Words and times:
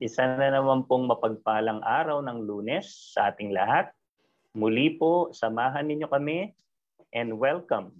Isa 0.00 0.24
na 0.24 0.48
naman 0.48 0.88
pong 0.88 1.12
mapagpalang 1.12 1.84
araw 1.84 2.24
ng 2.24 2.48
lunes 2.48 3.12
sa 3.12 3.28
ating 3.28 3.52
lahat. 3.52 3.92
Muli 4.56 4.96
po, 4.96 5.28
samahan 5.36 5.84
ninyo 5.84 6.08
kami 6.08 6.56
and 7.12 7.36
welcome 7.36 7.92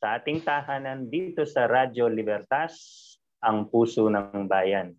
sa 0.00 0.16
ating 0.16 0.40
tahanan 0.40 1.12
dito 1.12 1.44
sa 1.44 1.68
Radyo 1.68 2.08
Libertas, 2.08 2.80
ang 3.44 3.68
puso 3.68 4.08
ng 4.08 4.48
bayan. 4.48 4.96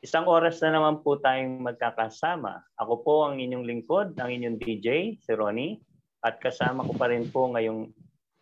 Isang 0.00 0.24
oras 0.32 0.64
na 0.64 0.80
naman 0.80 1.04
po 1.04 1.20
tayong 1.20 1.60
magkakasama. 1.60 2.64
Ako 2.80 3.04
po 3.04 3.14
ang 3.28 3.36
inyong 3.36 3.68
lingkod, 3.68 4.16
ang 4.16 4.32
inyong 4.32 4.56
DJ, 4.56 5.20
si 5.20 5.30
Ronnie. 5.36 5.76
At 6.24 6.40
kasama 6.40 6.88
ko 6.88 6.96
pa 6.96 7.12
rin 7.12 7.28
po 7.28 7.52
ngayong 7.52 7.92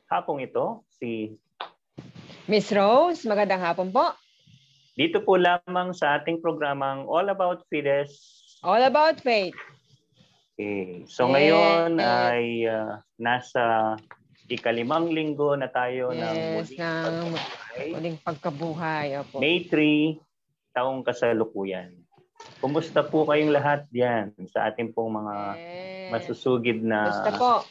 hapong 0.06 0.38
ito, 0.38 0.86
si 0.86 1.34
Miss 2.46 2.70
Rose. 2.70 3.26
Magandang 3.26 3.58
hapon 3.58 3.90
po. 3.90 4.14
Dito 4.98 5.22
po 5.22 5.38
lamang 5.38 5.94
sa 5.94 6.18
ating 6.18 6.42
programang 6.42 7.06
All 7.06 7.30
About 7.30 7.62
Fides. 7.70 8.18
All 8.66 8.82
About 8.82 9.22
Faith. 9.22 9.54
Okay. 10.58 11.06
So 11.06 11.30
Yes. 11.30 11.32
ngayon 11.38 11.90
ay 12.02 12.66
uh, 12.66 12.98
nasa 13.14 13.94
ikalimang 14.50 15.06
linggo 15.06 15.54
na 15.54 15.70
tayo 15.70 16.10
ng 16.10 16.18
Yes, 16.18 16.50
muling 16.50 16.82
ng 16.82 16.90
pagkabuhay. 17.30 17.88
muling 17.94 18.18
pagkabuhay. 18.26 19.06
Opo. 19.22 19.38
May 19.38 19.70
3, 19.70 20.18
taong 20.74 21.06
kasalukuyan. 21.06 21.94
Kumusta 22.58 23.06
po 23.06 23.22
kayong 23.22 23.54
lahat 23.54 23.86
diyan 23.94 24.34
sa 24.50 24.66
ating 24.66 24.90
pong 24.90 25.14
mga 25.14 25.34
Yes. 25.54 26.10
masusugid 26.10 26.82
na 26.82 27.06
po. 27.38 27.62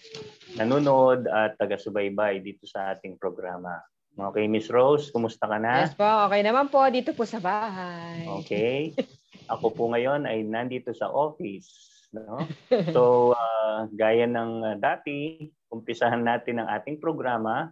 nanonood 0.55 1.27
at 1.27 1.59
taga-subaybay 1.59 2.39
dito 2.39 2.63
sa 2.63 2.95
ating 2.95 3.19
programa. 3.19 3.83
Okay, 4.17 4.49
Miss 4.49 4.65
Rose, 4.73 5.13
kumusta 5.13 5.45
ka 5.45 5.61
na? 5.61 5.85
Yes 5.85 5.93
po. 5.93 6.09
Okay 6.25 6.41
naman 6.41 6.73
po. 6.73 6.81
Dito 6.89 7.13
po 7.13 7.21
sa 7.21 7.37
bahay. 7.37 8.25
Okay. 8.41 8.97
Ako 9.53 9.69
po 9.69 9.93
ngayon 9.93 10.25
ay 10.25 10.41
nandito 10.41 10.89
sa 10.89 11.05
office. 11.13 11.69
No? 12.09 12.41
So, 12.97 13.33
ah, 13.37 13.85
gaya 13.93 14.25
ng 14.25 14.51
ah, 14.65 14.75
dati, 14.81 15.45
umpisahan 15.69 16.25
natin 16.25 16.57
ang 16.57 16.67
ating 16.73 16.97
programa 16.97 17.69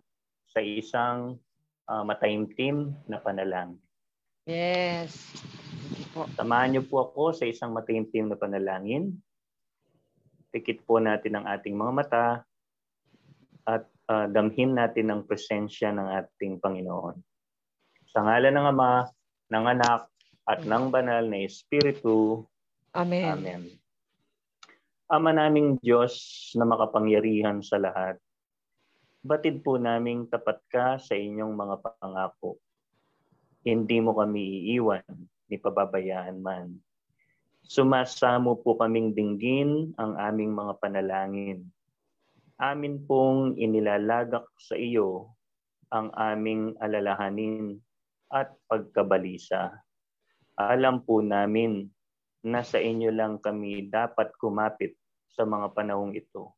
sa 0.53 0.61
isang 0.61 1.41
uh, 1.89 2.03
mataimtim 2.05 2.93
na 3.09 3.17
panalangin. 3.17 3.81
Yes. 4.45 5.17
Po. 6.13 6.29
Samahan 6.38 6.77
niyo 6.77 6.85
po 6.85 7.09
ako 7.09 7.33
sa 7.33 7.49
isang 7.49 7.73
mataimtim 7.73 8.29
na 8.29 8.38
panalangin. 8.38 9.17
Tikit 10.53 10.85
po 10.85 11.01
natin 11.01 11.41
ang 11.41 11.45
ating 11.49 11.73
mga 11.73 11.91
mata 11.91 12.25
ah, 14.09 14.27
damhin 14.29 14.77
natin 14.77 15.11
ang 15.11 15.21
presensya 15.25 15.93
ng 15.93 16.07
ating 16.23 16.61
Panginoon. 16.61 17.17
Sa 18.09 18.23
ngalan 18.23 18.55
ng 18.55 18.67
Ama, 18.71 18.93
ng 19.51 19.65
Anak, 19.65 20.09
at 20.45 20.61
ng 20.61 20.93
Banal 20.93 21.25
na 21.25 21.41
Espiritu, 21.41 22.45
Amen. 22.95 23.27
Amen. 23.27 23.61
Ama 25.11 25.35
naming 25.35 25.77
Diyos 25.83 26.15
na 26.57 26.65
makapangyarihan 26.65 27.59
sa 27.59 27.77
lahat, 27.77 28.17
batid 29.25 29.61
po 29.61 29.75
naming 29.75 30.25
tapat 30.31 30.61
ka 30.71 30.95
sa 30.97 31.13
inyong 31.13 31.53
mga 31.53 31.75
pangako. 31.81 32.57
Hindi 33.65 33.97
mo 33.99 34.15
kami 34.15 34.69
iiwan, 34.71 35.05
ni 35.49 35.57
pababayaan 35.57 36.37
man. 36.41 36.77
Sumasamo 37.65 38.61
po 38.61 38.77
kaming 38.77 39.11
dinggin 39.17 39.93
ang 39.97 40.17
aming 40.21 40.53
mga 40.53 40.73
panalangin. 40.77 41.65
Amin 42.55 43.03
pong 43.03 43.59
inilalagak 43.59 44.47
sa 44.55 44.79
iyo 44.79 45.27
ang 45.91 46.07
aming 46.15 46.71
alalahanin 46.79 47.83
at 48.31 48.47
pagkabalisa. 48.71 49.75
Alam 50.55 51.03
po 51.03 51.19
namin 51.19 51.91
na 52.47 52.63
sa 52.63 52.79
inyo 52.79 53.11
lang 53.11 53.43
kami 53.43 53.91
dapat 53.91 54.31
kumapit 54.39 54.95
sa 55.35 55.43
mga 55.43 55.75
panahong 55.75 56.15
ito. 56.15 56.55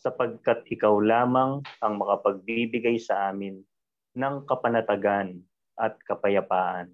Sapagkat 0.00 0.64
ikaw 0.64 0.96
lamang 0.96 1.60
ang 1.84 2.00
makapagbibigay 2.00 2.96
sa 2.96 3.28
amin 3.28 3.60
ng 4.16 4.48
kapanatagan 4.48 5.36
at 5.76 6.00
kapayapaan. 6.08 6.88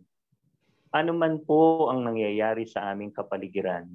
Ano 0.90 1.14
man 1.14 1.38
po 1.46 1.86
ang 1.86 2.02
nangyayari 2.02 2.66
sa 2.66 2.90
aming 2.90 3.14
kapaligiran, 3.14 3.86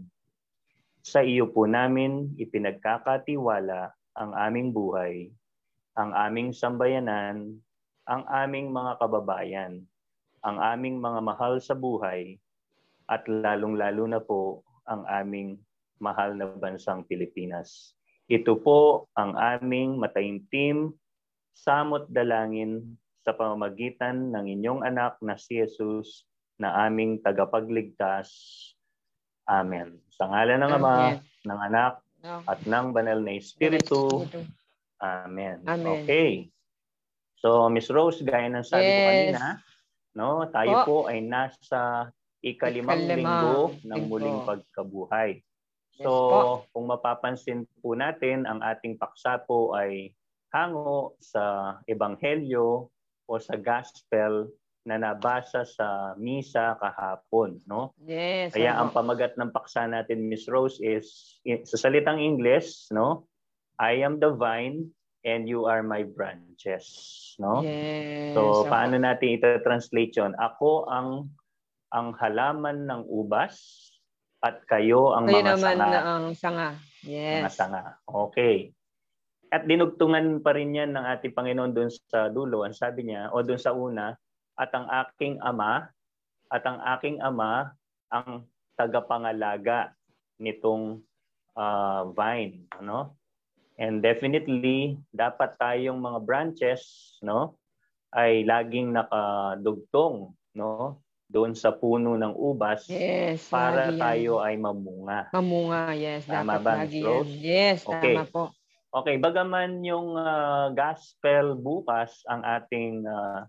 sa 1.04 1.20
iyo 1.20 1.52
po 1.52 1.68
namin 1.68 2.32
ipinagkakatiwala 2.40 3.97
ang 4.18 4.34
aming 4.34 4.74
buhay, 4.74 5.30
ang 5.94 6.12
aming 6.18 6.50
sambayanan, 6.50 7.62
ang 8.10 8.24
aming 8.26 8.74
mga 8.74 8.98
kababayan, 8.98 9.86
ang 10.42 10.58
aming 10.58 10.98
mga 10.98 11.22
mahal 11.22 11.62
sa 11.62 11.78
buhay, 11.78 12.42
at 13.08 13.24
lalong-lalo 13.30 14.04
na 14.10 14.20
po 14.20 14.66
ang 14.90 15.06
aming 15.08 15.56
mahal 16.02 16.34
na 16.36 16.50
bansang 16.50 17.06
Pilipinas. 17.06 17.94
Ito 18.28 18.60
po 18.60 19.08
ang 19.16 19.38
aming 19.38 20.02
mataimtim, 20.02 20.92
samot 21.56 22.06
dalangin 22.12 23.00
sa 23.24 23.34
pamamagitan 23.34 24.32
ng 24.36 24.46
inyong 24.60 24.82
anak 24.86 25.18
na 25.24 25.40
si 25.40 25.60
Jesus 25.60 26.28
na 26.60 26.86
aming 26.86 27.20
tagapagligtas. 27.24 28.30
Amen. 29.48 30.00
Sa 30.12 30.28
ngalan 30.28 30.60
ng 30.64 30.74
Ama, 30.76 30.92
Amen. 30.92 31.18
ng 31.48 31.60
Anak. 31.72 32.07
At 32.24 32.60
ng 32.66 32.86
Banal 32.96 33.22
na 33.22 33.34
Espiritu. 33.38 34.26
Amen. 34.98 35.62
Amen. 35.68 36.04
Okay. 36.04 36.50
So, 37.38 37.70
Miss 37.70 37.94
Rose, 37.94 38.26
gaya 38.26 38.50
ng 38.50 38.66
sabi 38.66 38.90
ko 38.90 39.00
Yes. 39.06 39.06
kanina, 39.06 39.42
no, 40.18 40.50
tayo 40.50 40.74
Po. 40.82 40.86
po 40.86 40.98
ay 41.14 41.22
nasa 41.22 42.10
ikalimang 42.42 43.06
Ikalimang 43.06 43.14
linggo 43.14 43.58
ng 43.86 44.02
muling 44.10 44.40
pagkabuhay. 44.42 45.38
Yes 45.98 46.02
So, 46.02 46.10
po. 46.10 46.42
kung 46.74 46.86
mapapansin 46.90 47.66
po 47.82 47.94
natin, 47.94 48.46
ang 48.50 48.62
ating 48.62 48.98
paksa 48.98 49.38
po 49.46 49.78
ay 49.78 50.14
hango 50.50 51.14
sa 51.22 51.78
Ebanghelyo 51.86 52.90
o 53.28 53.34
sa 53.38 53.54
Gospel 53.60 54.50
na 54.88 54.96
nabasa 54.96 55.68
sa 55.68 56.16
misa 56.16 56.80
kahapon, 56.80 57.60
no? 57.68 57.92
Yes. 58.00 58.56
Kaya 58.56 58.72
ang 58.72 58.96
opo. 58.96 59.04
pamagat 59.04 59.36
ng 59.36 59.52
paksa 59.52 59.84
natin, 59.84 60.32
Miss 60.32 60.48
Rose, 60.48 60.80
is 60.80 61.36
sa 61.68 61.76
salitang 61.76 62.24
English, 62.24 62.88
no? 62.96 63.28
I 63.76 64.00
am 64.00 64.24
the 64.24 64.32
vine 64.32 64.96
and 65.28 65.44
you 65.44 65.68
are 65.68 65.84
my 65.84 66.08
branches, 66.08 66.88
no? 67.36 67.68
Yes. 67.68 68.32
So, 68.32 68.64
paano 68.66 68.96
natin 68.96 69.36
ita-translate 69.36 70.16
yun? 70.16 70.32
Ako 70.40 70.88
ang 70.88 71.36
ang 71.92 72.16
halaman 72.20 72.88
ng 72.88 73.04
ubas 73.08 73.60
at 74.40 74.64
kayo 74.68 75.12
ang 75.16 75.28
Kayo 75.28 75.44
mga 75.44 75.52
naman 75.56 75.76
sanga. 75.76 76.00
ang 76.00 76.26
sanga. 76.32 76.70
Mga 77.04 77.12
Yes. 77.44 77.56
sanga. 77.56 77.84
Okay. 78.08 78.72
At 79.48 79.64
dinugtungan 79.64 80.44
pa 80.44 80.52
rin 80.52 80.76
yan 80.76 80.92
ng 80.92 81.06
ating 81.08 81.32
Panginoon 81.32 81.72
doon 81.72 81.88
sa 81.88 82.28
dulo. 82.28 82.68
Ang 82.68 82.76
sabi 82.76 83.08
niya, 83.08 83.32
o 83.32 83.40
doon 83.40 83.60
sa 83.60 83.72
una, 83.72 84.12
at 84.58 84.74
ang 84.74 84.90
aking 84.90 85.38
ama, 85.40 85.88
at 86.50 86.64
ang 86.66 86.82
aking 86.98 87.22
ama, 87.22 87.72
ang 88.10 88.44
tagapangalaga 88.74 89.94
nitong 90.42 91.02
ah, 91.54 92.10
vine. 92.10 92.66
Ano? 92.78 93.14
And 93.78 94.02
definitely, 94.02 94.98
dapat 95.14 95.54
tayong 95.62 96.02
mga 96.02 96.20
branches, 96.26 96.82
no, 97.22 97.62
ay 98.10 98.42
laging 98.42 98.98
nakadugtong, 98.98 100.34
no, 100.58 100.98
doon 101.28 101.54
sa 101.54 101.76
puno 101.76 102.16
ng 102.16 102.34
ubas 102.34 102.88
Yes. 102.88 103.52
para 103.52 103.92
yan. 103.92 104.00
tayo 104.00 104.34
ay 104.40 104.56
mamunga. 104.56 105.28
Mamunga, 105.36 105.92
yes. 105.94 106.24
Tama 106.26 106.58
dapat 106.58 106.64
ba, 106.64 106.74
lagi 106.88 107.04
yan. 107.04 107.26
Yes, 107.28 107.84
Okay. 107.86 108.16
tama 108.16 108.26
po. 108.26 108.44
Okay, 108.96 109.20
bagaman 109.20 109.84
yung 109.84 110.16
ah, 110.18 110.72
gospel 110.74 111.54
bukas 111.60 112.24
ang 112.26 112.42
ating 112.42 113.04
uh, 113.06 113.46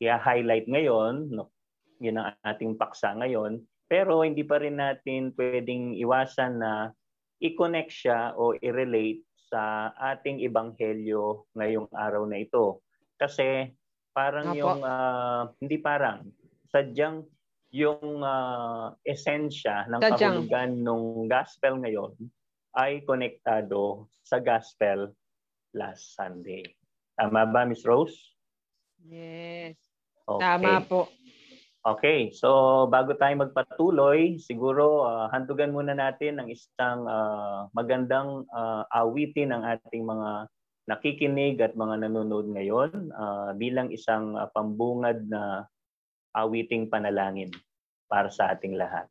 i-highlight 0.00 0.66
ngayon, 0.66 1.28
no, 1.30 1.52
yun 2.00 2.16
ang 2.16 2.32
ating 2.42 2.74
paksa 2.80 3.12
ngayon, 3.20 3.60
pero 3.84 4.24
hindi 4.24 4.42
pa 4.42 4.56
rin 4.56 4.80
natin 4.80 5.36
pwedeng 5.36 5.92
iwasan 6.00 6.58
na 6.58 6.72
i-connect 7.44 7.92
siya 7.92 8.32
o 8.34 8.56
i-relate 8.56 9.20
sa 9.50 9.92
ating 9.98 10.40
ebanghelyo 10.40 11.50
ngayong 11.58 11.90
araw 11.92 12.24
na 12.24 12.40
ito. 12.40 12.80
Kasi 13.20 13.68
parang 14.16 14.54
Apo. 14.54 14.56
yung, 14.56 14.80
ah, 14.86 15.44
hindi 15.58 15.76
parang, 15.82 16.30
sadyang 16.70 17.26
yung 17.74 18.22
ah, 18.22 18.94
esensya 19.02 19.90
ng 19.90 20.00
Sadyang. 20.00 20.46
kahulugan 20.46 20.70
ng 20.80 21.26
gospel 21.26 21.82
ngayon 21.82 22.14
ay 22.78 23.02
konektado 23.02 24.06
sa 24.22 24.38
gospel 24.38 25.10
last 25.74 26.14
Sunday. 26.14 26.62
Tama 27.18 27.50
ba, 27.50 27.66
Miss 27.66 27.82
Rose? 27.82 28.14
Yes. 29.02 29.89
Okay. 30.28 30.42
Tama 30.42 30.84
po. 30.88 31.08
Okay, 31.80 32.28
so 32.36 32.84
bago 32.92 33.16
tayo 33.16 33.40
magpatuloy, 33.40 34.36
siguro 34.36 35.08
ah, 35.08 35.24
uh, 35.24 35.26
hantugan 35.32 35.72
muna 35.72 35.96
natin 35.96 36.36
ang 36.36 36.52
isang 36.52 37.08
uh, 37.08 37.72
magandang 37.72 38.44
uh, 38.52 38.84
awitin 38.92 39.48
ng 39.48 39.64
ating 39.64 40.04
mga 40.04 40.44
nakikinig 40.84 41.56
at 41.64 41.72
mga 41.72 42.04
nanonood 42.04 42.52
ngayon 42.52 43.14
uh, 43.16 43.56
bilang 43.56 43.88
isang 43.88 44.36
uh, 44.36 44.44
pambungad 44.52 45.24
na 45.24 45.64
awiting 46.36 46.84
panalangin 46.84 47.48
para 48.12 48.28
sa 48.28 48.52
ating 48.52 48.76
lahat. 48.76 49.08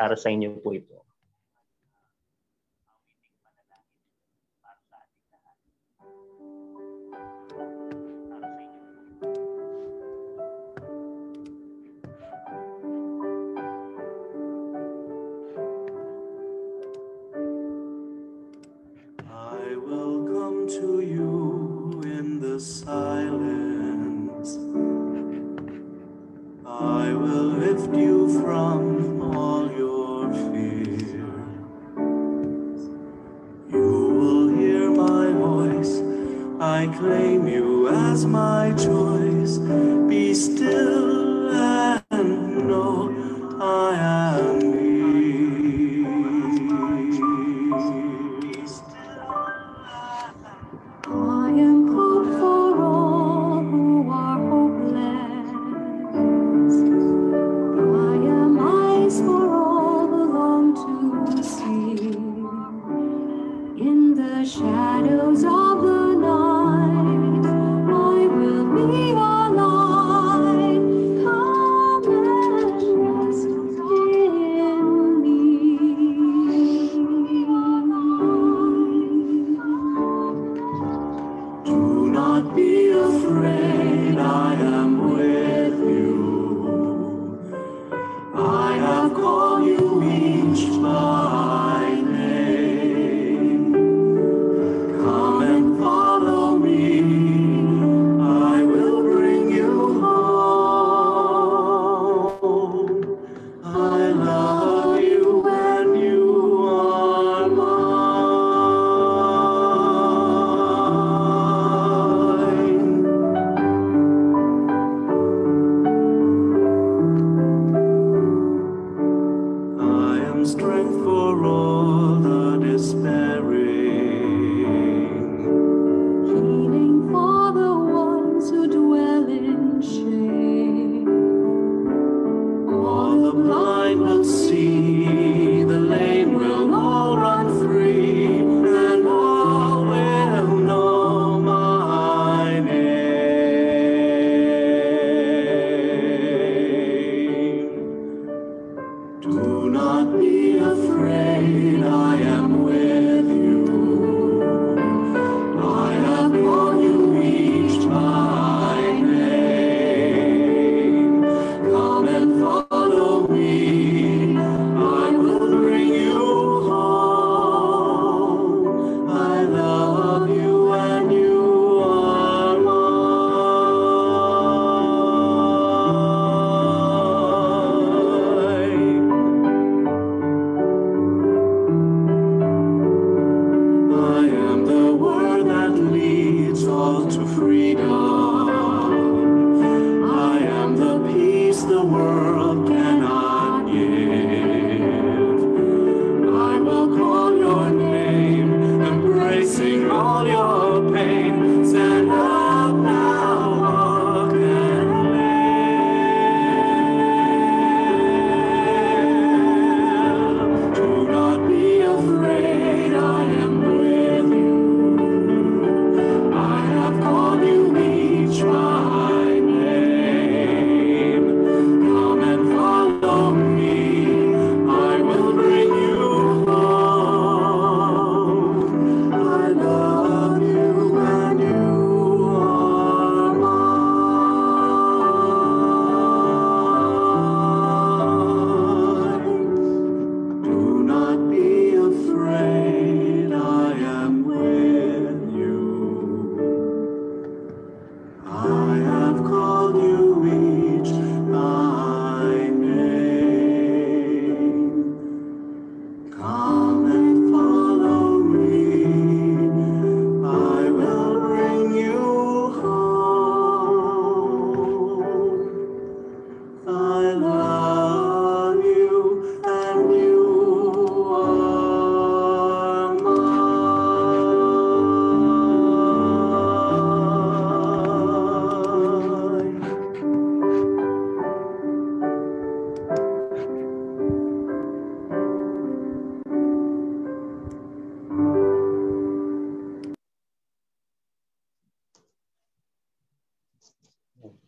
Para 0.00 0.16
sa 0.16 0.32
inyo 0.32 0.64
po 0.64 0.72
ito. 0.72 1.09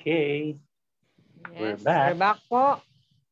Okay. 0.03 0.59
Yes. 1.55 1.63
We're 1.63 1.79
back. 1.79 2.07
We're 2.11 2.19
back 2.27 2.39
po. 2.51 2.83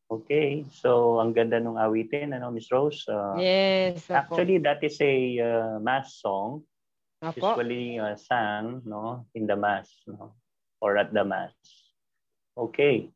Okay, 0.06 0.62
so 0.70 1.18
ang 1.18 1.34
ganda 1.34 1.58
ng 1.58 1.74
awitin, 1.74 2.30
ano, 2.30 2.54
Miss 2.54 2.70
Rose? 2.70 3.02
Uh, 3.10 3.34
Yes. 3.42 4.06
Opo. 4.06 4.38
Actually, 4.38 4.62
that 4.62 4.78
is 4.86 4.94
a 5.02 5.14
uh, 5.42 5.74
mass 5.82 6.22
song, 6.22 6.62
Opo. 7.26 7.58
usually 7.58 7.98
uh, 7.98 8.14
sang 8.14 8.86
no, 8.86 9.26
in 9.34 9.50
the 9.50 9.58
mass 9.58 9.90
no, 10.06 10.38
or 10.78 10.94
at 10.94 11.10
the 11.10 11.26
mass. 11.26 11.58
Okay. 12.54 13.10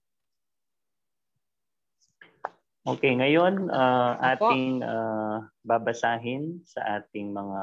Okay, 2.82 3.12
ngayon 3.14 3.70
uh, 3.70 4.18
ating 4.34 4.82
uh, 4.82 5.46
babasahin 5.62 6.58
sa 6.66 6.99
ating 6.99 7.30
mga 7.30 7.62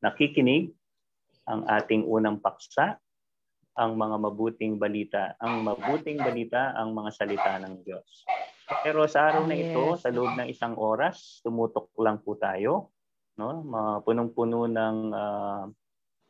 nakikinig 0.00 0.72
ang 1.44 1.68
ating 1.68 2.08
unang 2.08 2.40
paksa, 2.40 2.96
ang 3.80 3.96
mga 3.96 4.16
mabuting 4.20 4.76
balita. 4.76 5.32
Ang 5.40 5.64
mabuting 5.64 6.20
balita, 6.20 6.76
ang 6.76 6.92
mga 6.92 7.10
salita 7.16 7.56
ng 7.64 7.80
Diyos. 7.80 8.28
Pero 8.84 9.08
sa 9.08 9.32
araw 9.32 9.48
na 9.48 9.56
ito, 9.56 9.96
sa 9.96 10.12
loob 10.12 10.36
ng 10.36 10.46
isang 10.46 10.76
oras, 10.76 11.40
tumutok 11.40 11.88
lang 11.96 12.20
po 12.20 12.36
tayo. 12.36 12.92
No? 13.40 13.64
Ma- 13.64 14.04
Punong-puno 14.04 14.68
ng 14.68 14.96
ah, 15.10 15.64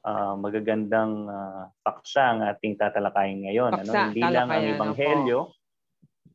ah, 0.06 0.34
magagandang 0.38 1.26
ah, 1.26 1.74
paksa 1.82 2.30
ang 2.30 2.40
ating 2.46 2.78
tatalakayin 2.78 3.50
ngayon. 3.50 3.74
ano? 3.74 3.90
Paksa, 3.90 4.06
Hindi 4.06 4.22
lang 4.22 4.46
ang 4.46 4.64
Ebanghelyo. 4.70 5.40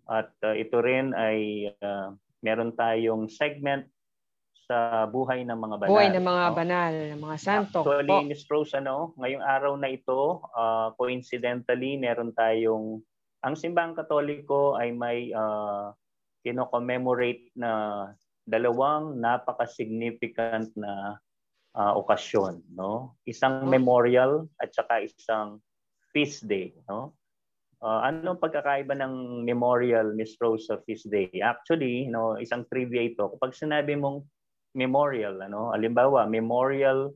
At 0.05 0.35
ah, 0.43 0.53
ito 0.53 0.77
rin 0.83 1.15
ay 1.15 1.71
ah, 1.79 2.11
meron 2.43 2.75
tayong 2.75 3.31
segment 3.31 3.87
sa 4.65 5.05
buhay 5.05 5.45
ng 5.45 5.57
mga 5.57 5.75
banal. 5.77 5.91
Buhay 5.93 6.09
ng 6.09 6.25
mga 6.25 6.45
no? 6.49 6.55
banal, 6.57 6.93
ng 7.13 7.21
mga 7.21 7.37
santo. 7.37 7.79
Actually, 7.85 8.09
po. 8.09 8.25
Miss 8.25 8.43
Rose, 8.49 8.73
ano, 8.73 9.13
ngayong 9.21 9.45
araw 9.45 9.73
na 9.77 9.89
ito, 9.93 10.41
ah, 10.57 10.89
coincidentally, 10.97 12.01
meron 12.01 12.33
tayong, 12.33 12.99
ang 13.45 13.53
simbahang 13.53 13.93
katoliko 13.93 14.73
ay 14.73 14.89
may 14.89 15.29
uh, 15.29 15.93
kino-commemorate 16.41 17.53
na 17.53 18.09
dalawang 18.49 19.21
napaka-significant 19.21 20.73
na 20.73 21.21
ah, 21.77 21.93
okasyon. 21.93 22.65
No? 22.73 23.13
Isang 23.29 23.65
Oh. 23.65 23.69
memorial 23.69 24.49
at 24.57 24.73
saka 24.73 25.05
isang 25.05 25.61
feast 26.09 26.49
day. 26.49 26.73
No? 26.89 27.13
Ah, 27.85 28.09
ano 28.09 28.33
ang 28.33 28.41
pagkakaiba 28.41 28.97
ng 28.97 29.45
memorial, 29.45 30.17
Miss 30.17 30.33
Rose, 30.41 30.65
sa 30.65 30.81
feast 30.81 31.05
day? 31.05 31.29
Actually, 31.37 32.09
no, 32.09 32.33
isang 32.41 32.65
trivia 32.65 33.05
ito. 33.05 33.29
Kapag 33.37 33.53
sinabi 33.53 33.93
mong 33.93 34.25
memorial, 34.75 35.39
ano, 35.41 35.71
alimbawa, 35.71 36.27
memorial 36.27 37.15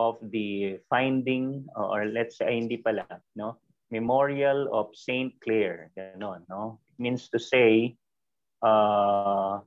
of 0.00 0.18
the 0.34 0.80
finding 0.90 1.68
or 1.76 2.08
let's 2.10 2.40
say 2.40 2.50
ay, 2.50 2.58
hindi 2.58 2.80
pala, 2.80 3.06
no? 3.36 3.60
Memorial 3.92 4.66
of 4.74 4.90
Saint 4.96 5.30
Clare, 5.38 5.92
ganon, 5.94 6.42
no? 6.50 6.80
It 6.90 6.98
means 6.98 7.30
to 7.30 7.38
say 7.38 7.94
uh, 8.64 9.60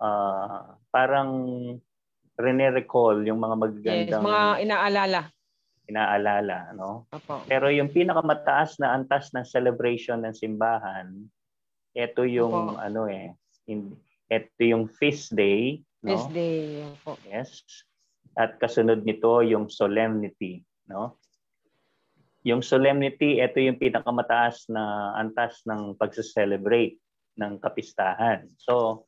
uh, 0.00 0.60
parang 0.94 1.30
rene-recall 2.38 3.26
yung 3.26 3.42
mga 3.42 3.56
Yes, 3.58 3.60
magagandang 3.60 4.22
mga 4.24 4.46
inaalala. 4.64 5.20
inaalala, 5.88 6.58
no? 6.78 7.08
Opo. 7.10 7.42
Pero 7.50 7.68
yung 7.68 7.90
pinakamataas 7.90 8.78
na 8.78 8.94
antas 8.94 9.34
ng 9.34 9.44
celebration 9.44 10.22
ng 10.22 10.36
simbahan, 10.36 11.12
ito 11.96 12.22
yung 12.24 12.76
Opo. 12.76 12.80
ano 12.80 13.10
eh, 13.10 13.34
in, 13.66 13.92
ito 14.30 14.62
yung 14.62 14.86
feast 14.86 15.34
day, 15.34 15.80
no? 16.02 16.08
This 16.14 16.26
day. 16.30 16.84
Opo. 16.84 17.18
Yes. 17.26 17.62
At 18.38 18.58
kasunod 18.62 19.02
nito 19.02 19.42
yung 19.42 19.66
solemnity, 19.66 20.62
no? 20.86 21.18
Yung 22.46 22.62
solemnity, 22.62 23.42
ito 23.42 23.58
yung 23.58 23.76
pinakamataas 23.76 24.70
na 24.70 25.12
antas 25.18 25.66
ng 25.66 25.98
pagse-celebrate 25.98 26.96
ng 27.36 27.58
kapistahan. 27.58 28.46
So, 28.56 29.04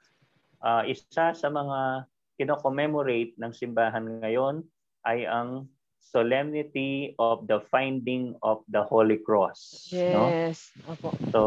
ah, 0.61 0.83
isa 0.85 1.33
sa 1.33 1.49
mga 1.49 2.11
kino-commemorate 2.37 3.37
ng 3.39 3.53
simbahan 3.55 4.07
ngayon 4.21 4.65
ay 5.05 5.29
ang 5.29 5.69
solemnity 6.01 7.15
of 7.21 7.47
the 7.47 7.63
finding 7.71 8.35
of 8.43 8.65
the 8.67 8.83
Holy 8.83 9.21
Cross, 9.23 9.93
no? 9.95 10.27
Yes. 10.27 10.73
Opo. 10.91 11.15
So, 11.31 11.41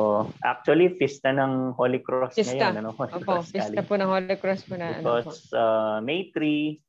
actually 0.45 0.95
festa 0.95 1.35
ng 1.35 1.75
Holy 1.75 1.99
Cross 1.99 2.39
Festa. 2.39 2.71
ngayon, 2.71 2.79
ano? 2.79 2.91
Holy 2.99 3.11
Opo. 3.19 3.27
Cross 3.27 3.51
Pista 3.51 3.81
po 3.83 3.99
ng 3.99 4.07
Holy 4.07 4.37
Cross 4.39 4.61
po 4.69 4.73
na 4.79 4.95
ano 4.95 5.03
po. 5.03 5.19
because 5.19 5.43
uh, 5.51 5.99
May 5.99 6.31
3 6.31 6.79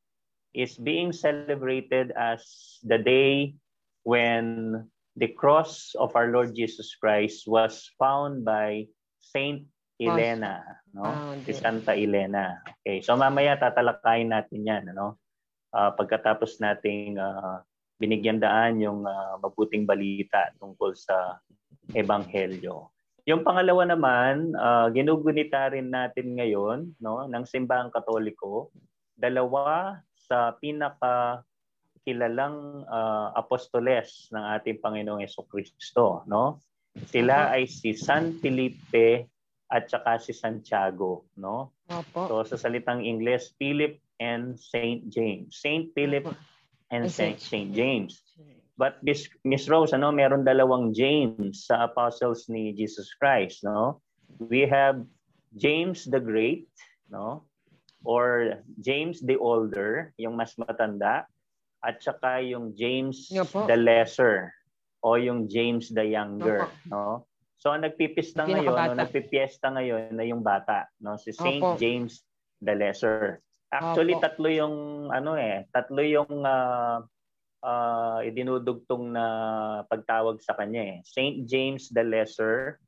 is 0.54 0.78
being 0.78 1.10
celebrated 1.10 2.14
as 2.14 2.46
the 2.86 3.00
day 3.00 3.58
when 4.06 4.78
the 5.18 5.34
cross 5.34 5.98
of 5.98 6.14
our 6.14 6.30
Lord 6.30 6.54
Jesus 6.54 6.94
Christ 6.94 7.50
was 7.50 7.90
found 7.98 8.46
by 8.46 8.86
Saint 9.18 9.66
Elena, 9.98 10.62
no? 10.94 11.06
Found, 11.06 11.46
Si. 11.46 11.54
Santa 11.54 11.94
Elena. 11.94 12.62
Okay, 12.82 13.02
so 13.02 13.14
mamaya 13.14 13.58
tatalakayin 13.58 14.30
natin 14.30 14.66
'yan, 14.66 14.84
ano? 14.94 15.18
Ah, 15.74 15.90
pagkatapos 15.90 16.62
nating 16.62 17.18
ah, 17.18 17.66
binigyan 17.98 18.38
daan 18.38 18.78
yung 18.78 19.02
ah, 19.02 19.34
mabuting 19.42 19.82
balita 19.82 20.54
tungkol 20.62 20.94
sa 20.94 21.42
ebanghelyo. 21.90 22.94
Yung 23.26 23.42
pangalawa 23.42 23.82
naman, 23.82 24.54
ah, 24.54 24.86
ginugunita 24.94 25.74
rin 25.74 25.90
natin 25.90 26.38
ngayon 26.38 26.94
no, 27.02 27.26
ng 27.26 27.42
simbahang 27.42 27.90
katoliko, 27.90 28.70
dalawa 29.18 29.98
sa 30.14 30.54
pinaka 30.62 31.42
kilalang 32.06 32.86
ah, 32.86 33.34
apostoles 33.34 34.30
ng 34.30 34.44
ating 34.54 34.78
Panginoong 34.78 35.26
Kristo, 35.50 36.22
no? 36.30 36.62
Sila 37.10 37.50
ay 37.50 37.66
si 37.66 37.98
San 37.98 38.38
Felipe 38.38 39.26
at 39.66 39.90
saka 39.90 40.22
si 40.22 40.30
Santiago, 40.30 41.26
no? 41.34 41.74
Opo. 41.90 42.30
So 42.30 42.54
sa 42.54 42.56
salitang 42.60 43.02
Ingles, 43.02 43.56
Philip 43.58 44.03
and 44.24 44.56
Saint 44.56 45.12
James. 45.12 45.60
Saint 45.60 45.92
Philip 45.92 46.24
and 46.88 47.04
And 47.04 47.12
Saint, 47.12 47.36
Saint 47.36 47.44
Saint 47.44 47.70
James. 47.76 48.24
But 48.80 48.98
Miss, 49.04 49.28
Miss 49.44 49.68
Rose, 49.68 49.92
ano, 49.92 50.10
meron 50.10 50.42
dalawang 50.42 50.96
James 50.96 51.68
sa 51.68 51.84
apostles 51.86 52.48
ni 52.48 52.72
Jesus 52.72 53.12
Christ, 53.20 53.62
no? 53.62 54.00
We 54.40 54.64
have 54.66 55.04
James 55.54 56.08
the 56.08 56.18
Great, 56.18 56.66
no? 57.06 57.46
Or 58.02 58.58
James 58.82 59.22
the 59.22 59.38
Older, 59.38 60.10
yung 60.18 60.34
mas 60.34 60.58
matanda, 60.58 61.30
at 61.84 62.02
saka 62.02 62.42
yung 62.42 62.74
James 62.74 63.30
Nga 63.30 63.44
po. 63.46 63.68
the 63.68 63.76
Lesser 63.78 64.50
o 65.04 65.20
yung 65.20 65.46
James 65.46 65.92
the 65.92 66.02
Younger, 66.02 66.64
Opo. 66.64 66.90
no? 66.90 67.04
So 67.60 67.70
ang 67.72 67.84
nagpipista 67.84 68.44
ngayon, 68.48 68.74
no, 68.74 68.96
nagpipiesta 68.96 69.70
ngayon 69.70 70.16
na 70.16 70.24
yung 70.26 70.42
bata, 70.42 70.88
no? 70.98 71.14
Si 71.20 71.30
Saint 71.30 71.62
Opo. 71.62 71.76
James 71.78 72.24
the 72.58 72.74
Lesser. 72.74 73.38
Actually 73.74 74.14
Opo. 74.14 74.22
tatlo 74.22 74.46
yung 74.46 74.76
ano 75.10 75.34
eh, 75.34 75.66
tatlo 75.74 75.98
yung 75.98 76.46
ah, 76.46 77.02
ah, 77.66 78.18
idinudugtong 78.22 79.10
na 79.10 79.26
pagtawag 79.90 80.38
sa 80.38 80.54
kanya 80.54 80.94
eh. 80.94 80.96
Saint 81.02 81.42
James 81.42 81.90
the 81.90 82.06
Lesser, 82.06 82.78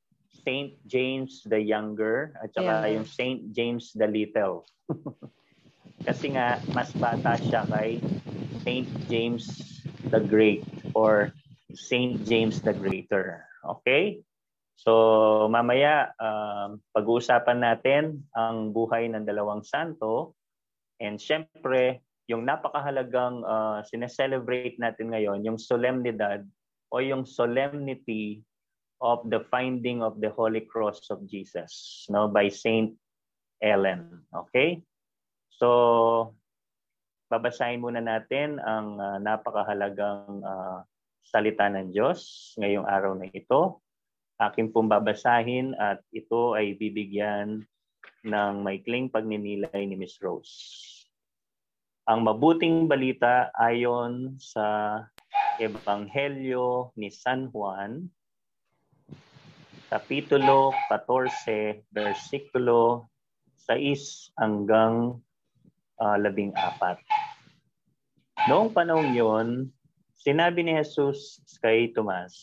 Saint 0.47 0.79
James 0.87 1.43
the 1.43 1.59
Younger, 1.59 2.39
at 2.39 2.55
saka 2.55 2.87
Younger. 2.87 2.95
yung 2.95 3.07
Saint 3.11 3.41
James 3.51 3.91
the 3.99 4.07
Little. 4.07 4.63
Kasi 6.07 6.39
nga, 6.39 6.63
mas 6.71 6.95
bata 6.95 7.35
siya 7.35 7.67
kay 7.67 7.99
Saint 8.63 8.87
James 9.11 9.51
the 10.07 10.23
Great 10.23 10.63
or 10.95 11.35
Saint 11.75 12.23
James 12.23 12.63
the 12.63 12.71
Greater. 12.71 13.43
Okay? 13.67 14.23
So, 14.79 15.49
mamaya, 15.51 16.15
um, 16.21 16.79
pag-uusapan 16.95 17.59
natin 17.59 18.23
ang 18.37 18.71
buhay 18.71 19.11
ng 19.11 19.27
dalawang 19.27 19.67
santo. 19.67 20.37
And 21.03 21.21
syempre, 21.21 22.01
yung 22.27 22.43
napakahalagang 22.49 23.45
uh, 23.47 23.85
sineselebrate 23.87 24.81
natin 24.83 25.15
ngayon, 25.15 25.47
yung 25.47 25.61
solemnidad 25.61 26.43
o 26.91 26.99
yung 26.99 27.27
solemnity 27.27 28.43
of 29.01 29.21
the 29.29 29.45
finding 29.53 30.01
of 30.01 30.19
the 30.25 30.33
Holy 30.33 30.65
Cross 30.65 31.13
of 31.13 31.21
Jesus 31.29 32.05
no 32.09 32.29
by 32.29 32.49
Saint 32.49 32.97
Ellen. 33.61 34.25
Okay? 34.33 34.81
So, 35.57 36.33
babasahin 37.33 37.81
muna 37.81 38.01
natin 38.01 38.61
ang 38.61 39.01
ah, 39.01 39.19
napakahalagang 39.21 40.45
ah, 40.45 40.85
salita 41.27 41.67
ng 41.67 41.91
Diyos 41.91 42.53
ngayong 42.61 42.87
araw 42.87 43.13
na 43.19 43.27
ito. 43.33 43.81
Akin 44.37 44.69
pong 44.69 44.93
babasahin 44.93 45.73
at 45.81 46.05
ito 46.13 46.53
ay 46.53 46.77
bibigyan 46.77 47.65
ng 48.27 48.67
maikling 48.67 49.07
pagninilay 49.07 49.87
ni 49.87 49.95
Miss 49.95 50.19
Rose. 50.19 51.07
Ang 52.11 52.27
mabuting 52.27 52.91
balita 52.91 53.55
ayon 53.55 54.35
sa 54.43 54.99
Ebanghelyo 55.63 56.91
ni 56.99 57.07
San 57.11 57.51
Juan, 57.55 58.11
Kapitulo 59.87 60.75
14, 60.91 61.87
versikulo 61.95 63.07
6 63.71 64.35
hanggang 64.39 65.23
ah, 66.03 66.19
14. 66.19 68.51
Noong 68.51 68.75
panahon 68.75 69.15
yon, 69.15 69.71
sinabi 70.15 70.63
ni 70.67 70.75
Jesus 70.79 71.39
kay 71.63 71.95
Tomas, 71.95 72.35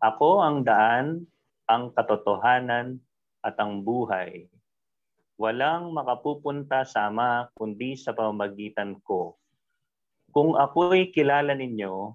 Ako 0.00 0.40
ang 0.40 0.64
daan, 0.64 1.28
ang 1.68 1.92
katotohanan, 1.92 3.00
at 3.42 3.58
ang 3.58 3.82
buhay. 3.82 4.46
Walang 5.42 5.90
makapupunta 5.90 6.86
sa 6.86 7.10
Ama 7.10 7.50
kundi 7.58 7.98
sa 7.98 8.14
pamamagitan 8.14 9.02
ko. 9.02 9.34
Kung 10.30 10.54
ako'y 10.54 11.10
kilala 11.10 11.58
ninyo, 11.58 12.14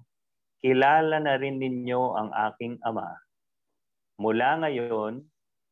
kilala 0.64 1.20
na 1.20 1.36
rin 1.36 1.60
ninyo 1.60 2.16
ang 2.16 2.32
aking 2.32 2.80
Ama. 2.80 3.20
Mula 4.16 4.64
ngayon 4.64 5.20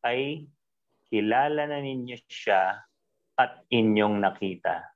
ay 0.05 0.45
kilala 1.09 1.65
na 1.65 1.81
ninyo 1.81 2.21
siya 2.29 2.77
at 3.33 3.65
inyong 3.73 4.21
nakita. 4.21 4.93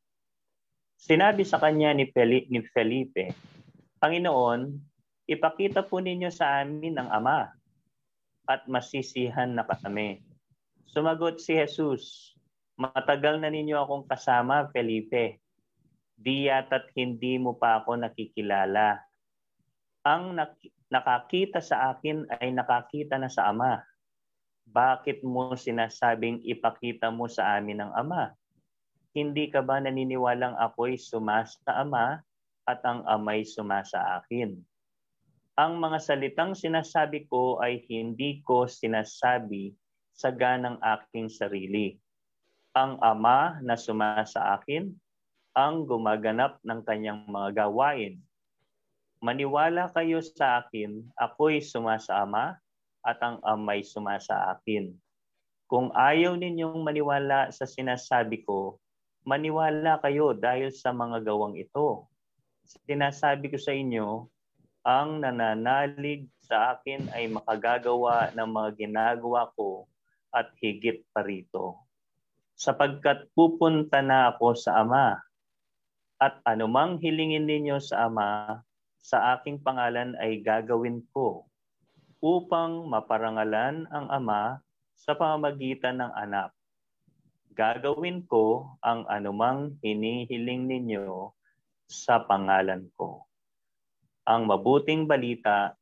Sinabi 1.01 1.41
sa 1.41 1.58
kanya 1.58 1.98
ni 1.98 2.13
Feli- 2.13 2.46
ni 2.46 2.62
Felipe, 2.62 3.34
Panginoon, 3.98 4.70
ipakita 5.25 5.82
po 5.82 5.98
ninyo 5.98 6.30
sa 6.30 6.62
amin 6.62 6.94
ang 7.01 7.10
Ama 7.10 7.50
at 8.46 8.70
masisihan 8.70 9.50
na 9.50 9.65
kami. 9.65 10.22
Sumagot 10.86 11.41
si 11.41 11.58
Jesus, 11.58 12.38
Matagal 12.80 13.44
na 13.44 13.51
ninyo 13.51 13.75
akong 13.80 14.06
kasama, 14.08 14.70
Felipe. 14.72 15.44
Di 16.16 16.48
yata't 16.48 16.94
hindi 16.96 17.42
mo 17.42 17.58
pa 17.58 17.82
ako 17.82 17.98
nakikilala. 17.98 19.01
Ang 20.06 20.38
nak- 20.38 20.72
nakakita 20.92 21.60
sa 21.63 21.96
akin 21.96 22.30
ay 22.40 22.54
nakakita 22.54 23.18
na 23.18 23.32
sa 23.32 23.50
Ama. 23.50 23.82
Bakit 24.68 25.25
mo 25.25 25.51
sinasabing 25.58 26.46
ipakita 26.48 27.12
mo 27.12 27.28
sa 27.28 27.58
amin 27.58 27.84
ang 27.84 27.92
Ama? 27.98 28.32
Hindi 29.12 29.51
ka 29.51 29.60
ba 29.60 29.84
naniniwalang 29.84 30.56
ako'y 30.56 30.96
sumasa 30.96 31.60
Ama 31.68 32.24
at 32.63 32.80
ang 32.88 33.04
Ama'y 33.04 33.44
sumasa 33.44 34.22
akin? 34.22 34.56
Ang 35.60 35.74
mga 35.84 36.00
salitang 36.00 36.56
sinasabi 36.56 37.28
ko 37.28 37.60
ay 37.60 37.84
hindi 37.92 38.40
ko 38.42 38.72
sinasabi 38.72 39.75
sa 40.16 40.32
ganang 40.32 40.80
aking 40.80 41.28
sarili. 41.28 42.00
Ang 42.72 43.04
Ama 43.04 43.60
na 43.60 43.75
sumasa 43.75 44.56
akin 44.56 44.96
ang 45.51 45.84
gumaganap 45.84 46.56
ng 46.63 46.80
kanyang 46.88 47.28
mga 47.28 47.68
gawain. 47.68 48.16
Maniwala 49.20 49.92
kayo 49.92 50.24
sa 50.24 50.63
akin, 50.63 51.04
ako'y 51.20 51.60
sumasa 51.60 52.24
Ama 52.24 52.56
at 53.04 53.20
ang 53.20 53.44
Ama'y 53.44 53.84
sumasa 53.84 54.56
akin. 54.56 54.96
Kung 55.68 55.92
ayaw 55.92 56.40
ninyong 56.40 56.80
maniwala 56.80 57.51
sa 57.51 57.68
sinasabi 57.68 58.48
ko, 58.48 58.80
maniwala 59.28 60.00
kayo 60.00 60.32
dahil 60.32 60.72
sa 60.72 60.96
mga 60.96 61.28
gawang 61.28 61.60
ito. 61.60 62.08
Sinasabi 62.88 63.51
ko 63.51 63.60
sa 63.60 63.75
inyo, 63.75 64.32
ang 64.88 65.20
nananalig 65.20 66.32
sa 66.40 66.80
akin 66.80 67.12
ay 67.12 67.28
makagagawa 67.28 68.32
ng 68.32 68.48
mga 68.48 68.70
ginagawa 68.80 69.51
ko 69.60 69.92
at 70.32 70.56
higit 70.63 71.04
pa 71.12 71.20
rito. 71.20 71.90
Sapagkat 72.62 73.25
pupunta 73.34 74.06
na 74.06 74.30
ako 74.30 74.53
sa 74.53 74.86
Ama 74.86 75.18
at 76.22 76.38
anumang 76.46 77.01
hilingin 77.01 77.50
ninyo 77.50 77.82
sa 77.82 78.06
Ama, 78.06 78.62
sa 79.01 79.34
aking 79.34 79.65
pangalan 79.65 80.13
ay 80.22 80.46
gagawin 80.46 81.01
ko 81.10 81.50
upang 82.22 82.86
maparangalan 82.86 83.89
ang 83.89 84.06
Ama 84.13 84.62
sa 84.94 85.18
pamamagitan 85.18 86.06
ng 86.06 86.13
anak. 86.13 86.53
Gagawin 87.58 88.30
ko 88.30 88.77
ang 88.86 89.10
anumang 89.10 89.82
hinihiling 89.82 90.70
ninyo 90.70 91.34
sa 91.89 92.22
pangalan 92.30 92.86
ko. 92.94 93.25
Ang 94.30 94.46
mabuting 94.46 95.10
balita 95.10 95.74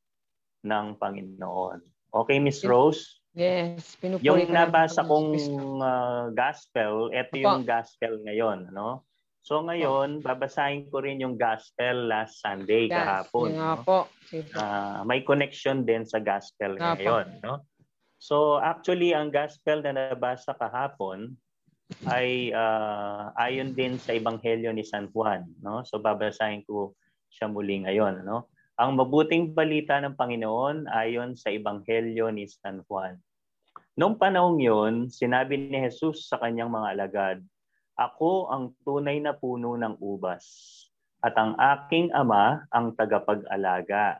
ng 0.64 0.96
Panginoon. 0.96 1.84
Okay, 2.08 2.40
Miss 2.40 2.64
Rose? 2.64 3.19
Yes, 3.30 3.94
pinupuri 4.02 4.26
Yung 4.26 4.50
nabasa 4.50 5.06
kong 5.06 5.30
uh, 5.78 6.34
gospel, 6.34 7.14
ito 7.14 7.34
Opo. 7.38 7.42
yung 7.42 7.62
gospel 7.62 8.18
ngayon, 8.26 8.74
no? 8.74 9.06
So 9.40 9.64
ngayon, 9.64 10.20
babasahin 10.20 10.92
ko 10.92 11.00
rin 11.00 11.22
yung 11.22 11.40
gospel 11.40 12.10
last 12.10 12.42
Sunday 12.44 12.90
Yes, 12.90 12.98
kahapon. 12.98 13.56
nga 13.56 13.72
no? 13.78 13.82
po. 13.82 13.98
Po. 14.06 14.38
Ah, 14.54 15.00
may 15.08 15.24
connection 15.24 15.82
din 15.82 16.04
sa 16.04 16.20
gospel 16.20 16.76
Nga 16.76 16.82
po. 16.82 16.94
ngayon, 17.00 17.26
no? 17.42 17.54
So 18.20 18.60
actually 18.60 19.16
ang 19.16 19.32
gospel 19.32 19.80
na 19.80 19.96
nabasa 19.96 20.52
kahapon 20.52 21.40
ay 22.04 22.52
ah, 22.52 23.32
ayon 23.40 23.72
din 23.72 23.96
sa 23.96 24.12
ebanghelyo 24.12 24.74
ni 24.76 24.84
San 24.84 25.08
Juan, 25.14 25.48
no? 25.64 25.86
So 25.88 26.02
babasahin 26.02 26.66
ko 26.68 26.92
siya 27.32 27.48
muli 27.48 27.86
ngayon, 27.86 28.26
no? 28.26 28.50
Ang 28.80 28.96
mabuting 28.96 29.52
balita 29.52 30.00
ng 30.00 30.16
Panginoon 30.16 30.88
ayon 30.88 31.36
sa 31.36 31.52
ebanghelyo 31.52 32.28
ni 32.32 32.48
San 32.48 32.80
Juan. 32.88 33.16
Noong 34.00 34.16
panahong 34.16 34.56
yon, 34.64 34.94
sinabi 35.12 35.60
ni 35.60 35.76
Jesus 35.76 36.32
sa 36.32 36.40
kanyang 36.40 36.72
mga 36.72 36.88
alagad, 36.96 37.38
Ako 38.00 38.48
ang 38.48 38.72
tunay 38.80 39.20
na 39.20 39.36
puno 39.36 39.76
ng 39.76 40.00
ubas, 40.00 40.40
at 41.20 41.36
ang 41.36 41.52
aking 41.60 42.08
ama 42.16 42.64
ang 42.72 42.96
tagapag-alaga. 42.96 44.16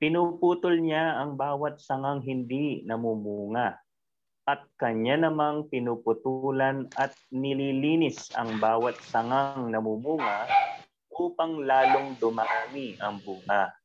Pinuputol 0.00 0.80
niya 0.80 1.20
ang 1.20 1.36
bawat 1.36 1.76
sangang 1.76 2.24
hindi 2.24 2.88
namumunga, 2.88 3.76
at 4.48 4.64
kanya 4.80 5.28
namang 5.28 5.68
pinuputulan 5.68 6.88
at 6.96 7.12
nililinis 7.28 8.32
ang 8.32 8.56
bawat 8.64 8.96
sangang 9.04 9.68
namumunga 9.68 10.48
upang 11.12 11.60
lalong 11.60 12.16
dumami 12.16 12.96
ang 12.96 13.20
bunga. 13.20 13.76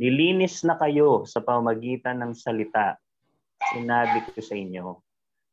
Nilinis 0.00 0.64
na 0.64 0.80
kayo 0.80 1.28
sa 1.28 1.44
pamagitan 1.44 2.24
ng 2.24 2.32
salita. 2.32 2.96
Sinabi 3.68 4.24
ko 4.24 4.40
sa 4.40 4.54
inyo, 4.56 4.86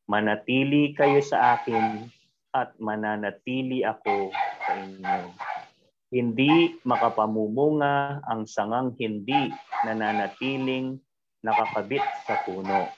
manatili 0.08 0.96
kayo 0.96 1.20
sa 1.20 1.60
akin 1.60 2.08
at 2.56 2.72
mananatili 2.80 3.84
ako 3.84 4.32
sa 4.64 4.72
inyo. 4.80 5.20
Hindi 6.08 6.80
makapamumunga 6.86 8.24
ang 8.24 8.48
sangang 8.48 8.96
hindi 8.96 9.52
nananatiling 9.84 10.96
nakakabit 11.44 12.00
sa 12.24 12.40
puno. 12.46 12.88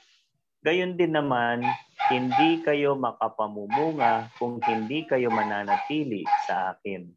Gayon 0.62 0.94
din 0.94 1.14
naman, 1.14 1.66
hindi 2.10 2.62
kayo 2.62 2.94
makapamumunga 2.94 4.30
kung 4.38 4.62
hindi 4.62 5.02
kayo 5.06 5.34
mananatili 5.34 6.22
sa 6.46 6.74
akin. 6.74 7.10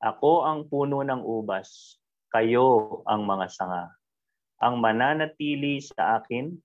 Ako 0.00 0.44
ang 0.48 0.68
puno 0.72 1.04
ng 1.04 1.20
ubas, 1.20 2.00
kayo 2.32 3.00
ang 3.04 3.28
mga 3.28 3.46
sanga. 3.52 3.92
Ang 4.60 4.80
mananatili 4.80 5.84
sa 5.84 6.20
akin 6.20 6.56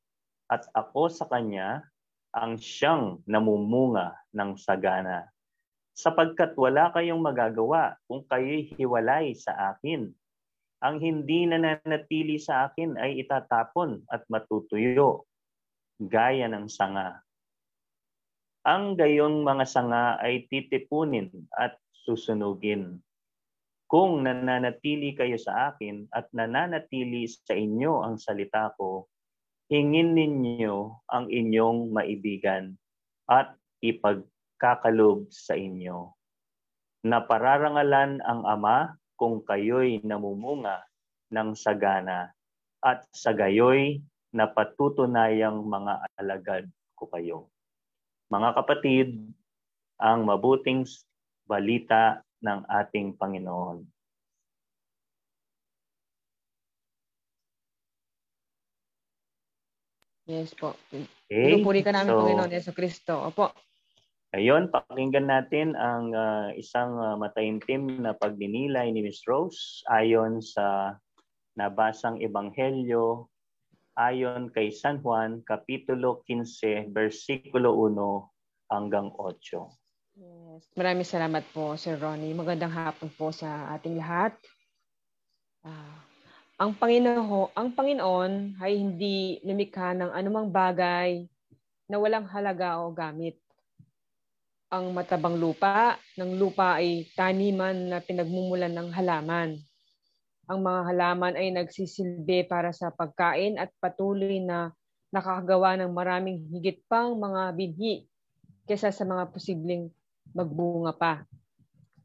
at 0.51 0.67
ako 0.75 1.07
sa 1.07 1.31
kanya 1.31 1.87
ang 2.35 2.59
siyang 2.59 3.23
namumunga 3.23 4.19
ng 4.35 4.59
sagana. 4.59 5.31
Sapagkat 5.95 6.55
wala 6.59 6.91
kayong 6.91 7.23
magagawa 7.23 7.95
kung 8.07 8.27
kayo'y 8.27 8.75
hiwalay 8.75 9.31
sa 9.31 9.75
akin. 9.75 10.11
Ang 10.83 10.95
hindi 10.99 11.47
nananatili 11.47 12.35
sa 12.35 12.67
akin 12.67 12.99
ay 12.99 13.23
itatapon 13.23 14.03
at 14.11 14.27
matutuyo, 14.27 15.23
gaya 16.03 16.51
ng 16.51 16.67
sanga. 16.67 17.23
Ang 18.65 18.97
gayong 18.99 19.45
mga 19.45 19.65
sanga 19.67 20.17
ay 20.19 20.47
titipunin 20.51 21.29
at 21.53 21.77
susunugin. 22.07 22.99
Kung 23.91 24.23
nananatili 24.23 25.13
kayo 25.13 25.35
sa 25.35 25.75
akin 25.75 26.07
at 26.15 26.31
nananatili 26.31 27.27
sa 27.27 27.51
inyo 27.51 28.07
ang 28.07 28.15
salita 28.15 28.71
ko, 28.79 29.11
hingin 29.71 30.12
ninyo 30.12 30.99
ang 31.07 31.31
inyong 31.31 31.95
maibigan 31.95 32.75
at 33.23 33.55
ipagkakalob 33.79 35.31
sa 35.31 35.55
inyo. 35.55 36.12
Napararangalan 37.07 38.19
ang 38.19 38.43
Ama 38.43 38.99
kung 39.15 39.39
kayo'y 39.47 40.03
namumunga 40.03 40.84
ng 41.31 41.55
sagana 41.55 42.36
at 42.84 43.07
sa 43.15 43.31
gayo'y 43.31 44.03
napatutunayang 44.36 45.63
mga 45.63 45.93
alagad 46.19 46.67
ko 46.99 47.07
kayo. 47.07 47.47
Mga 48.27 48.49
kapatid, 48.60 49.15
ang 49.95 50.27
mabuting 50.27 50.84
balita 51.47 52.19
ng 52.43 52.67
ating 52.67 53.15
Panginoon. 53.15 53.88
Yes 60.31 60.55
po. 60.55 60.79
Okay? 60.87 61.03
Pinupuri 61.27 61.83
ka 61.83 61.91
namin, 61.91 62.15
So, 62.15 62.23
Panginoon 62.23 62.55
Yeso 62.55 62.71
Kristo. 62.71 63.19
Opo. 63.19 63.51
Ngayon, 64.31 64.71
pakinggan 64.71 65.27
natin 65.27 65.75
ang 65.75 66.15
ah, 66.15 66.55
isang 66.55 66.95
uh, 66.95 67.19
mataimtim 67.19 67.99
na 67.99 68.15
pagdinilay 68.15 68.87
ni 68.95 69.03
Miss 69.03 69.27
Rose 69.27 69.83
ayon 69.91 70.39
sa 70.39 70.95
nabasang 71.59 72.23
ebanghelyo 72.23 73.27
ayon 73.99 74.47
kay 74.55 74.71
San 74.71 75.03
Juan, 75.03 75.43
Kapitulo 75.43 76.23
15, 76.23 76.95
versikulo 76.95 77.75
1 77.75 78.71
hanggang 78.71 79.11
8. 79.19 79.35
Yes. 80.15 80.63
Maraming 80.79 81.07
salamat 81.07 81.43
po, 81.51 81.75
Sir 81.75 81.99
Ronnie. 81.99 82.35
Magandang 82.35 82.71
hapon 82.71 83.11
po 83.11 83.35
sa 83.35 83.71
ating 83.75 83.99
lahat. 83.99 84.31
Ah, 85.67 86.07
ang 86.62 86.78
Panginoon, 86.78 87.58
ang 87.58 87.74
Panginoon 87.74 88.62
ay 88.62 88.78
hindi 88.78 89.41
lumikha 89.41 89.97
ng 89.97 90.13
anumang 90.13 90.54
bagay 90.54 91.26
na 91.89 91.97
walang 91.97 92.30
halaga 92.30 92.86
o 92.86 92.93
gamit. 92.93 93.41
Ang 94.69 94.93
matabang 94.93 95.41
lupa 95.41 95.97
ng 96.21 96.38
lupa 96.38 96.78
ay 96.78 97.10
taniman 97.17 97.89
na 97.89 97.97
pinagmumulan 97.97 98.69
ng 98.78 98.93
halaman. 98.93 99.58
Ang 100.45 100.60
mga 100.62 100.82
halaman 100.93 101.34
ay 101.34 101.50
nagsisilbi 101.50 102.45
para 102.45 102.69
sa 102.69 102.93
pagkain 102.93 103.58
at 103.58 103.74
patuloy 103.82 104.38
na 104.38 104.69
nakakagawa 105.10 105.82
ng 105.82 105.89
maraming 105.89 106.45
higit 106.54 106.78
pang 106.86 107.17
mga 107.17 107.58
binhi 107.58 108.06
kaysa 108.69 108.93
sa 108.93 109.02
mga 109.02 109.34
posibleng 109.34 109.89
magbunga 110.30 110.93
pa. 110.93 111.26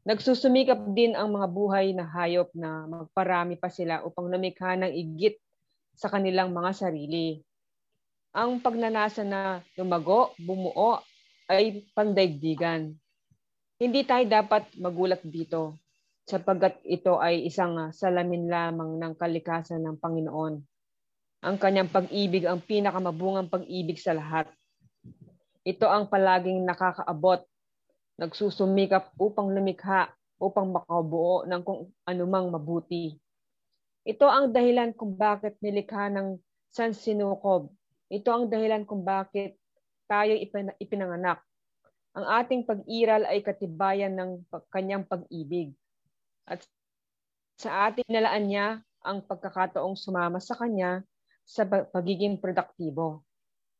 Nagsusumikap 0.07 0.95
din 0.95 1.19
ang 1.19 1.35
mga 1.35 1.47
buhay 1.51 1.91
na 1.91 2.07
hayop 2.07 2.47
na 2.55 2.87
magparami 2.87 3.59
pa 3.59 3.67
sila 3.67 3.99
upang 4.07 4.31
lumikha 4.31 4.79
ng 4.79 4.87
igit 4.87 5.35
sa 5.99 6.07
kanilang 6.07 6.55
mga 6.55 6.71
sarili. 6.71 7.43
Ang 8.31 8.63
pagnanasa 8.63 9.27
na 9.27 9.59
lumago, 9.75 10.31
bumuo, 10.39 11.03
ay 11.51 11.83
pandaigdigan. 11.91 12.95
Hindi 13.75 14.07
tayo 14.07 14.23
dapat 14.23 14.71
magulat 14.79 15.27
dito 15.27 15.75
sapagkat 16.23 16.79
ito 16.87 17.19
ay 17.19 17.43
isang 17.43 17.75
ah, 17.75 17.91
salamin 17.91 18.47
lamang 18.47 18.95
ng 18.95 19.13
kalikasan 19.19 19.83
ng 19.83 19.99
Panginoon. 19.99 20.55
Ang 21.43 21.55
kanyang 21.59 21.91
pag-ibig 21.91 22.47
ang 22.47 22.63
pinakamabungang 22.63 23.51
pag-ibig 23.51 23.99
sa 23.99 24.15
lahat. 24.15 24.47
Ito 25.67 25.83
ang 25.87 26.07
palaging 26.07 26.63
nakakaabot, 26.63 27.43
nagsusumikap 28.17 29.13
upang 29.17 29.53
lumikha, 29.53 30.09
upang 30.41 30.73
makabuo 30.73 31.45
ng 31.45 31.61
kung 31.61 31.89
anumang 32.05 32.49
mabuti. 32.49 33.17
Ito 34.05 34.25
ang 34.25 34.53
dahilan 34.53 34.93
kung 34.97 35.13
bakit 35.13 35.57
nilikha 35.61 36.09
ng 36.13 36.37
San 36.73 36.93
Sinukob. 36.93 37.69
Ito 38.09 38.29
ang 38.33 38.45
dahilan 38.49 38.87
kung 38.87 39.05
bakit 39.05 39.57
tayo 40.07 40.33
ipina- 40.33 40.77
ipinanganak. 40.81 41.43
Ang 42.17 42.25
ating 42.25 42.65
pag-iral 42.65 43.29
ay 43.29 43.45
katibayan 43.45 44.17
ng 44.17 44.41
kanyang 44.73 45.05
pag-ibig. 45.05 45.75
At 46.49 46.65
sa 47.61 47.91
ating 47.91 48.07
nalaan 48.09 48.49
niya 48.49 48.67
ang 49.05 49.21
pagkakataong 49.21 49.93
sumama 49.93 50.41
sa 50.41 50.57
kanya 50.57 51.05
sa 51.45 51.67
pa- 51.67 51.85
pagiging 51.85 52.41
produktibo. 52.41 53.21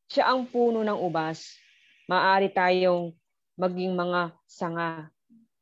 Siya 0.07 0.29
ang 0.29 0.45
puno 0.45 0.85
ng 0.85 0.99
ubas. 1.01 1.57
Maaari 2.05 2.53
tayong 2.53 3.16
maging 3.57 3.97
mga 3.97 4.37
sanga. 4.45 5.09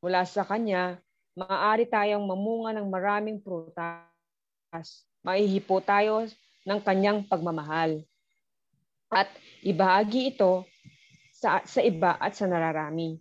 Mula 0.04 0.28
sa 0.28 0.44
kanya, 0.44 1.00
maaari 1.34 1.88
tayong 1.88 2.28
mamunga 2.28 2.76
ng 2.76 2.88
maraming 2.92 3.40
prutas. 3.40 4.06
Maihipo 5.24 5.80
tayo 5.80 6.28
ng 6.68 6.80
kanyang 6.84 7.24
pagmamahal. 7.24 8.04
At 9.08 9.32
ibahagi 9.64 10.36
ito 10.36 10.68
sa, 11.32 11.64
sa 11.64 11.80
iba 11.80 12.20
at 12.20 12.36
sa 12.36 12.46
nararami. 12.52 13.16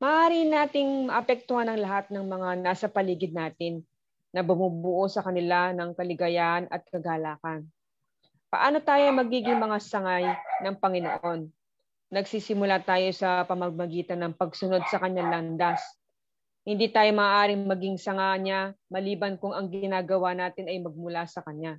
Maaari 0.00 0.48
nating 0.48 1.12
maapektuhan 1.12 1.68
ang 1.68 1.78
lahat 1.78 2.08
ng 2.08 2.24
mga 2.24 2.48
nasa 2.64 2.86
paligid 2.88 3.36
natin 3.36 3.84
na 4.32 4.40
bumubuo 4.40 5.04
sa 5.10 5.20
kanila 5.20 5.74
ng 5.74 5.92
kaligayahan 5.92 6.64
at 6.72 6.86
kagalakan. 6.88 7.68
Paano 8.48 8.80
tayo 8.80 9.12
magiging 9.12 9.60
mga 9.60 9.76
sangay 9.82 10.24
ng 10.64 10.74
Panginoon? 10.80 11.57
Nagsisimula 12.08 12.80
tayo 12.88 13.12
sa 13.12 13.44
pamamagitan 13.44 14.24
ng 14.24 14.32
pagsunod 14.32 14.80
sa 14.88 14.96
kanyang 14.96 15.28
landas. 15.28 15.84
Hindi 16.64 16.88
tayo 16.88 17.12
maaaring 17.12 17.68
maging 17.68 18.00
sanga 18.00 18.32
niya 18.40 18.72
maliban 18.88 19.36
kung 19.36 19.52
ang 19.52 19.68
ginagawa 19.68 20.32
natin 20.32 20.72
ay 20.72 20.80
magmula 20.80 21.28
sa 21.28 21.44
kanya. 21.44 21.76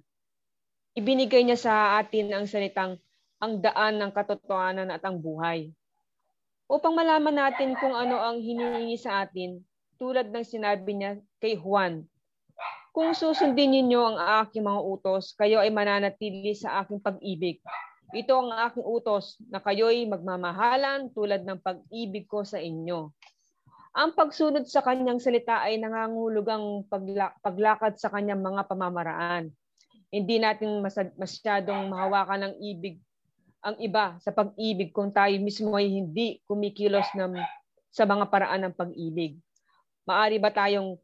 Ibinigay 0.93 1.45
niya 1.45 1.57
sa 1.57 1.73
atin 1.97 2.29
ang 2.29 2.45
salitang 2.45 3.01
ang 3.41 3.57
daan 3.57 3.97
ng 3.97 4.11
katotohanan 4.13 4.93
at 4.93 5.01
ang 5.01 5.17
buhay. 5.17 5.73
Upang 6.69 6.93
malaman 6.93 7.33
natin 7.33 7.73
kung 7.81 7.97
ano 7.97 8.21
ang 8.21 8.37
hinihingi 8.37 9.01
sa 9.01 9.25
atin, 9.25 9.65
tulad 9.97 10.29
ng 10.29 10.45
sinabi 10.45 10.93
niya 10.93 11.11
kay 11.41 11.57
Juan, 11.57 12.05
kung 12.93 13.17
susundin 13.17 13.73
ninyo 13.73 14.01
ang 14.01 14.17
aking 14.45 14.61
mga 14.61 14.81
utos, 14.81 15.33
kayo 15.33 15.57
ay 15.61 15.73
mananatili 15.73 16.53
sa 16.53 16.83
aking 16.83 17.01
pag-ibig. 17.01 17.57
Ito 18.09 18.33
ang 18.41 18.49
aking 18.49 18.85
utos 18.85 19.37
na 19.53 19.61
kayo'y 19.61 20.09
magmamahalan 20.09 21.13
tulad 21.13 21.45
ng 21.45 21.61
pag-ibig 21.61 22.25
ko 22.25 22.41
sa 22.41 22.57
inyo. 22.57 23.13
Ang 23.93 24.17
pagsunod 24.17 24.65
sa 24.65 24.81
kanyang 24.81 25.21
salita 25.21 25.61
ay 25.61 25.77
nangangulugang 25.77 26.89
pagla- 26.89 27.37
paglakad 27.45 28.01
sa 28.01 28.09
kanyang 28.09 28.41
mga 28.41 28.65
pamamaraan. 28.65 29.53
Hindi 30.09 30.41
natin 30.41 30.81
masad- 30.81 31.13
masyadong 31.21 31.85
mahawakan 31.89 32.49
ng 32.49 32.55
ibig 32.65 32.97
ang 33.59 33.75
iba 33.77 34.15
sa 34.23 34.31
pag-ibig 34.31 34.95
kung 34.95 35.11
tayo 35.11 35.35
mismo 35.43 35.75
ay 35.75 35.91
hindi 35.91 36.39
kumikilos 36.47 37.11
ng, 37.11 37.35
sa 37.91 38.07
mga 38.07 38.31
paraan 38.31 38.65
ng 38.65 38.73
pag-ibig. 38.73 39.35
Maari 40.07 40.39
ba 40.39 40.49
tayong 40.49 40.95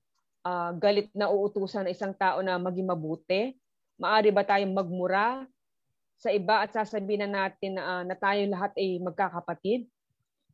ah, 0.42 0.72
galit 0.74 1.12
na 1.12 1.28
uutusan 1.28 1.86
ng 1.86 1.94
isang 1.94 2.16
tao 2.16 2.40
na 2.40 2.56
maging 2.56 2.88
mabuti? 2.88 3.54
Maari 4.00 4.32
ba 4.32 4.42
tayong 4.48 4.72
magmura 4.72 5.44
sa 6.16 6.32
iba 6.32 6.64
at 6.64 6.72
sasabihin 6.72 7.28
na 7.28 7.48
natin 7.48 7.78
na, 7.78 7.84
ah, 7.84 8.04
na 8.04 8.16
tayo 8.16 8.42
lahat 8.48 8.72
ay 8.80 9.00
magkakapatid? 9.04 9.88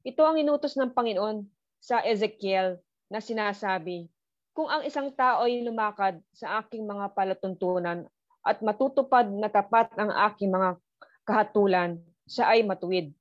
Ito 0.01 0.21
ang 0.25 0.41
inutos 0.41 0.73
ng 0.77 0.93
Panginoon 0.93 1.45
sa 1.77 2.01
Ezekiel 2.01 2.81
na 3.11 3.21
sinasabi, 3.21 4.09
kung 4.51 4.67
ang 4.67 4.83
isang 4.83 5.07
tao 5.15 5.47
ay 5.47 5.63
lumakad 5.63 6.19
sa 6.35 6.59
aking 6.59 6.83
mga 6.83 7.15
palatuntunan 7.15 8.03
at 8.43 8.57
matutupad 8.59 9.29
na 9.31 9.47
tapat 9.47 9.87
ang 9.95 10.11
aking 10.31 10.51
mga 10.51 10.75
kahatulan, 11.23 12.01
siya 12.27 12.51
ay 12.51 12.65
matuwid. 12.67 13.15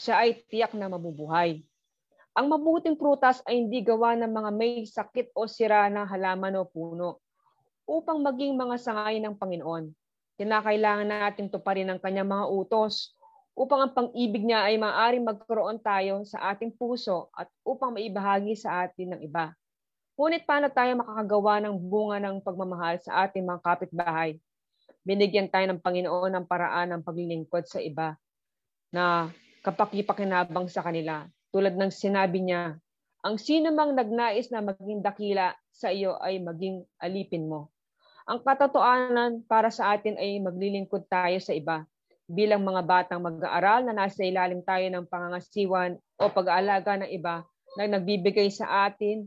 Siya 0.00 0.24
ay 0.24 0.40
tiyak 0.48 0.72
na 0.72 0.88
mabubuhay. 0.88 1.60
Ang 2.32 2.46
mabuting 2.48 2.96
prutas 2.96 3.44
ay 3.44 3.60
hindi 3.60 3.84
gawa 3.84 4.16
ng 4.16 4.32
mga 4.32 4.50
may 4.54 4.86
sakit 4.88 5.34
o 5.36 5.44
sira 5.44 5.90
ng 5.92 6.06
halaman 6.08 6.56
o 6.56 6.64
puno 6.64 7.20
upang 7.84 8.22
maging 8.22 8.54
mga 8.54 8.76
sangay 8.80 9.18
ng 9.18 9.34
Panginoon. 9.34 9.92
Kinakailangan 10.40 11.04
natin 11.04 11.52
tuparin 11.52 11.92
ang 11.92 12.00
kanyang 12.00 12.32
mga 12.32 12.48
utos 12.48 13.12
upang 13.52 13.84
ang 13.84 13.92
pang-ibig 13.92 14.40
niya 14.40 14.64
ay 14.64 14.80
maaaring 14.80 15.20
magkaroon 15.20 15.76
tayo 15.76 16.24
sa 16.24 16.56
ating 16.56 16.72
puso 16.72 17.28
at 17.36 17.44
upang 17.60 17.92
maibahagi 17.92 18.56
sa 18.56 18.88
atin 18.88 19.12
ng 19.12 19.20
iba. 19.20 19.52
Ngunit 20.16 20.48
paano 20.48 20.72
tayo 20.72 20.96
makakagawa 20.96 21.60
ng 21.60 21.76
bunga 21.76 22.16
ng 22.24 22.40
pagmamahal 22.40 22.96
sa 23.04 23.28
ating 23.28 23.44
mga 23.44 23.60
kapitbahay? 23.60 24.40
Binigyan 25.04 25.52
tayo 25.52 25.68
ng 25.68 25.80
Panginoon 25.84 26.32
ng 26.32 26.48
paraan 26.48 26.96
ng 26.96 27.02
paglilingkod 27.04 27.68
sa 27.68 27.84
iba 27.84 28.16
na 28.88 29.28
kapakipakinabang 29.60 30.72
sa 30.72 30.80
kanila. 30.80 31.28
Tulad 31.52 31.76
ng 31.76 31.92
sinabi 31.92 32.48
niya, 32.48 32.80
ang 33.20 33.36
sino 33.36 33.68
mang 33.76 33.92
nagnais 33.92 34.48
na 34.48 34.64
maging 34.64 35.04
dakila 35.04 35.52
sa 35.68 35.92
iyo 35.92 36.16
ay 36.16 36.40
maging 36.40 36.80
alipin 36.96 37.44
mo. 37.44 37.68
Ang 38.30 38.46
katotohanan 38.46 39.42
para 39.50 39.74
sa 39.74 39.90
atin 39.90 40.14
ay 40.14 40.38
maglilingkod 40.38 41.02
tayo 41.10 41.34
sa 41.42 41.50
iba 41.50 41.82
bilang 42.30 42.62
mga 42.62 42.86
batang 42.86 43.18
mag-aaral 43.18 43.82
na 43.82 44.06
nasa 44.06 44.22
ilalim 44.22 44.62
tayo 44.62 44.86
ng 44.86 45.02
pangangasiwan 45.10 45.98
o 46.14 46.30
pag-aalaga 46.30 46.94
ng 47.02 47.10
iba 47.10 47.42
na 47.74 47.90
nagbibigay 47.90 48.46
sa 48.54 48.86
atin 48.86 49.26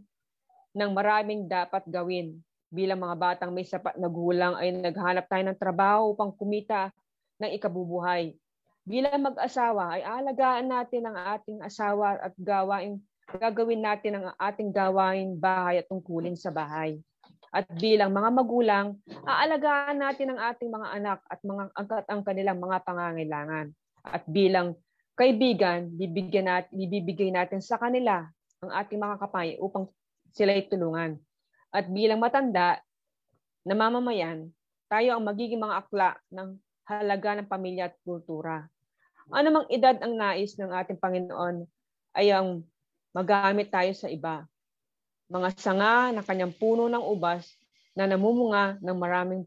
ng 0.72 0.92
maraming 0.96 1.52
dapat 1.52 1.84
gawin. 1.92 2.40
Bilang 2.72 3.04
mga 3.04 3.20
batang 3.20 3.52
may 3.52 3.68
sapat 3.68 4.00
na 4.00 4.08
gulang 4.08 4.56
ay 4.56 4.72
naghanap 4.72 5.28
tayo 5.28 5.52
ng 5.52 5.60
trabaho 5.60 6.16
upang 6.16 6.32
kumita 6.32 6.88
ng 7.44 7.52
ikabubuhay. 7.60 8.32
Bilang 8.88 9.20
mag-asawa 9.20 10.00
ay 10.00 10.02
alagaan 10.08 10.72
natin 10.72 11.12
ang 11.12 11.16
ating 11.36 11.60
asawa 11.60 12.24
at 12.24 12.32
gawain 12.40 13.04
gagawin 13.36 13.84
natin 13.84 14.16
ang 14.16 14.32
ating 14.40 14.72
gawain 14.72 15.36
bahay 15.36 15.84
at 15.84 15.92
tungkulin 15.92 16.40
sa 16.40 16.56
bahay. 16.56 17.04
At 17.54 17.70
bilang 17.78 18.10
mga 18.10 18.30
magulang, 18.34 18.98
aalagaan 19.30 20.02
natin 20.02 20.34
ang 20.34 20.40
ating 20.42 20.74
mga 20.74 20.88
anak 20.90 21.20
at 21.30 21.40
mga 21.46 21.64
angkat 21.78 22.06
ang 22.10 22.22
kanilang 22.26 22.58
mga 22.58 22.78
pangangailangan. 22.82 23.66
At 24.02 24.26
bilang 24.26 24.74
kaibigan, 25.14 25.94
bibigyan 25.94 26.50
natin, 26.50 26.74
bibigay 26.74 27.30
natin 27.30 27.62
sa 27.62 27.78
kanila 27.78 28.26
ang 28.66 28.72
ating 28.74 28.98
mga 28.98 29.22
kapay 29.22 29.62
upang 29.62 29.86
sila'y 30.34 30.66
tulungan. 30.66 31.22
At 31.70 31.86
bilang 31.94 32.18
matanda, 32.18 32.82
na 33.64 33.76
mamamayan, 33.78 34.52
tayo 34.92 35.16
ang 35.16 35.24
magiging 35.24 35.62
mga 35.62 35.88
akla 35.88 36.10
ng 36.36 36.60
halaga 36.84 37.40
ng 37.40 37.48
pamilya 37.48 37.88
at 37.88 37.96
kultura. 38.04 38.68
Ano 39.32 39.48
mang 39.56 39.68
edad 39.72 39.96
ang 40.04 40.20
nais 40.20 40.60
ng 40.60 40.68
ating 40.68 41.00
Panginoon 41.00 41.64
ay 42.20 42.36
ang 42.36 42.68
magamit 43.16 43.72
tayo 43.72 43.96
sa 43.96 44.12
iba. 44.12 44.44
Mga 45.32 45.50
sanga 45.56 46.12
na 46.12 46.24
kanyang 46.26 46.52
puno 46.56 46.92
ng 46.92 47.04
ubas 47.04 47.48
na 47.94 48.10
namumunga 48.10 48.82
ng 48.82 48.98
maraming 48.98 49.44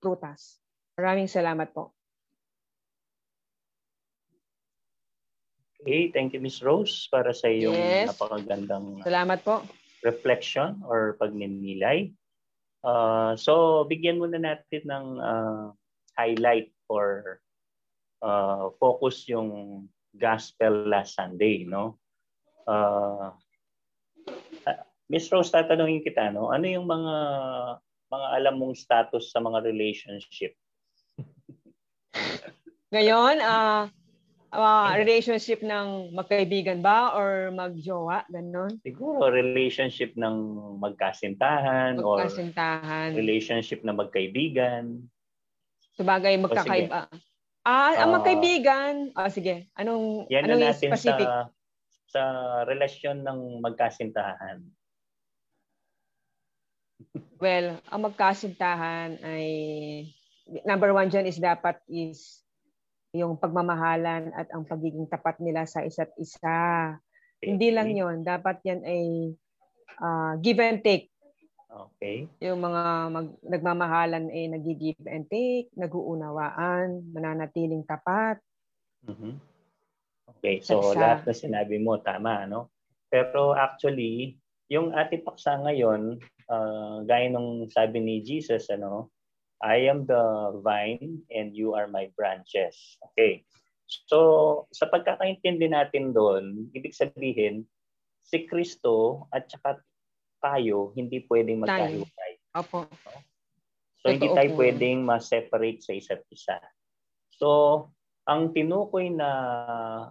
prutas. 0.00 0.62
Maraming 0.94 1.26
salamat 1.26 1.70
po. 1.74 1.92
Okay, 5.78 6.10
thank 6.10 6.34
you 6.34 6.42
Miss 6.42 6.58
Rose 6.58 7.06
para 7.06 7.30
sa 7.30 7.46
iyong 7.46 7.70
Yes. 7.70 8.10
napakagandang 8.10 9.06
Salamat 9.06 9.40
po. 9.46 9.62
reflection 10.02 10.82
or 10.86 11.14
pagninilay. 11.18 12.10
Uh, 12.82 13.34
so, 13.34 13.82
bigyan 13.86 14.18
muna 14.18 14.38
natin 14.38 14.82
ng 14.86 15.06
uh, 15.18 15.66
highlight 16.14 16.70
or 16.90 17.38
uh, 18.22 18.70
focus 18.78 19.26
yung 19.30 19.86
gospel 20.14 20.86
last 20.86 21.14
Sunday, 21.18 21.66
no? 21.66 21.98
Uh, 22.66 23.34
Miss 25.08 25.32
Rose, 25.32 25.48
tatanungin 25.48 26.04
kita, 26.04 26.28
no? 26.28 26.52
Ano 26.52 26.68
yung 26.68 26.84
mga 26.84 27.14
mga 28.08 28.26
alam 28.40 28.54
mong 28.60 28.76
status 28.76 29.32
sa 29.32 29.40
mga 29.40 29.64
relationship? 29.64 30.52
Ngayon, 32.94 33.40
ah 33.40 33.88
ah, 34.52 34.92
relationship 34.96 35.60
ng 35.60 36.12
magkaibigan 36.12 36.80
ba 36.80 37.12
or 37.16 37.52
magjowa, 37.52 38.24
ganun? 38.28 38.80
Siguro 38.84 39.28
relationship 39.28 40.12
ng 40.16 40.36
magkasintahan 40.80 42.00
or 42.00 42.24
Magkasintahan. 42.24 43.12
relationship 43.16 43.84
na 43.84 43.92
magkaibigan. 43.92 45.04
Sabagay, 45.96 46.36
magkakaiba. 46.40 47.08
Ah, 47.64 47.92
ang 48.00 48.12
Ah. 48.12 48.14
magkaibigan. 48.20 49.12
Ah, 49.12 49.28
sige. 49.28 49.68
Anong, 49.76 50.28
Yan 50.32 50.48
anong 50.48 50.60
na 50.64 50.68
natin 50.72 50.92
specific? 50.96 51.24
sa 51.28 51.52
sa 52.08 52.22
relasyon 52.64 53.20
ng 53.20 53.60
magkasintahan. 53.60 54.64
Well, 57.38 57.78
ang 57.86 58.00
magkasintahan 58.02 59.22
ay 59.22 59.46
number 60.66 60.90
one 60.90 61.06
dyan 61.06 61.28
is 61.30 61.38
dapat 61.38 61.78
is 61.86 62.42
yung 63.14 63.38
pagmamahalan 63.38 64.34
at 64.34 64.50
ang 64.52 64.66
pagiging 64.68 65.08
tapat 65.08 65.38
nila 65.40 65.64
sa 65.64 65.86
isa't 65.86 66.12
isa. 66.18 66.94
Hindi 67.38 67.70
lang 67.70 67.94
yon 67.94 68.26
Dapat 68.26 68.60
yan 68.66 68.80
ay 68.82 69.32
ah, 70.02 70.34
give 70.42 70.58
and 70.58 70.82
take. 70.82 71.08
Okay. 71.68 72.26
Yung 72.40 72.64
mga 72.64 72.82
mag, 73.12 73.28
nagmamahalan 73.44 74.32
ay 74.32 74.48
nag-give 74.48 75.04
and 75.04 75.28
take, 75.28 75.68
nag-uunawaan, 75.76 77.04
mananatiling 77.12 77.84
tapat. 77.84 78.40
Mhm. 79.04 79.36
Okay, 80.38 80.64
so 80.64 80.80
lahat 80.96 81.28
na 81.28 81.34
sinabi 81.34 81.76
mo 81.80 82.00
tama, 82.00 82.48
no? 82.48 82.72
Pero 83.12 83.52
actually, 83.56 84.38
yung 84.68 84.92
ating 84.92 85.24
paksa 85.24 85.60
ngayon, 85.64 86.20
ah, 86.48 87.04
gaya 87.04 87.28
nung 87.32 87.68
sabi 87.72 88.00
ni 88.00 88.20
Jesus, 88.24 88.68
ano, 88.68 89.12
I 89.58 89.90
am 89.90 90.06
the 90.06 90.54
vine 90.62 91.26
and 91.34 91.50
you 91.50 91.74
are 91.74 91.90
my 91.90 92.08
branches. 92.14 92.78
Okay. 93.10 93.42
So, 94.06 94.68
sa 94.70 94.86
pagkakaintindi 94.86 95.72
natin 95.72 96.14
doon, 96.14 96.70
ibig 96.76 96.94
sabihin, 96.94 97.66
si 98.28 98.44
Kristo 98.44 99.26
at 99.32 99.48
saka 99.48 99.80
tayo 100.38 100.92
hindi 100.94 101.24
pwedeng 101.26 101.64
magkahiwalay. 101.64 102.32
Opo. 102.54 102.84
So 103.98 104.12
hindi 104.12 104.30
Totoo 104.30 104.38
tayo 104.38 104.50
po. 104.54 104.56
pwedeng 104.62 104.98
ma-separate 105.02 105.80
sa 105.82 105.92
isa't 105.96 106.22
isa. 106.30 106.56
So 107.34 107.48
ang 108.28 108.52
tinukoy 108.52 109.10
na 109.10 109.30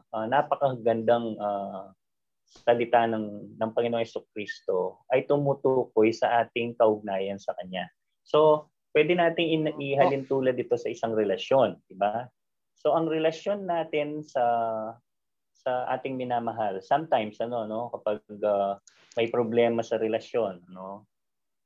ah, 0.02 0.26
napakagandang 0.28 1.38
ah, 1.40 1.94
salita 2.48 3.04
ng 3.04 3.60
ng 3.60 3.72
Panginoong 3.76 4.08
Kristo 4.32 5.04
ay 5.12 5.28
tumutukoy 5.28 6.16
sa 6.16 6.44
ating 6.44 6.80
kaugnayan 6.80 7.38
sa 7.38 7.52
kanya. 7.60 7.86
So 8.24 8.72
pwede 8.96 9.14
nating 9.20 9.50
in- 9.68 9.78
ihalin 9.78 10.26
tulad 10.26 10.56
dito 10.56 10.80
sa 10.80 10.88
isang 10.88 11.12
relasyon, 11.14 11.76
di 11.92 11.96
ba? 12.00 12.26
So 12.80 12.96
ang 12.96 13.12
relasyon 13.12 13.68
natin 13.68 14.24
sa 14.24 14.44
sa 15.58 15.84
ating 15.92 16.16
minamahal, 16.16 16.80
sometimes 16.80 17.38
ano 17.44 17.68
no 17.68 17.92
kapag 17.92 18.24
ah, 18.48 18.80
may 19.20 19.28
problema 19.28 19.84
sa 19.84 20.00
relasyon, 20.00 20.64
no? 20.72 21.04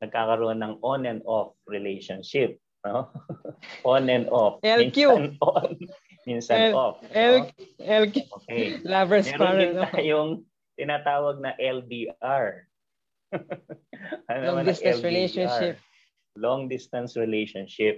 nagkakaroon 0.02 0.60
ng 0.65 0.74
on 0.82 1.06
and 1.06 1.22
off 1.30 1.54
relationship. 1.70 2.58
No? 2.82 3.13
on 3.86 4.10
and 4.10 4.26
off. 4.34 4.58
LQ. 4.65 4.98
Minsan 4.98 5.38
on, 5.38 5.70
minsan 6.28 6.58
L- 6.58 6.74
off. 6.74 6.98
L- 7.13 7.46
no? 7.46 7.54
LQ, 7.78 8.15
Okay. 8.41 8.82
lovers 8.82 9.30
Meron 9.30 9.54
din 9.62 9.74
tayong 9.78 10.32
tinatawag 10.76 11.40
na 11.40 11.56
LDR. 11.58 12.68
ano 14.32 14.40
Long 14.44 14.66
distance 14.68 15.00
LDR? 15.00 15.08
relationship. 15.08 15.76
Long 16.36 16.62
distance 16.68 17.12
relationship. 17.16 17.96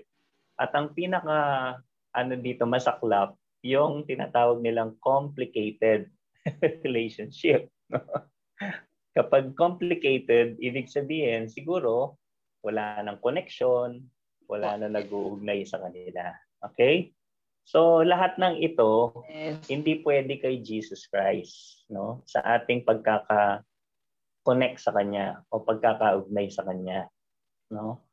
At 0.58 0.74
ang 0.78 0.94
pinaka 0.94 1.78
ano 2.14 2.34
dito 2.38 2.70
masaklap, 2.70 3.34
yung 3.66 4.06
tinatawag 4.06 4.62
nilang 4.62 4.94
complicated 5.02 6.10
relationship. 6.86 7.72
Kapag 9.18 9.54
complicated, 9.54 10.58
ibig 10.58 10.90
sabihin 10.90 11.46
siguro 11.50 12.18
wala 12.64 13.02
nang 13.04 13.20
connection, 13.20 14.02
wala 14.48 14.78
na 14.80 14.88
nag-uugnay 14.90 15.68
sa 15.68 15.82
kanila. 15.84 16.32
Okay? 16.64 17.12
So 17.63 18.04
lahat 18.04 18.36
ng 18.38 18.60
ito 18.60 19.23
Yes. 19.32 19.63
hindi 19.71 20.04
pwede 20.04 20.38
kay 20.39 20.60
Jesus 20.60 21.08
Christ, 21.08 21.88
no? 21.88 22.21
Sa 22.28 22.43
ating 22.43 22.84
pagkaka 22.84 23.63
connect 24.43 24.84
sa 24.84 24.91
kanya 24.91 25.39
o 25.47 25.63
pagkakaugnay 25.63 26.52
sa 26.52 26.67
kanya, 26.67 27.08
no? 27.71 28.04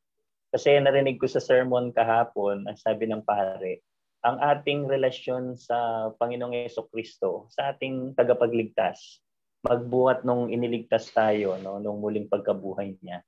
Kasi 0.51 0.79
narinig 0.79 1.19
ko 1.19 1.27
sa 1.31 1.43
sermon 1.43 1.95
kahapon, 1.95 2.67
ang 2.67 2.79
sabi 2.79 3.07
ng 3.07 3.23
pare, 3.23 3.83
ang 4.27 4.37
ating 4.39 4.87
relasyon 4.87 5.55
sa 5.55 6.11
Panginoong 6.19 6.53
Yeso 6.55 6.91
Kristo, 6.91 7.47
sa 7.55 7.71
ating 7.71 8.15
tagapagligtas, 8.19 9.23
magbuhat 9.63 10.27
nung 10.27 10.51
iniligtas 10.51 11.09
tayo, 11.15 11.57
no, 11.63 11.79
nung 11.79 12.03
muling 12.03 12.27
pagkabuhay 12.27 12.99
niya, 13.01 13.23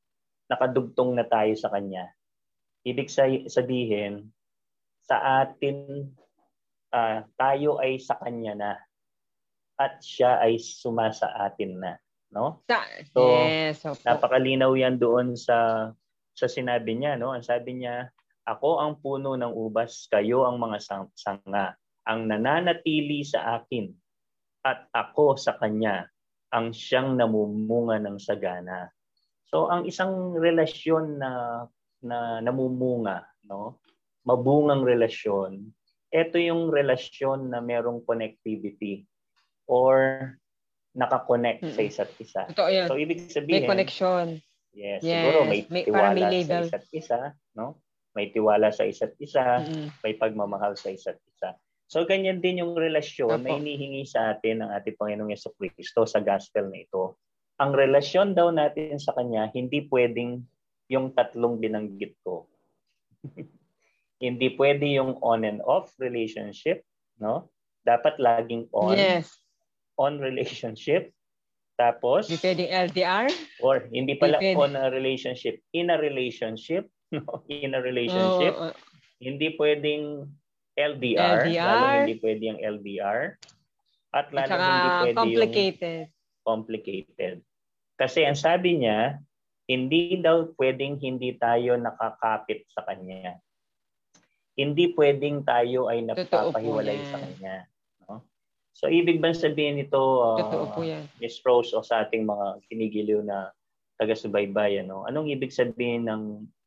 nakadugtong 0.50 1.14
na 1.16 1.24
tayo 1.24 1.54
sa 1.56 1.70
kanya. 1.70 2.10
Ibig 2.82 3.08
sa- 3.08 3.46
sabihin, 3.48 4.34
sa 5.02 5.44
atin 5.44 6.06
ah, 6.94 7.26
tayo 7.36 7.80
ay 7.82 7.98
sa 7.98 8.18
kanya 8.20 8.54
na 8.54 8.72
at 9.80 9.98
siya 10.04 10.38
ay 10.38 10.60
sumasa 10.62 11.26
atin 11.42 11.80
na, 11.80 11.92
no? 12.30 12.62
Sa, 12.70 12.86
So, 13.10 13.20
yes, 13.26 13.82
opo. 13.82 13.98
Napakalinaw 14.04 14.72
'yan 14.78 15.00
doon 15.00 15.34
sa 15.34 15.90
sa 16.32 16.46
sinabi 16.48 16.96
niya, 16.96 17.18
no? 17.18 17.34
Ang 17.34 17.44
sabi 17.44 17.76
niya, 17.82 18.08
ako 18.46 18.82
ang 18.82 18.92
puno 19.02 19.34
ng 19.36 19.52
ubas, 19.52 20.06
kayo 20.08 20.46
ang 20.48 20.58
mga 20.58 20.78
sang- 20.82 21.14
sanga, 21.14 21.76
ang 22.08 22.26
nananatili 22.26 23.22
sa 23.22 23.60
akin 23.60 23.90
at 24.66 24.86
ako 24.94 25.34
sa 25.38 25.58
kanya 25.58 26.06
ang 26.52 26.70
siyang 26.70 27.16
namumunga 27.16 27.98
ng 28.02 28.16
sagana. 28.20 28.92
So 29.48 29.72
ang 29.72 29.88
isang 29.88 30.36
relasyon 30.36 31.18
na 31.18 31.30
na 32.02 32.42
namumunga, 32.42 33.24
no? 33.46 33.81
Mabungang 34.22 34.86
relasyon, 34.86 35.74
ito 36.08 36.36
yung 36.36 36.70
relasyon 36.70 37.50
na 37.50 37.58
merong 37.58 38.04
connectivity 38.04 39.02
or 39.66 40.20
nakakonect 40.92 41.64
sa 41.66 41.80
Mm-mm. 41.80 41.88
isa't 41.88 42.12
isa. 42.16 42.40
Totoo 42.52 42.68
yan. 42.68 42.86
So 42.86 42.94
ibig 42.94 43.24
May 43.24 43.32
sabihin, 43.32 43.64
connection. 43.66 44.26
yes, 44.70 45.00
Yes, 45.00 45.24
siguro 45.24 45.38
may, 45.48 45.60
may- 45.66 45.86
tiwala 45.88 46.12
may 46.12 46.22
sa 46.22 46.30
label. 46.30 46.62
isa't 46.68 46.86
isa, 46.92 47.18
no? 47.52 47.80
May 48.12 48.28
tiwala 48.28 48.68
sa 48.68 48.84
isa't 48.84 49.16
isa, 49.16 49.64
Mm-mm. 49.64 49.88
may 50.04 50.14
pagmamahal 50.14 50.76
sa 50.76 50.92
isa't 50.92 51.16
isa. 51.26 51.56
So 51.88 52.04
ganyan 52.04 52.38
din 52.38 52.60
yung 52.60 52.72
relasyon 52.72 53.40
na 53.40 53.52
Opo. 53.52 53.58
inihingi 53.58 54.04
sa 54.04 54.32
atin 54.32 54.60
ng 54.60 54.70
ating 54.70 54.96
Panginoong 54.96 55.32
Yeso 55.32 55.52
Kristo 55.52 56.04
sa 56.04 56.20
gospel 56.20 56.68
na 56.68 56.80
ito. 56.80 57.16
Ang 57.56 57.72
relasyon 57.72 58.32
daw 58.32 58.48
natin 58.48 58.96
sa 58.96 59.12
Kanya, 59.12 59.48
hindi 59.50 59.84
pwedeng 59.88 60.40
yung 60.88 61.12
tatlong 61.12 61.56
binanggit 61.56 62.16
ko. 62.20 62.48
hindi 64.22 64.54
pwede 64.54 64.86
yung 64.86 65.18
on 65.18 65.42
and 65.42 65.58
off 65.66 65.90
relationship, 65.98 66.86
no? 67.18 67.50
Dapat 67.82 68.22
laging 68.22 68.70
on, 68.70 68.94
Yes. 68.94 69.34
on 69.98 70.22
relationship. 70.22 71.10
Tapos, 71.74 72.30
Hindi 72.30 72.38
pwedeng 72.38 72.70
LDR. 72.86 73.26
or 73.58 73.90
hindi 73.90 74.14
pala 74.14 74.38
Depende. 74.38 74.62
on 74.62 74.70
a 74.78 74.86
relationship, 74.88 75.58
in 75.74 75.90
a 75.90 75.98
relationship, 75.98 76.86
no? 77.10 77.42
In 77.50 77.74
a 77.74 77.82
relationship. 77.82 78.54
Oo, 78.54 78.70
oo. 78.70 78.76
Hindi 79.18 79.58
pwedeng 79.58 80.30
LDR, 80.72 81.50
LDR. 81.50 81.66
lalong 81.68 81.94
hindi 82.00 82.14
pwede 82.22 82.42
yung 82.46 82.60
LDR. 82.62 83.20
At 84.12 84.28
At 84.30 84.32
lalong 84.32 84.48
saka 84.48 84.62
hindi 84.62 84.88
pwede 84.88 85.02
yung 85.02 85.18
complicated. 85.18 86.04
complicated. 86.42 87.34
Kasi 87.98 88.24
ang 88.24 88.38
sabi 88.38 88.78
niya, 88.78 89.18
hindi 89.66 90.18
daw 90.18 90.50
pwedeng 90.58 90.98
hindi 90.98 91.34
tayo 91.34 91.74
nakakapit 91.76 92.66
sa 92.68 92.82
kanya. 92.84 93.38
Hindi 94.52 94.92
pwedeng 94.92 95.42
tayo 95.48 95.88
ay 95.88 96.04
yan. 97.00 97.08
sa 97.08 97.18
kanya. 97.18 97.56
No? 98.04 98.14
So 98.76 98.92
ibig 98.92 99.20
bang 99.20 99.36
sabihin 99.36 99.80
nito, 99.80 100.00
uh. 100.20 100.76
Miss 101.20 101.40
Rose, 101.40 101.72
o 101.72 101.80
sa 101.80 102.04
ating 102.04 102.28
mga 102.28 102.60
kinigiliw 102.68 103.20
na 103.24 103.48
taga-subaybay, 103.96 104.82
ano? 104.82 105.08
anong 105.08 105.30
ibig 105.32 105.54
sabihin 105.54 106.08
ng 106.08 106.22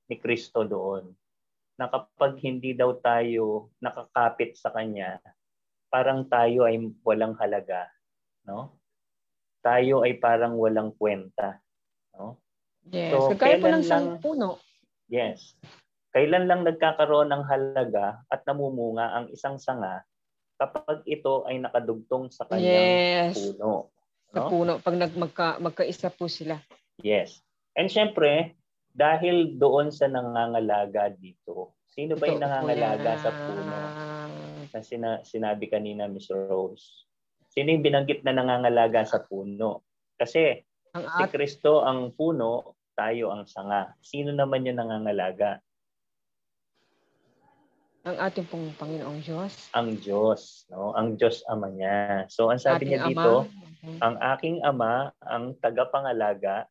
ni 0.10 0.16
Kristo 0.22 0.66
doon? 0.66 1.14
Na 1.76 1.92
kapag 1.92 2.40
hindi 2.40 2.72
daw 2.72 2.96
tayo 3.04 3.74
nakakapit 3.84 4.56
sa 4.56 4.72
Kanya, 4.72 5.20
parang 5.92 6.26
tayo 6.32 6.64
ay 6.64 6.80
walang 7.04 7.36
halaga. 7.36 7.90
No? 8.48 8.80
Tayo 9.60 10.06
ay 10.06 10.16
parang 10.22 10.56
walang 10.56 10.96
kwenta. 10.96 11.60
No? 12.16 12.40
Yes. 12.88 13.12
So, 13.12 13.34
Kagaya 13.34 13.60
po 13.60 13.68
ng 13.68 13.84
isang 13.84 14.08
puno. 14.22 14.62
Yes. 15.10 15.58
Kailan 16.16 16.48
lang 16.48 16.64
nagkakaroon 16.64 17.28
ng 17.28 17.44
halaga 17.44 18.24
at 18.32 18.48
namumunga 18.48 19.04
ang 19.12 19.26
isang 19.28 19.60
sanga 19.60 20.00
kapag 20.56 21.04
ito 21.04 21.44
ay 21.44 21.60
nakadugtong 21.60 22.32
sa 22.32 22.48
kanyang 22.48 22.72
Yes. 22.72 23.36
puno. 23.36 23.92
Sa 24.32 24.40
No? 24.40 24.48
puno. 24.48 24.74
Pag 24.80 24.96
nag, 24.96 25.12
magka, 25.12 25.60
magkaisa 25.60 26.08
po 26.08 26.32
sila. 26.32 26.56
Yes. 27.04 27.44
And 27.76 27.92
syempre, 27.92 28.56
dahil 28.88 29.60
doon 29.60 29.92
sa 29.92 30.08
nangangalaga 30.08 31.12
dito, 31.12 31.76
sino 31.84 32.16
ba 32.16 32.32
yung 32.32 32.40
nangangalaga 32.40 33.12
sa 33.20 33.30
puno? 33.36 33.76
Na 34.72 34.80
sina- 34.80 35.20
sinabi 35.22 35.68
kanina, 35.68 36.08
Miss 36.08 36.32
Rose. 36.32 37.04
Sino 37.52 37.76
yung 37.76 37.84
binanggit 37.84 38.24
na 38.24 38.32
nangangalaga 38.32 39.04
sa 39.04 39.20
puno? 39.20 39.84
Kasi 40.16 40.64
Ang 40.96 41.12
si 41.12 41.24
at, 41.24 41.28
Kristo 41.28 41.84
ang 41.84 42.16
puno, 42.16 42.80
tayo 42.96 43.36
ang 43.36 43.44
sanga. 43.44 43.92
Sino 44.00 44.32
naman 44.32 44.64
yung 44.64 44.80
nangangalaga? 44.80 45.60
Ang 48.06 48.18
ating 48.22 48.46
pong 48.46 48.70
Panginoong 48.78 49.18
Diyos. 49.20 49.74
Ang 49.74 49.98
Diyos. 49.98 50.70
No? 50.70 50.94
Ang 50.94 51.18
Diyos 51.18 51.42
Ama 51.50 51.74
niya. 51.74 52.30
So, 52.30 52.54
ang 52.54 52.62
sabi 52.62 52.86
ating 52.86 52.90
niya 52.92 53.02
Ama. 53.02 53.10
dito, 53.10 53.34
ang 54.00 54.16
aking 54.24 54.62
Ama, 54.62 55.10
ang 55.26 55.58
tagapangalaga, 55.58 56.70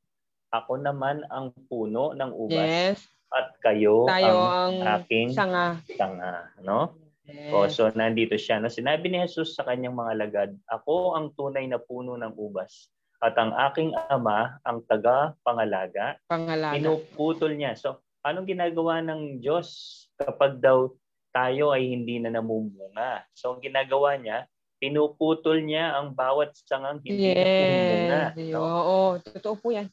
ako 0.55 0.79
naman 0.79 1.27
ang 1.29 1.51
puno 1.67 2.15
ng 2.15 2.31
ubas 2.31 2.71
Yes. 2.95 2.99
at 3.35 3.51
kayo 3.59 4.07
Tayo 4.07 4.31
ang 4.39 4.75
ang 4.79 5.03
aking 5.03 5.35
sanga. 5.35 5.83
sanga. 5.91 6.55
No? 6.63 6.95
Yes. 7.27 7.51
O, 7.51 7.67
so 7.67 7.91
nandito 7.91 8.39
siya. 8.39 8.63
No? 8.63 8.71
Sinabi 8.71 9.11
ni 9.11 9.19
Jesus 9.19 9.59
sa 9.59 9.67
kanyang 9.67 9.99
mga 9.99 10.13
lagad, 10.17 10.51
Ako 10.71 11.19
ang 11.19 11.35
tunay 11.35 11.67
na 11.67 11.83
puno 11.83 12.15
ng 12.15 12.31
ubas. 12.39 12.87
At 13.19 13.35
ang 13.35 13.51
aking 13.51 13.91
ama, 14.07 14.63
ang 14.63 14.87
taga-pangalaga, 14.87 16.15
Pangalaga. 16.31 16.77
pinuputol 16.77 17.59
niya. 17.59 17.75
So, 17.75 17.99
anong 18.23 18.47
ginagawa 18.47 19.03
ng 19.03 19.41
Diyos 19.41 19.67
kapag 20.15 20.63
daw 20.63 20.95
tayo 21.35 21.75
ay 21.75 21.91
hindi 21.91 22.23
na 22.23 22.31
namumunga? 22.31 23.27
So, 23.35 23.51
ang 23.51 23.61
ginagawa 23.61 24.15
niya, 24.15 24.47
pinuputol 24.79 25.59
niya 25.59 25.99
ang 25.99 26.15
bawat 26.15 26.55
sangang 26.63 27.03
hindi. 27.03 27.35
Yes. 27.35 28.39
no? 28.49 28.63
Oo, 28.63 28.99
totoo 29.19 29.55
po 29.59 29.69
yan. 29.69 29.91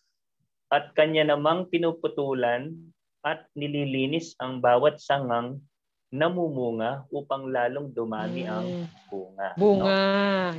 At 0.70 0.94
kanya 0.94 1.26
namang 1.28 1.68
pinuputulan 1.68 2.72
at 3.22 3.50
nililinis 3.54 4.38
ang 4.38 4.62
bawat 4.62 5.02
sangang 5.02 5.60
namumunga 6.12 7.08
upang 7.10 7.48
lalong 7.48 7.90
dumami 7.90 8.44
ang 8.44 8.68
Mm. 8.68 8.86
bunga. 9.08 9.48
Bunga. 9.56 10.00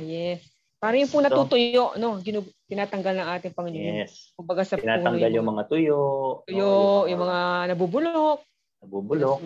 Yes. 0.01 0.41
Parang 0.77 0.99
yung 0.99 1.07
po 1.07 1.19
So- 1.19 1.25
natutuyo, 1.25 1.95
no? 1.95 2.19
Ginu- 2.19 2.51
tinatanggal 2.67 3.13
ng 3.15 3.27
ating 3.31 3.53
No? 3.53 3.57
Panginoon. 3.57 3.95
Yes. 4.03 4.33
Kumbaga 4.35 4.65
sa 4.65 4.75
Tinatanggal 4.75 5.29
puno 5.29 5.37
yung 5.37 5.47
mga 5.47 5.63
tuyo, 5.69 5.99
tuyo, 6.43 6.67
no? 6.67 7.07
yung 7.07 7.21
mga 7.21 7.39
nabubulok. 7.71 8.39
nabubulok. 8.83 9.39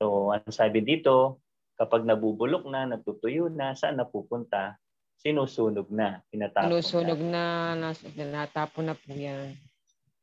So, 0.00 0.32
ang 0.32 0.48
sabi 0.48 0.80
dito, 0.80 1.44
kapag 1.76 2.08
nabubulok 2.08 2.64
na, 2.72 2.88
natutuyo 2.88 3.52
na, 3.52 3.76
saan 3.76 4.00
napupunta? 4.00 4.80
Sinusunog 5.20 5.92
na, 5.92 6.24
pinatapon 6.32 6.72
Sinusunog 6.72 7.20
na. 7.20 7.76
na, 7.76 7.92
natapon 8.24 8.88
na 8.88 8.96
po 8.96 9.12
yan. 9.12 9.52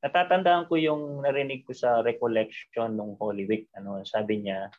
Natatandaan 0.01 0.65
ko 0.65 0.81
yung 0.81 1.21
narinig 1.21 1.61
ko 1.61 1.77
sa 1.77 2.01
recollection 2.01 2.97
nung 2.97 3.13
Holy 3.21 3.45
Week. 3.45 3.69
Ano, 3.77 4.01
sabi 4.01 4.41
niya, 4.41 4.73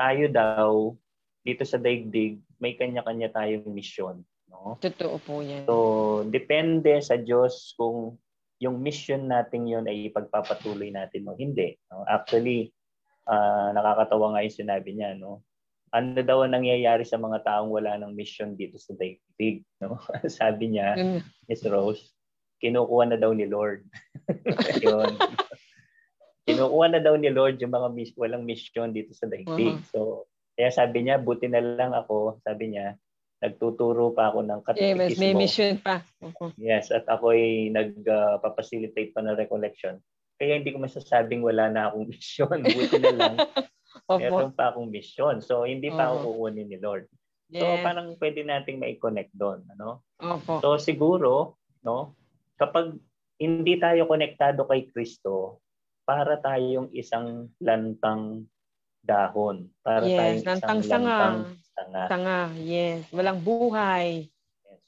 tayo 0.00 0.24
daw, 0.32 0.96
dito 1.44 1.68
sa 1.68 1.76
daigdig, 1.76 2.40
may 2.56 2.72
kanya-kanya 2.72 3.28
tayong 3.28 3.68
misyon. 3.68 4.24
No? 4.48 4.80
Totoo 4.80 5.20
po 5.20 5.44
yan. 5.44 5.68
So, 5.68 6.24
depende 6.24 7.04
sa 7.04 7.20
Diyos 7.20 7.76
kung 7.76 8.16
yung 8.64 8.80
mission 8.80 9.28
natin 9.28 9.68
yon 9.68 9.84
ay 9.84 10.08
ipagpapatuloy 10.08 10.88
natin 10.88 11.28
o 11.28 11.36
hindi. 11.36 11.76
No? 11.92 12.08
Actually, 12.08 12.72
ah, 13.28 13.70
nakakatawa 13.76 14.34
nga 14.34 14.44
yung 14.44 14.58
sinabi 14.58 14.90
niya. 14.96 15.14
No? 15.14 15.44
Ano 15.92 16.20
daw 16.20 16.44
ang 16.44 16.52
nangyayari 16.56 17.04
sa 17.04 17.20
mga 17.20 17.44
taong 17.44 17.72
wala 17.72 17.96
ng 18.00 18.12
mission 18.12 18.56
dito 18.56 18.80
sa 18.80 18.96
daigdig? 18.96 19.64
No? 19.84 20.00
Sabi 20.40 20.74
niya, 20.74 20.96
Yun, 20.96 21.20
Miss 21.46 21.62
Rose, 21.64 22.12
kinukuha 22.58 23.12
na 23.12 23.18
daw 23.20 23.30
ni 23.36 23.46
Lord. 23.46 23.84
Yun. 24.84 25.14
kinukuha 26.48 26.86
na 26.92 27.00
daw 27.04 27.14
ni 27.14 27.28
Lord 27.28 27.60
yung 27.60 27.72
mga 27.76 27.88
mis- 27.92 28.16
walang 28.16 28.48
mission 28.48 28.90
dito 28.90 29.12
sa 29.12 29.28
daigdig. 29.28 29.78
Uh-huh. 29.78 29.92
So, 29.92 30.00
kaya 30.58 30.72
sabi 30.74 31.06
niya, 31.06 31.22
buti 31.22 31.46
na 31.46 31.62
lang 31.62 31.94
ako, 31.94 32.42
sabi 32.42 32.74
niya, 32.74 32.98
nagtuturo 33.38 34.10
pa 34.10 34.34
ako 34.34 34.42
ng 34.42 34.60
eh, 34.74 34.98
mas 34.98 35.14
may 35.14 35.30
katekismo. 35.30 35.38
mission 35.38 35.74
pa. 35.78 36.02
Oo. 36.26 36.50
Yes, 36.58 36.90
at 36.90 37.06
ako 37.06 37.30
ay 37.30 37.70
nag-facilitate 37.70 39.14
pa 39.14 39.22
ng 39.22 39.38
recollection. 39.38 40.02
Kaya 40.38 40.62
hindi 40.62 40.70
ko 40.70 40.78
masasabing 40.78 41.42
wala 41.42 41.66
na 41.68 41.90
akong 41.90 42.06
mission. 42.14 42.58
Buti 42.62 42.96
na 42.98 43.12
lang, 43.12 43.34
meron 44.22 44.54
pa 44.54 44.70
akong 44.70 44.88
mission. 44.88 45.42
So, 45.42 45.66
hindi 45.66 45.90
pa 45.90 46.08
Oo. 46.08 46.22
ako 46.22 46.26
kukunin 46.32 46.70
ni 46.70 46.78
Lord. 46.78 47.10
So, 47.50 47.64
Yes. 47.64 47.80
parang 47.82 48.12
pwede 48.20 48.44
nating 48.44 48.78
mai-connect 48.78 49.32
doon. 49.34 49.64
Ano? 49.72 50.04
Opo. 50.20 50.60
So, 50.60 50.76
siguro, 50.76 51.56
no, 51.80 52.14
kapag 52.54 52.94
hindi 53.38 53.78
tayo 53.78 54.04
konektado 54.04 54.68
kay 54.68 54.86
Kristo, 54.88 55.58
para 56.04 56.40
tayong 56.40 56.88
isang 56.92 57.48
lantang 57.60 58.48
dahon. 59.00 59.68
Para 59.80 60.04
tayong 60.04 60.40
Yes, 60.40 60.44
isang 60.44 60.52
lantang 60.60 60.80
sanga. 60.82 61.08
lantang 61.08 61.38
sanga. 61.72 62.02
Tanga. 62.08 62.40
Yes. 62.56 63.08
Walang 63.08 63.40
buhay. 63.40 64.28
Yes. 64.64 64.84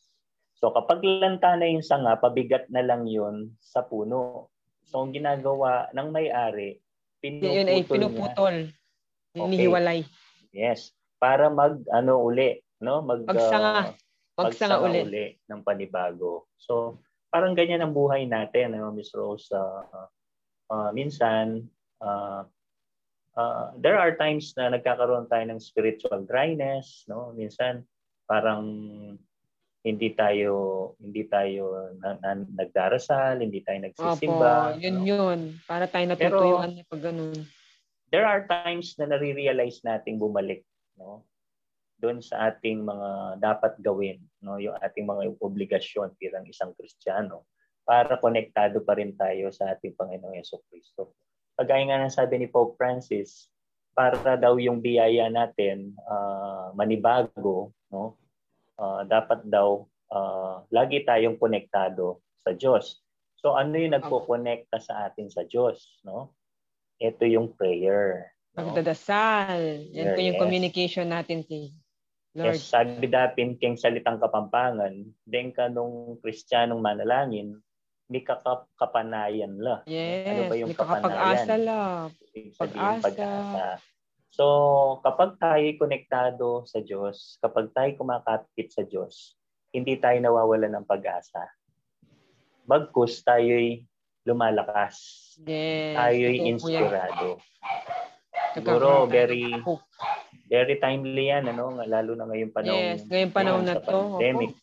So 0.61 0.69
kapag 0.73 1.01
lanta 1.01 1.57
na 1.57 1.65
yung 1.65 1.85
sanga, 1.85 2.17
pabigat 2.17 2.69
na 2.69 2.85
lang 2.85 3.09
yun 3.09 3.57
sa 3.57 3.81
puno. 3.81 4.50
So 4.90 5.07
ang 5.07 5.14
ginagawa 5.14 5.87
ng 5.94 6.09
may-ari, 6.11 6.83
Yun 7.22 7.70
ay 7.70 7.87
pinuputol 7.87 7.94
niya. 7.94 7.94
pinuputol. 7.94 8.57
Hinihiwalay. 9.38 10.00
Yes. 10.50 10.90
Para 11.22 11.46
mag 11.46 11.79
ano 11.94 12.18
uli, 12.26 12.59
no? 12.83 12.98
Mag 13.07 13.22
Magsanga. 13.22 13.94
uh, 13.94 13.94
magsanga 14.35 14.83
uli. 14.83 15.00
uli 15.07 15.26
ng 15.46 15.62
panibago. 15.62 16.50
So 16.59 16.98
parang 17.31 17.55
ganyan 17.55 17.87
ang 17.87 17.94
buhay 17.94 18.26
natin, 18.26 18.74
ano, 18.74 18.90
Miss 18.90 19.14
Rose. 19.14 19.46
Uh, 19.55 20.11
uh, 20.74 20.90
minsan 20.90 21.70
uh, 22.03 22.42
uh, 23.38 23.66
there 23.79 23.94
are 23.94 24.18
times 24.18 24.50
na 24.59 24.74
nagkakaroon 24.74 25.31
tayo 25.31 25.46
ng 25.46 25.62
spiritual 25.62 26.26
dryness, 26.26 27.07
no? 27.07 27.31
Minsan 27.38 27.87
parang 28.26 28.66
hindi 29.81 30.12
tayo 30.12 30.55
hindi 31.01 31.25
tayo 31.25 31.93
na, 31.97 32.21
na- 32.21 32.51
nagdarasal, 32.53 33.40
hindi 33.40 33.64
tayo 33.64 33.81
Opo. 33.81 33.87
nagsisimba. 33.88 34.77
Yun 34.77 34.97
no? 35.01 35.05
yun. 35.09 35.40
Para 35.64 35.88
tayo 35.88 36.05
natutuyuan 36.05 36.77
na 36.77 36.85
pag 36.85 37.03
ganun. 37.03 37.38
There 38.11 38.27
are 38.27 38.45
times 38.45 38.99
na 38.99 39.07
nare-realize 39.07 39.81
nating 39.87 40.19
bumalik, 40.19 40.66
no? 40.99 41.25
Doon 42.01 42.21
sa 42.21 42.51
ating 42.51 42.83
mga 42.83 43.40
dapat 43.40 43.79
gawin, 43.81 44.21
no? 44.43 44.59
Yung 44.61 44.77
ating 44.77 45.07
mga 45.07 45.38
obligasyon 45.40 46.19
bilang 46.19 46.45
isang 46.45 46.75
Kristiyano 46.77 47.47
para 47.87 48.21
konektado 48.21 48.85
pa 48.85 48.99
rin 48.99 49.16
tayo 49.16 49.49
sa 49.55 49.73
ating 49.73 49.97
Panginoong 49.97 50.37
Yeso 50.37 50.61
Kristo. 50.69 51.16
Kagaya 51.57 51.87
nga 51.88 52.03
ng 52.05 52.12
sabi 52.12 52.37
ni 52.37 52.47
Pope 52.51 52.77
Francis, 52.77 53.49
para 53.97 54.38
daw 54.38 54.57
yung 54.57 54.79
biyaya 54.79 55.29
natin 55.29 55.93
ah, 56.07 56.71
manibago, 56.77 57.75
no? 57.90 58.19
Ah, 58.81 59.05
dapat 59.05 59.45
daw 59.45 59.85
ah, 60.09 60.64
lagi 60.73 61.05
tayong 61.05 61.37
konektado 61.37 62.25
sa 62.40 62.57
Diyos. 62.57 63.05
So 63.37 63.53
ano 63.53 63.77
yung 63.77 63.93
nagko-connecta 63.93 64.81
sa 64.81 65.05
atin 65.05 65.29
sa 65.29 65.45
Diyos, 65.45 66.01
no? 66.05 66.33
Ito 66.97 67.29
yung 67.29 67.53
prayer. 67.53 68.33
No? 68.57 68.73
Pagdadasal. 68.73 69.85
Yan 69.93 70.16
po 70.16 70.21
yung 70.21 70.37
Yes. 70.37 70.43
communication 70.45 71.07
natin 71.12 71.45
kay 71.45 71.77
Lord. 72.33 72.57
Yes, 72.57 72.73
sabi 72.73 73.05
dapin 73.11 73.61
king 73.61 73.77
salitang 73.77 74.16
kapampangan, 74.16 75.12
den 75.29 75.53
ka 75.53 75.69
nung 75.69 76.16
kristyanong 76.25 76.81
manalangin, 76.81 77.61
may 78.11 78.25
kakap 78.25 78.64
kapanayan 78.81 79.61
la. 79.61 79.85
Yes. 79.85 80.25
Ano 80.27 80.43
ba 80.49 80.55
yung 80.57 80.69
may 80.73 80.79
kakapag-asa 80.79 81.55
la. 81.61 81.83
Pag-asa. 82.57 83.05
pag-asa. 83.07 83.67
So, 84.31 84.44
kapag 85.02 85.42
tayo 85.42 85.66
konektado 85.74 86.62
sa 86.62 86.78
Diyos, 86.78 87.35
kapag 87.42 87.74
tayo 87.74 87.90
kumakapit 87.98 88.70
sa 88.70 88.87
Diyos, 88.87 89.35
hindi 89.74 89.98
tayo 89.98 90.22
nawawala 90.22 90.70
ng 90.70 90.87
pag-asa. 90.87 91.50
Bagkus 92.62 93.26
tayo'y 93.26 93.83
lumalakas. 94.22 94.96
Yes. 95.42 95.98
Tayo'y 95.98 96.38
yan. 96.38 96.46
inspirado. 96.54 97.42
Siguro, 98.54 99.10
very 99.10 99.50
very 100.50 100.78
timely 100.78 101.31
yan, 101.31 101.50
ano? 101.50 101.74
lalo 101.83 102.14
na 102.14 102.26
ngayong 102.31 102.54
panahon. 102.54 102.78
Yes, 102.78 103.06
ngayong 103.10 103.35
panahon 103.35 103.66
na 103.66 103.83
to. 103.83 104.18
pandemic. 104.18 104.54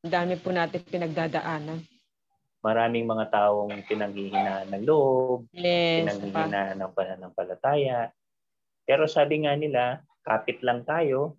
Ang 0.00 0.12
dami 0.16 0.34
po 0.40 0.48
natin 0.48 0.80
pinagdadaanan. 0.80 1.80
Maraming 2.60 3.08
mga 3.08 3.32
taong 3.32 3.72
pinanghihinaan 3.84 4.68
ng 4.68 4.84
loob, 4.84 5.48
Yes. 5.52 6.08
pinanghihinaan 6.08 6.76
ng 6.80 6.92
pananampalataya. 6.92 8.12
Pero 8.84 9.04
sabi 9.06 9.44
nga 9.44 9.54
nila, 9.54 10.00
kapit 10.22 10.60
lang 10.60 10.82
tayo, 10.82 11.36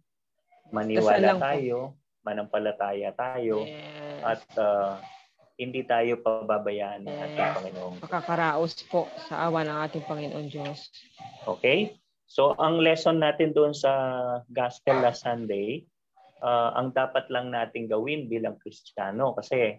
maniwala 0.71 1.19
lang 1.19 1.37
po. 1.37 1.45
tayo, 1.45 1.77
manampalataya 2.21 3.11
tayo, 3.11 3.65
Yes. 3.65 4.21
at 4.23 4.41
ah, 4.57 4.93
hindi 5.55 5.83
tayo 5.83 6.17
pababayaan 6.17 7.05
ng 7.05 7.11
ating 7.13 7.37
Yes. 7.37 7.53
Panginoong. 7.55 7.95
makakaraos 8.01 8.73
po 8.87 9.05
sa 9.29 9.45
awa 9.45 9.61
ng 9.61 9.77
ating 9.85 10.03
Panginoon 10.05 10.47
Diyos. 10.47 10.89
Okay? 11.45 11.97
So 12.25 12.55
ang 12.55 12.79
lesson 12.79 13.19
natin 13.19 13.51
doon 13.51 13.75
sa 13.75 13.91
Gospel 14.47 15.03
last 15.03 15.21
Sunday, 15.21 15.83
ah, 16.39 16.73
ang 16.73 16.95
dapat 16.95 17.27
lang 17.27 17.51
nating 17.51 17.91
gawin 17.91 18.25
bilang 18.25 18.57
Kristiyano 18.57 19.35
kasi 19.35 19.75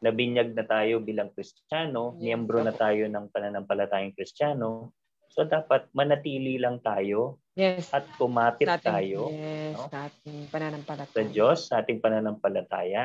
nabinyag 0.00 0.56
na 0.56 0.64
tayo 0.64 0.98
bilang 0.98 1.28
Kristiyano, 1.30 2.16
Yes. 2.16 2.24
miyembro 2.24 2.64
na 2.64 2.72
tayo 2.72 3.04
ng 3.04 3.28
pananampalatayang 3.28 4.16
Kristiyano. 4.16 4.96
So 5.30 5.46
dapat 5.46 5.86
manatili 5.92 6.58
lang 6.58 6.82
tayo 6.82 7.38
Yes. 7.54 7.90
at 7.90 8.02
kumapit 8.16 8.66
Sa 8.66 8.76
ating- 8.76 8.88
tayo 8.88 9.20
Yes, 9.30 9.74
no? 9.74 9.86
sa 9.86 9.98
ating 10.06 10.38
pananampalataya. 10.48 11.12
sa 11.12 11.22
Diyos, 11.24 11.58
sa 11.66 11.74
ating 11.78 11.98
pananampalataya, 11.98 13.02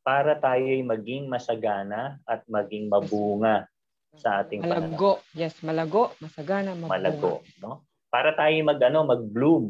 para 0.00 0.34
tayo'y 0.34 0.82
maging 0.82 1.28
masagana 1.28 2.18
at 2.24 2.42
maging 2.46 2.88
mabunga 2.88 3.68
sa 4.12 4.42
ating 4.42 4.60
pananampalataya. 4.60 4.98
Malago. 4.98 5.12
Yes, 5.32 5.54
malago, 5.60 6.02
masagana, 6.18 6.74
mabunga. 6.74 6.90
Malago, 6.90 7.32
no? 7.60 7.86
Para 8.08 8.34
tayo 8.34 8.50
mag 8.64 8.80
ano, 8.80 9.06
mag-bloom, 9.06 9.64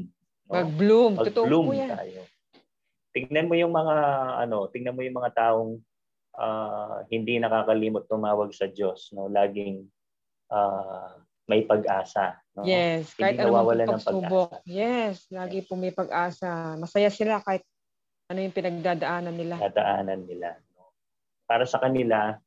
no? 0.46 0.52
Mag-bloom. 0.54 1.12
Totoo 1.20 1.44
Mag-bloom 1.44 1.66
po 1.66 1.74
yan. 1.74 1.90
tayo. 1.92 2.20
Tingnan 3.10 3.44
mo 3.44 3.54
yung 3.54 3.74
mga 3.74 3.96
ano, 4.40 4.70
tingnan 4.70 4.94
mo 4.94 5.02
yung 5.02 5.18
mga 5.18 5.32
taong 5.34 5.76
ah, 6.32 7.02
hindi 7.10 7.36
nakakalimot 7.36 8.06
tumawag 8.06 8.54
sa 8.54 8.64
Diyos, 8.64 9.10
no? 9.12 9.26
Laging 9.26 9.84
ah, 10.48 11.18
may 11.48 11.64
pag-asa, 11.66 12.38
no? 12.54 12.62
Yes, 12.66 13.14
Hindi 13.14 13.20
kahit 13.22 13.36
anong 13.40 13.48
nawawalan 13.52 13.86
ng 13.86 14.04
pag-asa. 14.04 14.62
Yes, 14.66 15.16
lagi 15.32 15.64
po 15.64 15.74
may 15.74 15.92
pag-asa. 15.94 16.76
Masaya 16.78 17.10
sila 17.10 17.42
kahit 17.42 17.64
ano 18.30 18.38
yung 18.42 18.54
pinagdadaanan 18.54 19.34
nila. 19.34 19.58
Dadaanan 19.58 20.26
nila, 20.28 20.54
no? 20.76 20.94
Para 21.48 21.66
sa 21.66 21.82
kanila, 21.82 22.38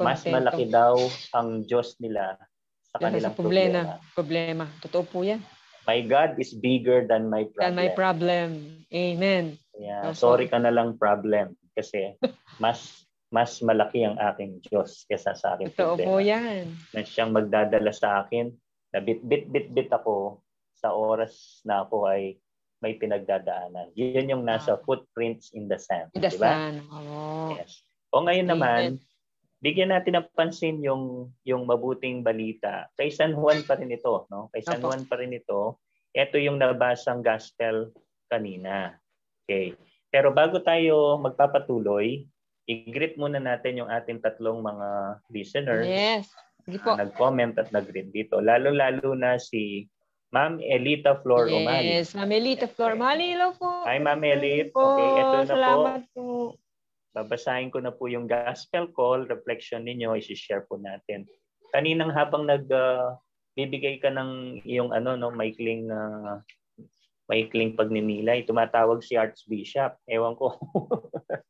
mas 0.00 0.20
Kontento. 0.24 0.34
malaki 0.36 0.64
daw 0.68 0.94
ang 1.36 1.64
Diyos 1.64 1.96
nila 2.00 2.36
sa 2.90 2.96
kanilang 2.98 3.32
sa 3.32 3.38
problema. 3.38 3.80
problema. 4.12 4.64
Problema. 4.64 4.64
Totoo 4.82 5.04
po 5.06 5.18
yan. 5.24 5.40
My 5.88 6.04
God 6.04 6.36
is 6.36 6.52
bigger 6.52 7.08
than 7.08 7.32
my 7.32 7.48
problem. 7.48 7.64
Yan 7.64 7.76
may 7.76 7.90
problem. 7.96 8.48
Amen. 8.92 9.56
Opo. 9.80 10.12
sorry 10.12 10.46
ka 10.50 10.60
na 10.60 10.68
lang 10.68 11.00
problem 11.00 11.56
kasi 11.72 12.16
mas 12.60 12.84
mas 13.30 13.62
malaki 13.62 14.02
ang 14.02 14.18
aking 14.18 14.58
Diyos 14.66 15.06
kaysa 15.06 15.38
sa 15.38 15.54
aking 15.54 15.70
Totoo 15.72 15.94
problema. 15.94 16.06
po 16.10 16.14
yan. 16.18 16.64
Na 16.90 17.00
siyang 17.06 17.30
magdadala 17.30 17.94
sa 17.94 18.26
akin 18.26 18.50
na 18.90 18.98
bit 18.98 19.22
bit 19.22 19.46
bit 19.46 19.70
bit 19.70 19.90
ako 19.94 20.42
sa 20.74 20.90
oras 20.90 21.62
na 21.62 21.86
ako 21.86 22.10
ay 22.10 22.42
may 22.82 22.98
pinagdadaanan. 22.98 23.94
Yun 23.94 24.32
yung 24.32 24.42
nasa 24.42 24.80
footprints 24.82 25.54
in 25.54 25.70
the 25.70 25.78
sand. 25.78 26.10
In 26.16 26.24
the 26.26 26.32
di 26.32 26.40
ba? 26.40 26.50
sun. 26.56 26.74
Oo. 26.90 27.54
Yes. 27.54 27.86
O 28.10 28.24
ngayon 28.26 28.50
Amen. 28.50 28.52
naman, 28.58 28.82
bigyan 29.62 29.94
natin 29.94 30.18
ng 30.18 30.26
pansin 30.34 30.80
yung 30.82 31.30
yung 31.46 31.68
mabuting 31.68 32.24
balita. 32.24 32.90
Kay 32.98 33.12
San 33.14 33.36
Juan 33.36 33.62
pa 33.62 33.78
rin 33.78 33.92
ito, 33.92 34.26
no? 34.32 34.50
Kay 34.50 34.64
San. 34.66 34.80
Juan 34.82 35.06
pa 35.06 35.20
rin 35.20 35.36
ito. 35.36 35.78
Ito 36.10 36.40
yung 36.40 36.58
nabasang 36.58 37.22
gospel 37.22 37.94
kanina. 38.26 38.98
Okay. 39.46 39.78
Pero 40.10 40.34
bago 40.34 40.58
tayo 40.58 41.20
magpapatuloy, 41.22 42.26
i-greet 42.70 43.18
muna 43.18 43.42
natin 43.42 43.74
yung 43.76 43.90
ating 43.90 44.22
tatlong 44.22 44.62
mga 44.62 44.88
listeners 45.28 45.86
Yes. 45.86 46.30
Sige 46.62 46.78
po. 46.78 46.94
na 46.94 47.02
nag-comment 47.02 47.56
at 47.56 47.68
nag-greet 47.70 48.10
dito. 48.10 48.38
Lalo-lalo 48.38 49.12
na 49.12 49.34
si 49.36 49.88
Ma'am 50.30 50.62
Elita 50.62 51.18
Flor 51.18 51.50
Omali. 51.50 51.98
Yes. 51.98 52.14
Ma'am 52.14 52.30
Elita 52.30 52.70
Flor. 52.70 52.94
Mali, 52.94 53.34
hello 53.34 53.50
po. 53.58 53.82
Hi, 53.82 53.98
Ma'am 53.98 54.22
Elit. 54.22 54.70
Po, 54.70 54.94
Okay, 54.94 55.08
ito 55.18 55.34
na 55.34 55.42
po. 55.42 55.50
Salamat 55.50 56.02
po. 56.14 56.24
babasahin 57.10 57.74
ko 57.74 57.82
na 57.82 57.90
po 57.90 58.06
yung 58.06 58.30
gospel 58.30 58.86
call, 58.88 59.26
reflection 59.26 59.82
ninyo, 59.82 60.14
i-share 60.14 60.62
po 60.62 60.78
natin. 60.78 61.26
Kaninang 61.74 62.14
habang 62.14 62.46
nag 62.46 62.70
bibigay 63.52 63.98
ka 63.98 64.14
ng 64.14 64.62
iyong 64.62 64.94
ano 64.94 65.18
no, 65.18 65.34
maikling 65.34 65.90
na 65.90 65.98
maikling 67.26 67.74
pagninilay, 67.74 68.46
tumatawag 68.46 69.02
si 69.02 69.18
Archbishop. 69.18 69.98
Ewan 70.06 70.38
ko. 70.38 70.54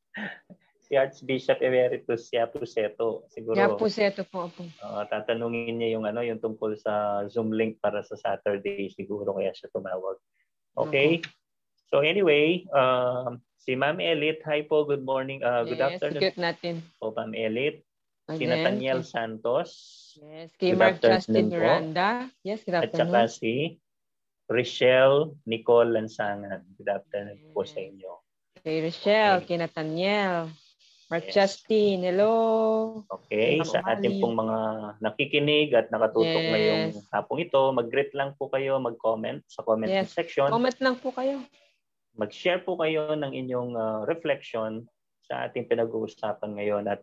si 0.91 0.99
Archbishop 0.99 1.63
Emeritus 1.63 2.27
Siapuseto. 2.27 3.23
Siguro 3.31 3.55
Yan 3.55 3.79
po 3.79 3.87
po 4.27 4.51
po. 4.51 4.63
ah, 4.83 5.07
tatanungin 5.07 5.79
niya 5.79 5.95
yung 5.95 6.03
ano, 6.03 6.19
yung 6.19 6.43
tungkol 6.43 6.75
sa 6.75 7.23
Zoom 7.31 7.55
link 7.55 7.79
para 7.79 8.03
sa 8.03 8.19
Saturday 8.19 8.91
siguro 8.91 9.31
kaya 9.31 9.55
siya 9.55 9.71
tumawag. 9.71 10.19
Okay? 10.75 11.23
So 11.95 12.03
anyway, 12.03 12.67
um, 12.75 13.39
si 13.55 13.79
Ma'am 13.79 14.03
Elit, 14.03 14.43
hi 14.43 14.67
po, 14.67 14.83
good 14.83 15.07
morning, 15.07 15.39
uh, 15.47 15.63
good 15.63 15.79
yes, 15.79 15.95
afternoon 15.95 16.27
Secret 16.27 16.37
natin. 16.43 16.75
po 16.99 17.15
Ma'am 17.15 17.39
Elit. 17.39 17.87
Si. 18.31 18.47
Nathaniel 18.47 19.03
Santos 19.03 19.71
Yes. 20.19 20.51
Kay 20.55 20.75
Good 20.75 20.79
Mark 20.79 20.95
afternoon 20.99 21.19
Justin 21.23 21.45
po. 21.47 21.55
Miranda. 21.55 22.09
Yes, 22.43 22.67
good 22.67 22.75
at 22.75 22.91
saka 22.91 22.99
afternoon. 22.99 23.31
si 23.31 23.55
Rochelle 24.47 25.39
Nicole 25.47 25.95
Lansangan. 25.95 26.67
Good 26.75 26.91
afternoon 26.91 27.39
po 27.55 27.63
sa 27.63 27.79
inyo. 27.79 28.23
Kay 28.61 28.83
Rochelle, 28.83 29.39
Okay. 29.41 29.55
kay 29.55 29.59
Nathaniel. 29.59 30.51
Mark 31.11 31.27
Yes. 31.27 31.35
Justin, 31.35 32.07
hello. 32.07 32.33
Okay, 33.11 33.59
Ma'am 33.59 33.67
sa 33.67 33.83
ating 33.83 34.23
pong 34.23 34.39
mga 34.39 34.59
nakikinig 35.03 35.75
at 35.75 35.91
nakatutok 35.91 36.39
Yes. 36.39 36.51
ngayong 36.55 36.85
hapong 37.11 37.43
ito, 37.43 37.61
mag-greet 37.75 38.15
lang 38.15 38.39
po 38.39 38.47
kayo, 38.47 38.79
mag-comment 38.79 39.43
sa 39.51 39.67
comment 39.67 39.91
Yes. 39.91 40.15
section. 40.15 40.47
Comment 40.47 40.79
lang 40.79 40.95
po 40.97 41.11
kayo. 41.11 41.43
mag-share 42.11 42.61
po 42.61 42.75
kayo 42.77 43.15
ng 43.17 43.33
inyong 43.33 43.71
uh, 43.75 44.03
reflection 44.05 44.85
sa 45.25 45.47
ating 45.47 45.71
pinag-uusapan 45.71 46.59
ngayon 46.59 46.85
at 46.91 47.01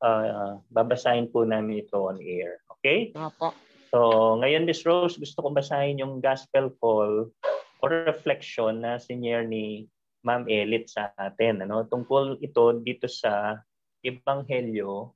uh, 0.00 0.58
babasahin 0.72 1.28
po 1.30 1.44
namin 1.44 1.84
ito 1.84 1.96
on 2.02 2.18
air. 2.18 2.60
Okay? 2.76 3.12
Opo. 3.14 3.52
So, 3.92 4.00
ngayon 4.42 4.64
Miss 4.66 4.82
Rose, 4.82 5.20
gusto 5.20 5.44
kong 5.44 5.54
basahin 5.54 6.00
yung 6.00 6.18
gospel 6.20 6.72
call 6.82 7.30
or 7.78 7.88
reflection 8.08 8.80
na 8.82 8.96
senior 8.98 9.44
ni 9.44 9.86
Ma'am 10.26 10.50
Elit 10.50 10.90
sa 10.90 11.14
atin. 11.14 11.62
Ano? 11.62 11.86
Tungkol 11.86 12.42
ito 12.42 12.74
dito 12.82 13.06
sa 13.06 13.54
Ebanghelyo 14.02 15.14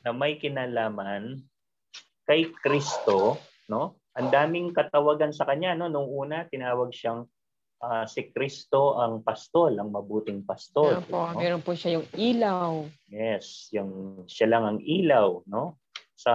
na 0.00 0.16
may 0.16 0.40
kinalaman 0.40 1.44
kay 2.24 2.48
Kristo. 2.64 3.36
No? 3.68 4.00
Ang 4.16 4.32
daming 4.32 4.72
katawagan 4.72 5.36
sa 5.36 5.44
kanya. 5.44 5.76
No? 5.76 5.92
Nung 5.92 6.08
una, 6.08 6.48
tinawag 6.48 6.88
siyang 6.96 7.28
ah, 7.84 8.08
si 8.08 8.32
Kristo 8.32 8.96
ang 8.96 9.20
pastol, 9.20 9.76
ang 9.76 9.92
mabuting 9.92 10.40
pastol. 10.48 10.96
Ayan 10.96 11.04
po. 11.04 11.20
no? 11.28 11.36
Meron 11.36 11.62
po 11.62 11.76
siya 11.76 12.00
yung 12.00 12.08
ilaw. 12.16 12.88
Yes, 13.12 13.68
yung 13.76 14.24
siya 14.24 14.48
lang 14.48 14.64
ang 14.64 14.80
ilaw, 14.80 15.44
no? 15.44 15.76
Sa 16.16 16.32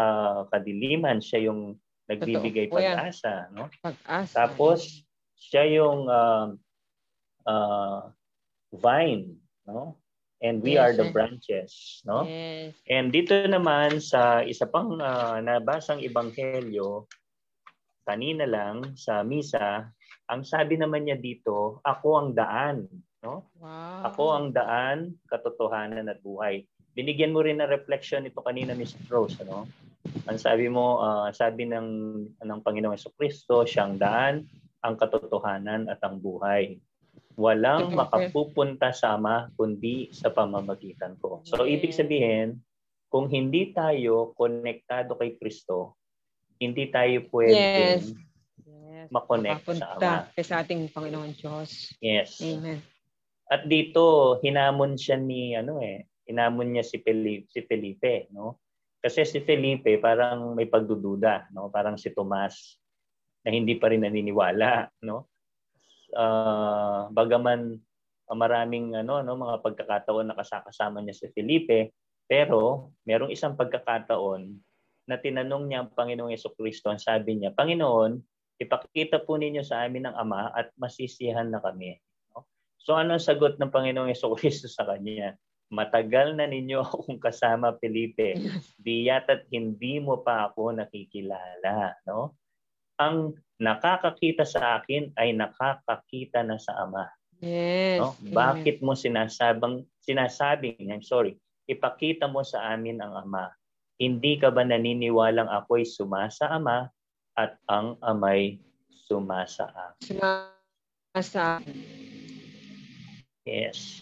kadiliman, 0.54 1.18
siya 1.20 1.50
yung 1.50 1.82
nagbibigay 2.06 2.70
pag-asa, 2.70 3.50
no? 3.56 3.72
Pag-asa. 3.82 4.36
Tapos 4.36 5.02
siya 5.34 5.66
yung 5.66 6.06
um, 6.06 6.62
uh, 7.46 8.10
vine, 8.74 9.38
no? 9.68 9.98
And 10.42 10.58
we 10.66 10.74
Yes, 10.74 10.82
are 10.82 10.94
the 10.98 11.14
branches, 11.14 12.02
no? 12.02 12.26
Yes. 12.26 12.74
And 12.90 13.14
dito 13.14 13.38
naman 13.46 14.02
sa 14.02 14.42
isa 14.42 14.66
pang 14.66 14.98
ah, 14.98 15.38
nabasang 15.38 16.02
ebanghelyo 16.02 17.06
kanina 18.02 18.50
lang 18.50 18.98
sa 18.98 19.22
misa, 19.22 19.86
ang 20.26 20.42
sabi 20.42 20.82
naman 20.82 21.06
niya 21.06 21.22
dito, 21.22 21.78
ako 21.86 22.08
ang 22.18 22.30
daan, 22.34 22.90
no? 23.22 23.54
Wow. 23.62 24.10
Ako 24.10 24.24
ang 24.34 24.48
daan, 24.50 25.14
katotohanan 25.30 26.10
at 26.10 26.18
buhay. 26.26 26.66
Binigyan 26.98 27.32
mo 27.32 27.46
rin 27.46 27.62
ng 27.62 27.70
reflection 27.70 28.26
ito 28.26 28.42
kanina 28.42 28.74
Miss 28.74 28.98
Rose, 29.08 29.38
ano? 29.46 29.70
Ang 30.26 30.38
sabi 30.42 30.66
mo, 30.68 31.06
ah, 31.06 31.30
sabi 31.30 31.70
ng 31.70 31.90
ng 32.42 32.60
Panginoong 32.66 32.98
Kristo, 33.14 33.62
siyang 33.62 34.02
daan, 34.02 34.50
ang 34.82 34.98
katotohanan 34.98 35.86
at 35.86 36.02
ang 36.02 36.18
buhay. 36.18 36.82
Walang 37.42 37.98
makapupunta 37.98 38.94
sa 38.94 39.18
Ama 39.18 39.50
kundi 39.58 40.14
sa 40.14 40.30
pamamagitan 40.30 41.18
ko. 41.18 41.42
So 41.42 41.66
ibig 41.66 41.98
sabihin, 41.98 42.62
kung 43.10 43.28
hindi 43.28 43.74
tayo 43.74 44.38
konektado 44.38 45.18
kay 45.18 45.36
Kristo, 45.42 45.98
hindi 46.62 46.94
tayo 46.94 47.26
pwedeng 47.34 47.58
Yes. 47.58 48.04
Yes. 48.70 49.08
makonect 49.10 49.66
sa 49.74 49.98
Ama. 49.98 50.30
Sa 50.38 50.62
ating 50.62 50.94
Panginoon 50.94 51.34
Diyos. 51.34 51.98
Yes. 51.98 52.38
Amen. 52.46 52.86
At 53.50 53.66
dito, 53.66 54.38
hinamon 54.40 54.96
siya 54.96 55.18
ni 55.18 55.58
ano 55.58 55.82
eh, 55.82 56.08
hinamon 56.30 56.72
niya 56.72 56.86
si 56.86 57.02
Felipe, 57.02 57.50
si 57.52 57.66
Felipe, 57.66 58.32
no? 58.32 58.62
Kasi 59.02 59.26
si 59.26 59.42
Felipe 59.42 59.98
parang 59.98 60.54
may 60.54 60.70
pagdududa, 60.70 61.50
no? 61.52 61.68
Parang 61.74 61.98
si 61.98 62.14
Tomas 62.14 62.78
na 63.42 63.50
hindi 63.50 63.76
pa 63.76 63.90
rin 63.90 64.06
naniniwala, 64.06 64.88
no? 65.04 65.31
Ah, 66.16 67.08
bagaman 67.12 67.80
ah, 68.32 68.38
maraming 68.38 68.96
ano 68.96 69.24
no 69.24 69.36
mga 69.36 69.64
pagkakataon 69.64 70.32
na 70.32 70.38
kasakasama 70.38 71.00
niya 71.00 71.16
si 71.16 71.28
Felipe, 71.32 71.96
pero 72.28 72.92
merong 73.04 73.32
isang 73.32 73.60
pagkakataon 73.60 74.56
na 75.10 75.20
tinanong 75.20 75.68
niya 75.68 75.84
ang 75.84 75.92
Panginoong 75.92 76.32
Kristo, 76.56 76.88
ang 76.88 77.02
sabi 77.02 77.36
niya, 77.36 77.52
Panginoon, 77.52 78.22
ipakita 78.62 79.20
po 79.26 79.36
ninyo 79.36 79.66
sa 79.66 79.84
amin 79.84 80.08
ng 80.08 80.16
Ama 80.16 80.54
at 80.54 80.70
masisihan 80.78 81.50
na 81.50 81.60
kami. 81.60 81.98
So 82.82 82.98
ano 82.98 83.18
ang 83.18 83.24
sagot 83.24 83.58
ng 83.60 83.70
Panginoong 83.70 84.10
Yeso 84.10 84.32
Kristo 84.38 84.72
sa 84.72 84.86
kanya? 84.86 85.38
Matagal 85.72 86.36
na 86.36 86.48
ninyo 86.48 86.80
akong 86.86 87.20
kasama, 87.22 87.76
Felipe. 87.78 88.38
Di 88.86 89.08
yata't 89.12 89.48
hindi 89.52 90.00
mo 90.00 90.24
pa 90.24 90.50
ako 90.50 90.80
nakikilala. 90.80 91.96
No? 92.08 92.38
Ang 92.98 93.36
nakakakita 93.62 94.42
sa 94.42 94.82
akin 94.82 95.14
ay 95.22 95.38
nakakakita 95.38 96.42
na 96.42 96.58
sa 96.58 96.82
Ama. 96.82 97.06
Yes. 97.38 98.02
No? 98.02 98.18
Bakit 98.34 98.82
mo 98.82 98.98
sinasabang 98.98 99.86
sinasabing, 100.02 100.90
I'm 100.90 101.06
sorry, 101.06 101.38
ipakita 101.70 102.26
mo 102.26 102.42
sa 102.42 102.74
amin 102.74 102.98
ang 102.98 103.14
Ama. 103.14 103.54
Hindi 104.02 104.42
ka 104.42 104.50
ba 104.50 104.66
naniniwalang 104.66 105.46
ako'y 105.46 105.86
sumasa 105.86 106.50
Ama 106.50 106.90
at 107.38 107.62
ang 107.70 108.02
Ama'y 108.02 108.58
sumasa 108.90 109.70
akin? 109.70 110.18
Sumasa. 110.18 111.62
Yes. 113.46 114.02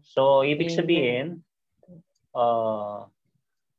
So, 0.00 0.48
ibig 0.48 0.72
sabihin, 0.72 1.44
uh, 2.32 3.04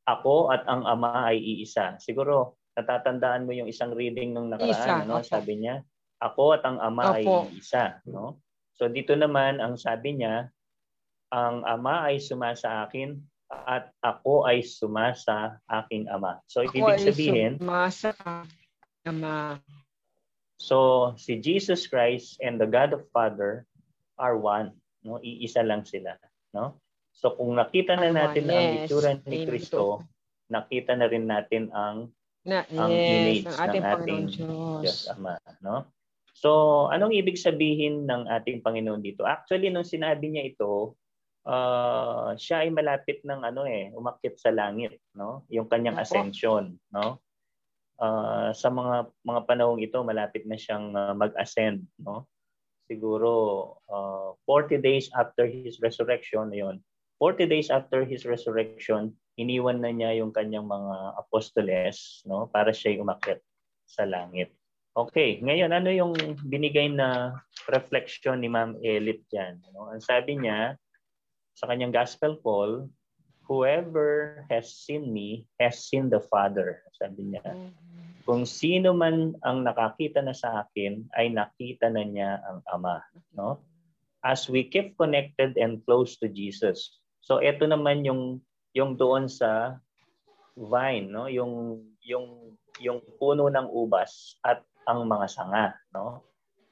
ako 0.06 0.54
at 0.54 0.62
ang 0.70 0.86
Ama 0.86 1.34
ay 1.34 1.42
iisa. 1.42 1.98
Siguro, 1.98 2.55
natatandaan 2.76 3.48
mo 3.48 3.56
yung 3.56 3.66
isang 3.66 3.96
reading 3.96 4.36
nung 4.36 4.52
Isa, 4.52 4.60
nakaraan, 4.60 5.08
ano? 5.08 5.24
opo. 5.24 5.26
Sabi 5.26 5.52
niya, 5.64 5.80
ako 6.20 6.56
at 6.56 6.62
ang 6.64 6.78
Ama 6.80 7.20
ay 7.20 7.24
Opo. 7.24 7.48
iisa, 7.52 8.00
no? 8.08 8.40
So 8.76 8.88
dito 8.92 9.16
naman 9.16 9.60
ang 9.60 9.80
sabi 9.80 10.20
niya, 10.20 10.52
ang 11.32 11.64
Ama 11.64 12.12
ay 12.12 12.20
sumasa 12.20 12.84
akin 12.84 13.16
at 13.48 13.88
ako 14.04 14.44
ay 14.44 14.60
sumasa 14.60 15.56
aking 15.68 16.08
Ama. 16.12 16.40
So 16.48 16.60
Ako 16.64 16.68
ibig 16.72 16.84
ay 16.84 17.00
sabihin, 17.00 17.52
Sumasa. 17.56 18.12
Ama. 19.06 19.60
so 20.58 21.12
si 21.20 21.38
Jesus 21.38 21.86
Christ 21.86 22.40
and 22.42 22.58
the 22.58 22.66
God 22.66 22.90
of 22.96 23.04
Father 23.12 23.64
are 24.20 24.36
one, 24.36 24.76
no? 25.04 25.20
Iisa 25.24 25.64
lang 25.64 25.84
sila, 25.84 26.16
no? 26.52 26.80
So 27.16 27.32
kung 27.32 27.56
nakita 27.56 27.96
na 27.96 28.12
Are 28.12 28.16
natin 28.16 28.44
ang 28.52 28.84
yes. 28.84 28.92
itsura 28.92 29.16
ni. 29.24 29.48
Kristo, 29.48 30.04
nakita 30.52 30.92
na 30.96 31.08
rin 31.08 31.24
natin 31.24 31.72
ang 31.72 32.12
Na, 32.46 32.62
Ang 32.70 32.90
yes, 32.94 33.10
image 33.10 33.42
ng 33.42 33.58
ating 33.58 33.82
ng 33.82 33.90
ating 33.90 34.22
Diyos. 34.30 34.82
Diyos 34.86 35.00
Ama, 35.10 35.34
no? 35.66 35.90
So, 36.36 36.50
anong 36.92 37.16
ibig 37.16 37.40
sabihin 37.40 38.06
ng 38.06 38.30
ating 38.30 38.62
Panginoon 38.62 39.02
dito? 39.02 39.26
Actually, 39.26 39.72
nung 39.72 39.88
sinabi 39.88 40.30
niya 40.30 40.52
ito, 40.54 40.94
uh, 41.42 42.38
siya 42.38 42.62
ay 42.62 42.70
malapit 42.70 43.24
ng 43.26 43.40
ano 43.40 43.66
eh, 43.66 43.90
umakyat 43.90 44.36
sa 44.38 44.54
langit, 44.54 45.00
no? 45.16 45.42
Yung 45.50 45.66
kanyang 45.66 45.98
ascension, 45.98 46.76
no? 46.94 47.18
Uh, 47.96 48.52
sa 48.52 48.68
mga 48.68 49.08
mga 49.24 49.40
panahong 49.48 49.80
ito, 49.80 49.98
malapit 50.04 50.44
na 50.44 50.60
siyang 50.60 50.92
uh, 50.92 51.16
mag-ascend, 51.16 51.82
no? 51.98 52.28
Siguro 52.86 53.30
uh, 53.90 54.36
40 54.44 54.78
days 54.78 55.10
after 55.18 55.48
his 55.48 55.82
resurrection, 55.82 56.52
yon. 56.54 56.78
40 57.18 57.48
days 57.48 57.72
after 57.72 58.04
his 58.04 58.28
resurrection, 58.28 59.16
iniwan 59.36 59.84
na 59.84 59.92
niya 59.92 60.16
yung 60.16 60.32
kanyang 60.32 60.64
mga 60.64 60.96
apostoles, 61.20 62.24
no? 62.24 62.48
Para 62.48 62.72
siya 62.72 63.00
umakyat 63.00 63.40
sa 63.84 64.08
langit. 64.08 64.52
Okay, 64.96 65.44
ngayon 65.44 65.76
ano 65.76 65.92
yung 65.92 66.16
binigay 66.48 66.88
na 66.88 67.36
reflection 67.68 68.40
ni 68.40 68.48
Ma'am 68.48 68.80
Elit 68.80 69.20
diyan, 69.28 69.60
no? 69.76 69.92
Ang 69.92 70.00
sabi 70.00 70.40
niya 70.40 70.80
sa 71.52 71.68
kanyang 71.68 71.92
gospel 71.92 72.40
call, 72.40 72.88
whoever 73.44 74.40
has 74.48 74.72
seen 74.72 75.12
me 75.12 75.44
has 75.60 75.84
seen 75.84 76.08
the 76.08 76.20
Father, 76.32 76.80
sabi 76.96 77.28
niya. 77.28 77.44
Kung 78.26 78.48
sino 78.48 78.90
man 78.90 79.36
ang 79.44 79.62
nakakita 79.62 80.18
na 80.24 80.34
sa 80.34 80.64
akin 80.66 81.06
ay 81.14 81.30
nakita 81.30 81.92
na 81.92 82.02
niya 82.02 82.40
ang 82.48 82.64
Ama, 82.72 82.98
no? 83.36 83.60
As 84.24 84.48
we 84.48 84.66
keep 84.66 84.98
connected 84.98 85.54
and 85.60 85.84
close 85.86 86.18
to 86.18 86.26
Jesus. 86.26 86.98
So 87.20 87.38
ito 87.38 87.68
naman 87.68 88.02
yung 88.02 88.42
yung 88.76 89.00
doon 89.00 89.24
sa 89.24 89.80
vine, 90.52 91.08
no? 91.08 91.32
Yung 91.32 91.80
yung 92.04 92.52
yung 92.76 93.00
puno 93.16 93.48
ng 93.48 93.72
ubas 93.72 94.36
at 94.44 94.60
ang 94.84 95.08
mga 95.08 95.26
sanga, 95.32 95.72
no? 95.96 96.20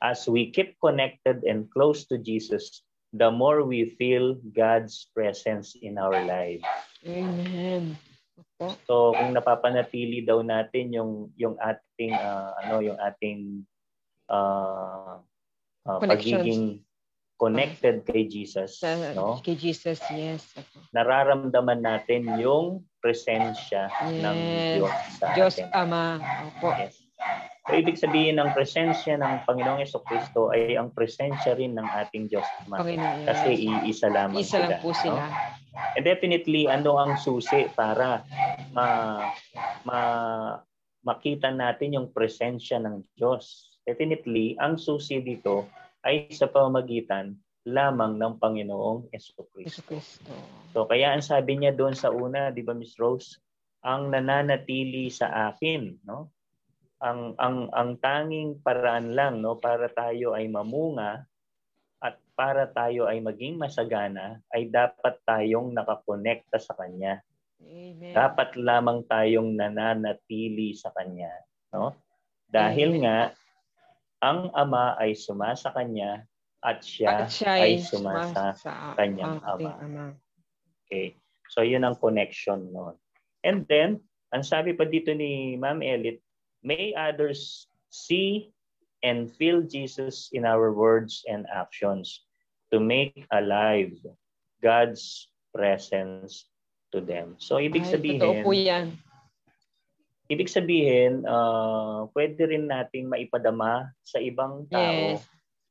As 0.05 0.29
we 0.29 0.53
keep 0.53 0.77
connected 0.85 1.41
and 1.49 1.65
close 1.73 2.05
to 2.13 2.21
Jesus, 2.21 2.85
the 3.17 3.33
more 3.33 3.65
we 3.65 3.97
feel 3.97 4.37
God's 4.53 5.09
presence 5.17 5.73
in 5.81 5.97
our 5.97 6.13
lives. 6.29 6.69
Amen. 7.09 7.97
So 8.85 9.17
kung 9.17 9.33
napapanatili 9.33 10.29
daw 10.29 10.45
natin 10.45 10.93
yung 10.93 11.33
yung 11.41 11.57
ating 11.57 12.13
ah, 12.13 12.53
ano 12.61 12.85
yung 12.85 13.01
ating 13.01 13.65
ah, 14.29 15.25
Connections. 15.85 16.09
pagiging 16.13 16.65
connected 17.45 17.97
kay 18.09 18.25
Jesus, 18.25 18.81
Sa, 18.81 18.97
no? 19.13 19.39
Kay 19.45 19.57
Jesus, 19.61 20.01
yes. 20.13 20.49
Nararamdaman 20.97 21.85
natin 21.85 22.27
yung 22.41 22.83
presensya 23.05 23.93
ng 24.09 24.37
Yes. 24.37 24.77
Diyos 24.81 24.95
sa 25.21 25.27
Diyos 25.37 25.55
atin. 25.61 25.69
Ama. 25.77 26.05
Opo. 26.49 26.73
Yes. 26.81 27.05
So, 27.65 27.73
ibig 27.73 27.97
sabihin 27.97 28.37
ng 28.37 28.53
presensya 28.53 29.17
ng 29.17 29.49
Panginoong 29.49 29.81
Yeso 29.81 30.05
Kristo 30.05 30.53
ay 30.53 30.77
ang 30.77 30.93
presensya 30.93 31.57
rin 31.57 31.73
ng 31.73 31.89
ating 31.89 32.29
Diyos 32.29 32.45
Ama. 32.69 32.85
Kasi 33.25 33.57
iisa 33.57 34.13
lamang 34.13 34.41
Isa 34.41 34.61
lang 34.61 34.85
po 34.85 34.93
no? 34.93 35.01
sila. 35.01 35.25
And 35.97 36.05
definitely, 36.05 36.69
ano 36.69 37.01
ang 37.01 37.17
susi 37.17 37.67
para 37.73 38.21
ma, 38.77 38.87
ma, 39.89 40.01
makita 41.03 41.51
natin 41.51 41.97
yung 41.97 42.09
presensya 42.13 42.79
ng 42.85 43.01
Diyos? 43.17 43.75
Definitely, 43.89 44.61
ang 44.61 44.77
susi 44.77 45.25
dito 45.25 45.65
ay 46.05 46.29
sa 46.31 46.47
pamamagitan 46.47 47.35
lamang 47.65 48.21
ng 48.21 48.37
Panginoong 48.37 49.09
Kristo. 49.09 49.97
So 50.77 50.85
kaya 50.85 51.17
ang 51.17 51.25
sabi 51.25 51.57
niya 51.57 51.73
doon 51.73 51.97
sa 51.97 52.13
una, 52.13 52.53
'di 52.53 52.61
ba 52.61 52.77
Miss 52.77 52.95
Rose, 53.01 53.41
ang 53.81 54.13
nananatili 54.13 55.09
sa 55.09 55.53
akin, 55.53 56.05
no? 56.05 56.29
Ang 57.01 57.37
ang 57.41 57.73
ang 57.73 57.97
tanging 58.01 58.61
paraan 58.61 59.17
lang, 59.17 59.41
no, 59.41 59.57
para 59.57 59.89
tayo 59.89 60.37
ay 60.37 60.49
mamunga 60.49 61.25
at 62.05 62.21
para 62.37 62.69
tayo 62.69 63.09
ay 63.09 63.25
maging 63.25 63.57
masagana 63.57 64.41
ay 64.53 64.69
dapat 64.69 65.17
tayong 65.25 65.73
nakakonekta 65.73 66.61
sa 66.61 66.77
kanya. 66.77 67.25
Amen. 67.65 68.13
Dapat 68.13 68.61
lamang 68.61 69.09
tayong 69.09 69.57
nananatili 69.57 70.77
sa 70.77 70.93
kanya, 70.93 71.33
no? 71.73 71.97
Dahil 72.45 73.01
Amen. 73.01 73.03
nga 73.09 73.19
ang 74.25 74.49
ama 74.57 74.97
ay 74.97 75.13
sumasa 75.13 75.69
kanya 75.77 76.25
at 76.65 76.81
siya, 76.81 77.29
At 77.29 77.29
siya 77.29 77.61
ay 77.61 77.77
ay 77.77 77.85
sumasa 77.85 78.57
sa 78.57 78.97
kanyang 78.97 79.45
ama. 79.45 79.77
ama. 79.85 80.05
Okay. 80.89 81.21
So, 81.53 81.61
yun 81.61 81.85
ang 81.85 82.01
connection 82.01 82.73
noon. 82.73 82.97
And 83.45 83.69
then, 83.69 84.01
ang 84.33 84.41
sabi 84.41 84.73
pa 84.73 84.89
dito 84.89 85.13
ni 85.13 85.61
Ma'am 85.61 85.85
Elit, 85.85 86.25
may 86.65 86.97
others 86.97 87.69
see 87.93 88.49
and 89.05 89.29
feel 89.37 89.61
Jesus 89.61 90.33
in 90.33 90.49
our 90.49 90.73
words 90.73 91.21
and 91.29 91.45
actions 91.53 92.25
to 92.73 92.81
make 92.81 93.29
alive 93.29 93.93
God's 94.65 95.29
presence 95.53 96.49
to 96.97 97.05
them. 97.05 97.37
So, 97.37 97.61
ibig 97.61 97.85
Ay, 97.85 97.93
sabihin, 97.93 98.21
Totoo 98.25 98.41
po 98.41 98.51
yan. 98.57 98.97
Ibig 100.29 100.49
sabihin, 100.49 101.25
uh, 101.29 102.09
pwede 102.17 102.49
rin 102.49 102.69
nating 102.69 103.09
maipadama 103.09 103.93
sa 104.01 104.19
ibang 104.21 104.65
tao 104.73 105.21
Yes. 105.21 105.25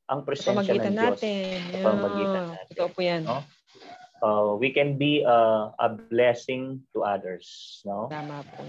ang 0.05 0.21
presensya 0.27 0.77
pamagitan 0.77 0.93
ng 0.93 0.97
Diyos. 0.99 1.17
natin. 1.17 1.57
Yeah. 1.73 2.29
natin. 2.29 2.65
Totoo 2.69 2.89
po 2.93 2.99
yan. 3.01 3.21
No? 3.25 3.41
Uh, 4.23 4.55
we 4.55 4.71
can 4.71 4.95
be 4.95 5.19
a, 5.19 5.67
a 5.83 5.89
blessing 6.07 6.79
to 6.95 7.03
others. 7.03 7.81
No? 7.83 8.07
Tama 8.07 8.39
po. 8.55 8.63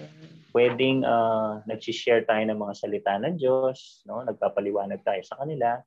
Pwedeng 0.51 1.07
uh, 1.07 1.63
nag-share 1.71 2.27
tayo 2.27 2.43
ng 2.43 2.59
mga 2.59 2.75
salita 2.75 3.15
ng 3.23 3.39
Diyos, 3.39 4.03
no? 4.09 4.27
nagpapaliwanag 4.27 5.05
tayo 5.07 5.23
sa 5.23 5.39
kanila 5.39 5.79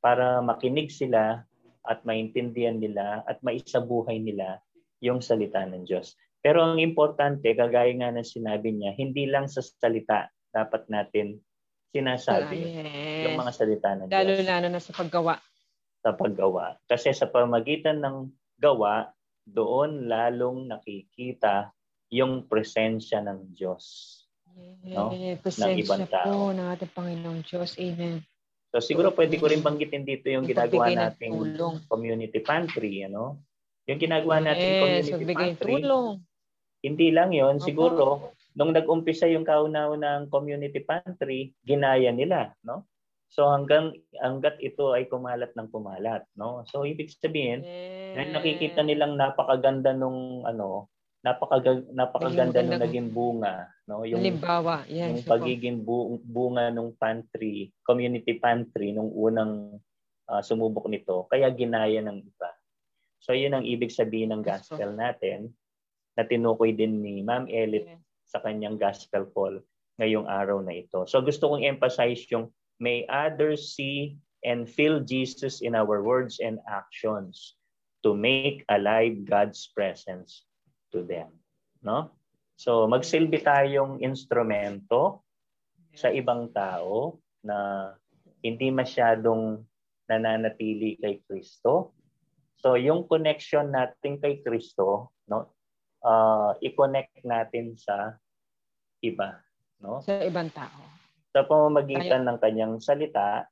para 0.00 0.40
makinig 0.40 0.88
sila 0.88 1.44
at 1.84 2.00
maintindihan 2.08 2.80
nila 2.80 3.20
at 3.28 3.40
maisabuhay 3.44 4.20
nila 4.20 4.60
yung 5.04 5.20
salita 5.20 5.64
ng 5.64 5.84
Diyos. 5.84 6.16
Pero 6.40 6.64
ang 6.64 6.80
importante, 6.80 7.52
kagaya 7.52 7.92
nga 7.92 8.08
ng 8.10 8.24
sinabi 8.24 8.72
niya, 8.72 8.96
hindi 8.96 9.28
lang 9.28 9.44
sa 9.44 9.60
salita 9.60 10.28
dapat 10.48 10.88
natin 10.88 11.36
sinasabi 11.90 12.56
Yes. 12.56 13.24
yung 13.28 13.36
mga 13.36 13.52
salita 13.52 13.88
ng 13.92 14.06
Diyos 14.08 14.46
lalo 14.46 14.66
na 14.66 14.80
sa 14.80 14.92
paggawa. 14.94 15.34
sa 16.00 16.16
paggawa. 16.16 16.80
Kasi 16.86 17.12
sa 17.12 17.28
pamagitan 17.28 18.00
ng 18.00 18.16
gawa, 18.56 19.12
doon 19.44 20.08
lalong 20.08 20.64
nakikita 20.64 21.76
yung 22.08 22.48
presensya 22.48 23.20
ng 23.20 23.52
Diyos. 23.52 24.16
No? 24.82 25.12
Yes. 25.12 25.44
Presensya 25.44 25.76
ibang 25.76 26.08
tao. 26.08 26.24
po 26.24 26.56
ng 26.56 26.66
ating 26.72 26.92
Panginoong 26.96 27.42
Diyos. 27.44 27.76
Amen. 27.76 28.24
So 28.70 28.78
siguro 28.78 29.10
pwede 29.12 29.36
ko 29.36 29.44
rin 29.44 29.60
banggitin 29.60 30.06
dito 30.06 30.30
yung 30.30 30.46
Yung 30.46 30.50
ginagawa 30.56 30.88
ng 30.88 30.98
nating 31.04 31.32
tulong. 31.36 31.74
community 31.84 32.40
pantry, 32.40 33.04
ano? 33.04 33.42
Yung 33.84 33.98
ginagawa 33.98 34.40
nating 34.40 34.70
Yes. 34.70 34.80
community 34.80 35.10
Magbigay 35.12 35.34
ng 35.34 35.38
pantry, 35.52 35.74
tulong. 35.76 36.08
Hindi 36.80 37.12
lang 37.12 37.32
yon 37.36 37.60
siguro 37.60 38.32
nung 38.56 38.72
nag-umpisa 38.74 39.28
yung 39.30 39.46
kaunaunang 39.46 40.26
community 40.32 40.82
pantry, 40.82 41.54
ginaya 41.62 42.10
nila, 42.10 42.52
no? 42.66 42.88
So 43.30 43.46
hanggang 43.46 43.94
hanggat 44.18 44.58
ito 44.58 44.90
ay 44.90 45.06
kumalat 45.06 45.54
ng 45.54 45.70
kumalat, 45.70 46.26
no? 46.34 46.66
So 46.66 46.82
ibig 46.82 47.14
sabihin, 47.14 47.62
Yes. 47.62 48.18
na 48.18 48.42
nakikita 48.42 48.82
nilang 48.82 49.14
napakaganda 49.14 49.94
nung 49.94 50.42
ano 50.42 50.90
napaka 51.20 51.60
napakaganda 51.92 52.64
nung 52.64 52.80
magandang- 52.80 52.82
naging 52.90 53.08
bunga, 53.12 53.68
no? 53.86 54.02
Yung 54.08 54.24
Halimbawa, 54.24 54.88
yes. 54.88 55.14
yung 55.14 55.22
pagiging 55.28 55.78
bu- 55.84 56.18
bunga 56.24 56.72
nung 56.72 56.96
pantry, 56.96 57.70
community 57.84 58.40
pantry 58.40 58.96
nung 58.96 59.12
unang 59.12 59.78
ah, 60.30 60.40
sumubok 60.40 60.86
nito, 60.88 61.26
kaya 61.28 61.50
ginaya 61.52 62.00
ng 62.00 62.18
iba. 62.22 62.50
So 63.20 63.36
yun 63.36 63.52
ang 63.52 63.68
ibig 63.68 63.92
sabihin 63.92 64.32
ng 64.32 64.40
gospel 64.40 64.96
natin 64.96 65.52
na 66.20 66.28
tinukoy 66.28 66.76
din 66.76 67.00
ni 67.00 67.24
Ma'am 67.24 67.48
Elit 67.48 67.88
Yes. 67.88 68.04
sa 68.28 68.44
kanyang 68.44 68.76
gospel 68.76 69.24
call 69.32 69.56
ngayong 69.96 70.28
araw 70.28 70.60
na 70.60 70.76
ito. 70.76 71.08
So 71.08 71.24
gusto 71.24 71.48
kong 71.48 71.64
emphasize 71.64 72.28
yung 72.28 72.52
may 72.76 73.08
others 73.08 73.72
see 73.72 74.20
and 74.44 74.68
feel 74.68 75.00
Jesus 75.00 75.64
in 75.64 75.72
our 75.72 76.04
words 76.04 76.44
and 76.44 76.60
actions 76.68 77.56
to 78.04 78.12
make 78.12 78.68
alive 78.68 79.24
God's 79.24 79.72
presence 79.72 80.44
to 80.92 81.00
them. 81.00 81.32
No? 81.80 82.12
So 82.60 82.84
magsilbi 82.84 83.40
tayong 83.40 84.04
instrumento 84.04 85.24
sa 85.96 86.12
ibang 86.12 86.52
tao 86.52 87.16
na 87.40 87.92
hindi 88.44 88.68
masyadong 88.68 89.64
nananatili 90.04 91.00
kay 91.00 91.24
Kristo. 91.24 91.96
So 92.60 92.76
yung 92.76 93.08
connection 93.08 93.72
natin 93.72 94.20
kay 94.20 94.44
Kristo, 94.44 95.16
no? 95.28 95.56
Uh, 96.04 96.56
i-connect 96.60 97.24
natin 97.24 97.76
sa 97.76 98.16
iba, 99.00 99.40
no? 99.80 100.00
Sa 100.04 100.20
ibang 100.24 100.48
tao. 100.52 100.80
Sa 101.30 101.46
pamamagitan 101.46 102.26
ng 102.26 102.38
kanyang 102.42 102.74
salita 102.82 103.46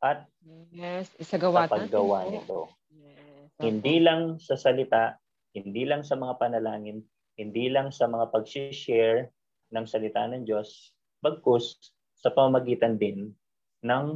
at 0.00 0.28
Yes. 0.70 1.10
sa 1.18 1.36
paggawa 1.40 2.28
nito. 2.30 2.70
Yes. 2.92 3.50
Hindi 3.58 4.04
lang 4.04 4.38
sa 4.38 4.54
salita, 4.54 5.18
hindi 5.56 5.88
lang 5.88 6.04
sa 6.04 6.14
mga 6.14 6.36
panalangin, 6.38 7.02
hindi 7.36 7.72
lang 7.72 7.90
sa 7.90 8.06
mga 8.06 8.30
pag-share 8.30 9.32
ng 9.72 9.84
salita 9.88 10.28
ng 10.28 10.46
Diyos, 10.46 10.94
bagkus 11.24 11.92
sa 12.16 12.30
pamamagitan 12.32 12.96
din 12.96 13.32
ng 13.82 14.06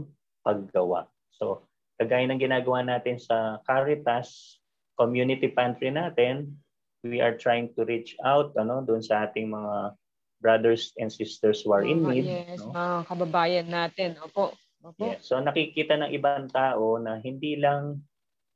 paggawa. 0.45 1.09
So, 1.33 1.69
kagaya 2.01 2.25
ng 2.29 2.41
ginagawa 2.41 2.85
natin 2.85 3.21
sa 3.21 3.61
Caritas 3.65 4.61
community 4.97 5.49
pantry 5.49 5.89
natin, 5.89 6.61
we 7.03 7.21
are 7.21 7.37
trying 7.37 7.73
to 7.77 7.85
reach 7.89 8.17
out 8.25 8.53
ano 8.57 8.85
doon 8.85 9.01
sa 9.01 9.25
ating 9.29 9.49
mga 9.49 9.97
brothers 10.41 10.93
and 10.97 11.13
sisters 11.13 11.61
who 11.65 11.73
are 11.73 11.85
in 11.85 12.01
Mga- 12.01 12.13
need. 12.13 12.27
Yes, 12.27 12.61
no? 12.61 12.73
mga 12.73 12.97
kababayan 13.09 13.69
natin. 13.69 14.17
Opo. 14.21 14.57
Opo. 14.81 15.05
Yes. 15.13 15.29
So 15.29 15.37
nakikita 15.41 16.01
ng 16.01 16.11
ibang 16.17 16.49
tao 16.49 16.97
na 16.97 17.21
hindi 17.21 17.61
lang 17.61 18.01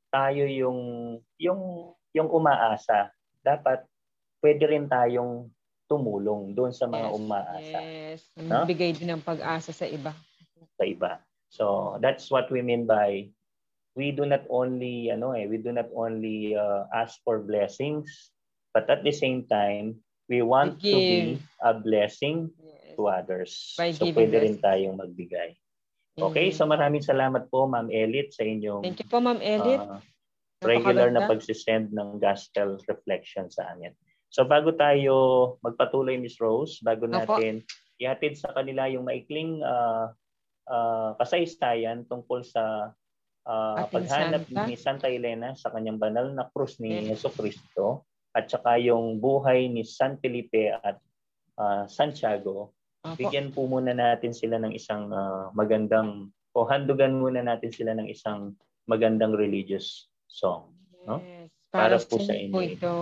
tayo 0.09 0.45
yung 0.49 0.79
yung 1.37 1.93
yung 2.13 2.29
umaasa. 2.29 3.13
Dapat 3.45 3.85
pwede 4.41 4.65
rin 4.65 4.89
tayong 4.89 5.49
tumulong 5.85 6.57
doon 6.57 6.73
sa 6.73 6.89
mga 6.89 7.13
Yes, 7.13 7.13
umaasa 7.13 7.77
Yes. 7.77 8.21
No? 8.41 8.65
Magbigay 8.65 8.97
din 8.97 9.13
ng 9.13 9.21
pag-asa 9.21 9.69
sa 9.69 9.85
iba. 9.85 10.13
sa 10.75 10.83
iba. 10.83 11.21
So 11.53 11.95
that's 12.01 12.33
what 12.33 12.49
we 12.49 12.65
mean 12.65 12.89
by 12.89 13.29
we 13.93 14.09
do 14.09 14.25
not 14.25 14.43
only 14.49 15.07
ano 15.07 15.31
eh 15.37 15.45
we 15.45 15.61
do 15.61 15.69
not 15.71 15.87
only 15.93 16.57
uh, 16.57 16.83
ask 16.91 17.21
for 17.21 17.39
blessings 17.39 18.33
but 18.75 18.91
at 18.91 18.99
the 19.01 19.15
same 19.15 19.47
time 19.47 19.95
we 20.27 20.43
want 20.43 20.75
to 20.83 20.91
be 20.91 21.39
a 21.63 21.71
blessing 21.71 22.51
Yes. 22.59 22.99
to 22.99 23.07
others. 23.07 23.51
By 23.75 23.95
so 23.95 24.03
pwede 24.07 24.35
rin 24.35 24.59
blessings. 24.59 24.63
tayong 24.63 24.97
magbigay. 24.99 25.49
Okay, 26.15 26.47
so 26.51 26.63
maraming 26.63 27.03
salamat 27.03 27.47
po 27.47 27.67
Ma'am 27.67 27.87
Elit 27.87 28.31
sa 28.31 28.43
inyong 28.43 28.83
Thank 28.83 28.99
you 28.99 29.07
po, 29.07 29.19
Ma'am 29.19 29.39
Elit. 29.39 29.79
uh, 29.79 29.99
regular 30.63 31.11
na 31.11 31.27
pagsisend 31.27 31.91
ng 31.91 32.17
gospel 32.17 32.79
reflection 32.87 33.47
sa 33.47 33.71
amin. 33.71 33.91
So 34.27 34.43
bago 34.43 34.71
tayo 34.73 35.13
magpatuloy 35.61 36.15
Miss 36.17 36.39
Rose, 36.39 36.79
bago 36.81 37.05
Opo. 37.05 37.15
natin 37.15 37.63
ihatid 37.95 38.35
sa 38.35 38.51
kanila 38.51 38.87
yung 38.87 39.05
maikling 39.05 39.59
uh, 39.61 40.11
uh, 40.67 41.15
kasaysayan 41.15 42.03
tungkol 42.07 42.41
sa 42.41 42.91
uh, 43.43 43.75
Ating 43.77 43.91
paghanap 43.93 44.43
Santa. 44.47 44.63
ni 44.65 44.73
Santa 44.75 45.07
Elena 45.07 45.51
sa 45.53 45.69
kanyang 45.69 45.99
banal 45.99 46.31
na 46.31 46.47
krus 46.49 46.79
ni 46.79 46.95
Yes. 47.05 47.19
Yeso 47.21 47.29
Cristo 47.29 48.07
at 48.35 48.51
saka 48.51 48.75
yung 48.75 49.23
buhay 49.23 49.71
ni 49.71 49.87
San 49.87 50.19
Felipe 50.19 50.75
at 50.75 50.99
uh, 51.55 51.87
Santiago, 51.87 52.75
Opo. 53.01 53.15
bigyan 53.15 53.55
po 53.55 53.63
muna 53.65 53.95
natin 53.95 54.35
sila 54.35 54.59
ng 54.59 54.75
isang 54.75 55.07
uh, 55.15 55.49
magandang 55.55 56.29
o 56.51 56.67
handugan 56.67 57.15
muna 57.15 57.39
natin 57.39 57.71
sila 57.71 57.95
ng 57.95 58.11
isang 58.11 58.55
magandang 58.91 59.31
religious 59.35 60.11
song. 60.27 60.75
no? 61.07 61.23
Yes. 61.23 61.47
Para 61.71 61.99
Para, 61.99 62.07
po 62.07 62.15
sa 62.23 62.31
inyo 62.31 62.55
po 62.55 62.61
ito. 62.63 62.93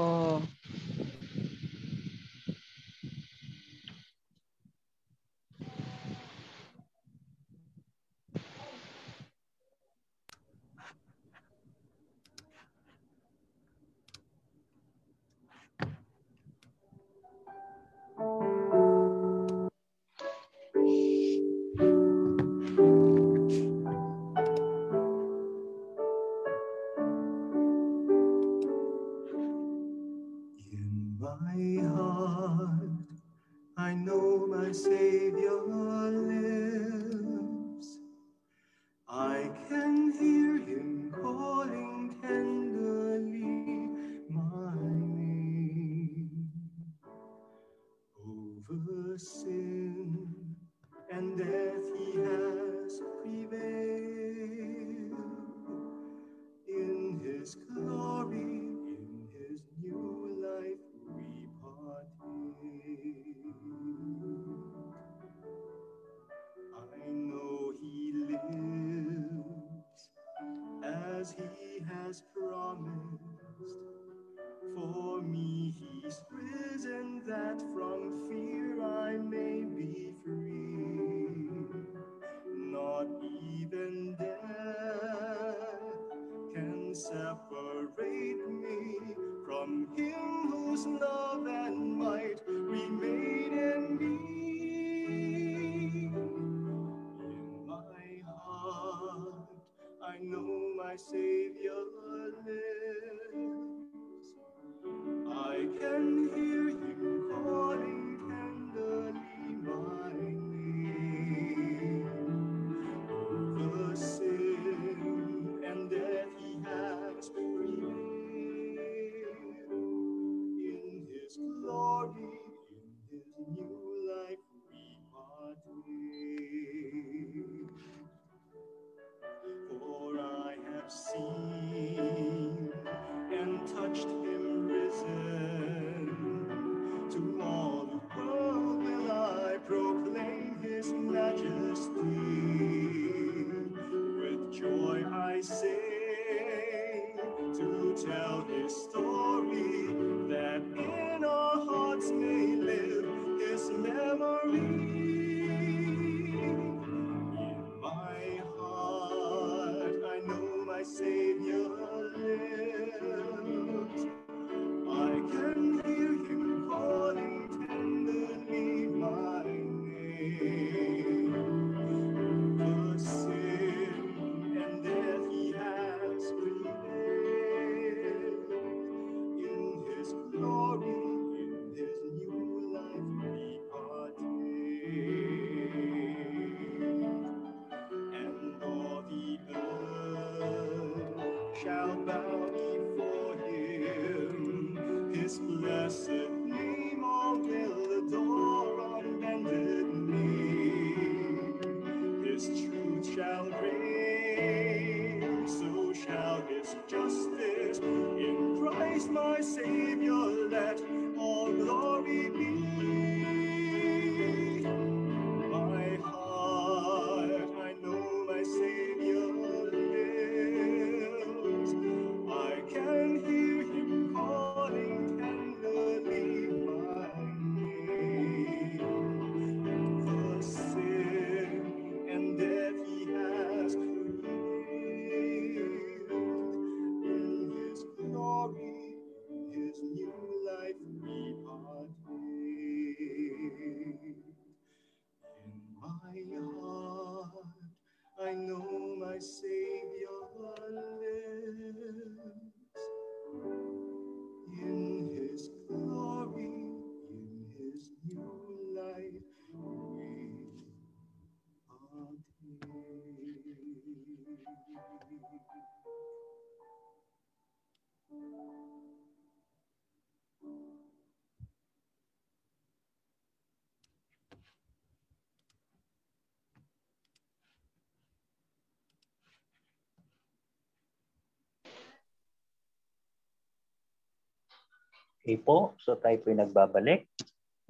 Okay 285.23 285.39
po, 285.39 285.71
so 285.79 285.95
tayo 285.95 286.19
po 286.19 286.35
nagbabalik. 286.35 287.07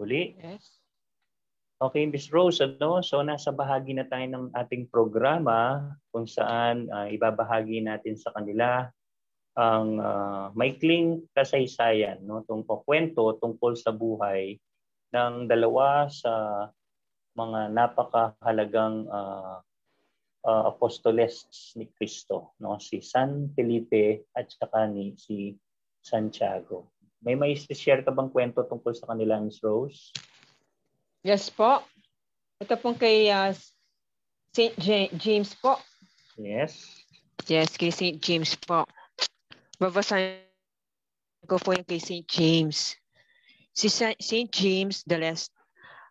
Uli. 0.01 0.34
Yes. 0.41 0.82
Okay, 1.78 2.10
Miss 2.10 2.34
Rose, 2.34 2.66
ano? 2.66 3.06
so 3.06 3.22
nasa 3.22 3.54
bahagi 3.54 3.93
na 3.93 4.10
tayo 4.10 4.26
ng 4.26 4.45
ating 4.58 4.89
programa 4.89 5.86
kung 6.10 6.26
saan 6.26 6.89
ah, 6.89 7.06
ibabahagi 7.14 7.86
natin 7.86 8.18
sa 8.18 8.34
kanila 8.34 8.89
ang 9.54 10.01
ah, 10.01 10.49
maikling 10.58 11.30
kasaysayan, 11.38 12.26
no? 12.26 12.41
tungkol 12.49 12.82
kwento 12.89 13.38
tungkol 13.38 13.78
sa 13.78 13.93
buhay 13.93 14.58
ng 15.14 15.45
dalawa 15.45 16.10
sa 16.10 16.66
mga 17.38 17.70
napakahalagang 17.70 19.06
ah, 19.14 19.62
ah, 20.41 20.64
apostoles 20.74 21.45
ni 21.78 21.86
Cristo, 21.93 22.58
no? 22.64 22.82
si 22.82 22.97
San 22.97 23.54
Felipe 23.54 24.26
at 24.34 24.49
saka 24.49 24.89
ni 24.89 25.14
si 25.22 25.54
Santiago. 26.01 26.92
May 27.24 27.39
may 27.39 27.55
share 27.55 28.03
ka 28.03 28.11
bang 28.11 28.28
kwento 28.28 28.67
tungkol 28.67 28.91
sa 28.91 29.07
kanila, 29.15 29.39
Miss 29.39 29.63
Rose? 29.63 30.11
Yes 31.24 31.47
po. 31.47 31.80
Ito 32.59 32.76
pong 32.76 32.99
kay 32.99 33.32
ah, 33.32 33.55
St. 34.51 34.76
Ja- 34.76 35.11
James 35.15 35.55
po. 35.55 35.80
Yes. 36.36 36.84
Yes, 37.47 37.80
kay 37.80 37.95
St. 37.95 38.19
James 38.19 38.59
po. 38.59 38.84
Babasahin 39.80 40.43
ko 41.47 41.55
po 41.63 41.71
yung 41.71 41.88
kay 41.88 42.03
St. 42.03 42.28
James. 42.28 42.99
Si 43.71 43.88
St. 43.88 44.51
James 44.51 45.07
the 45.07 45.15
Less, 45.15 45.47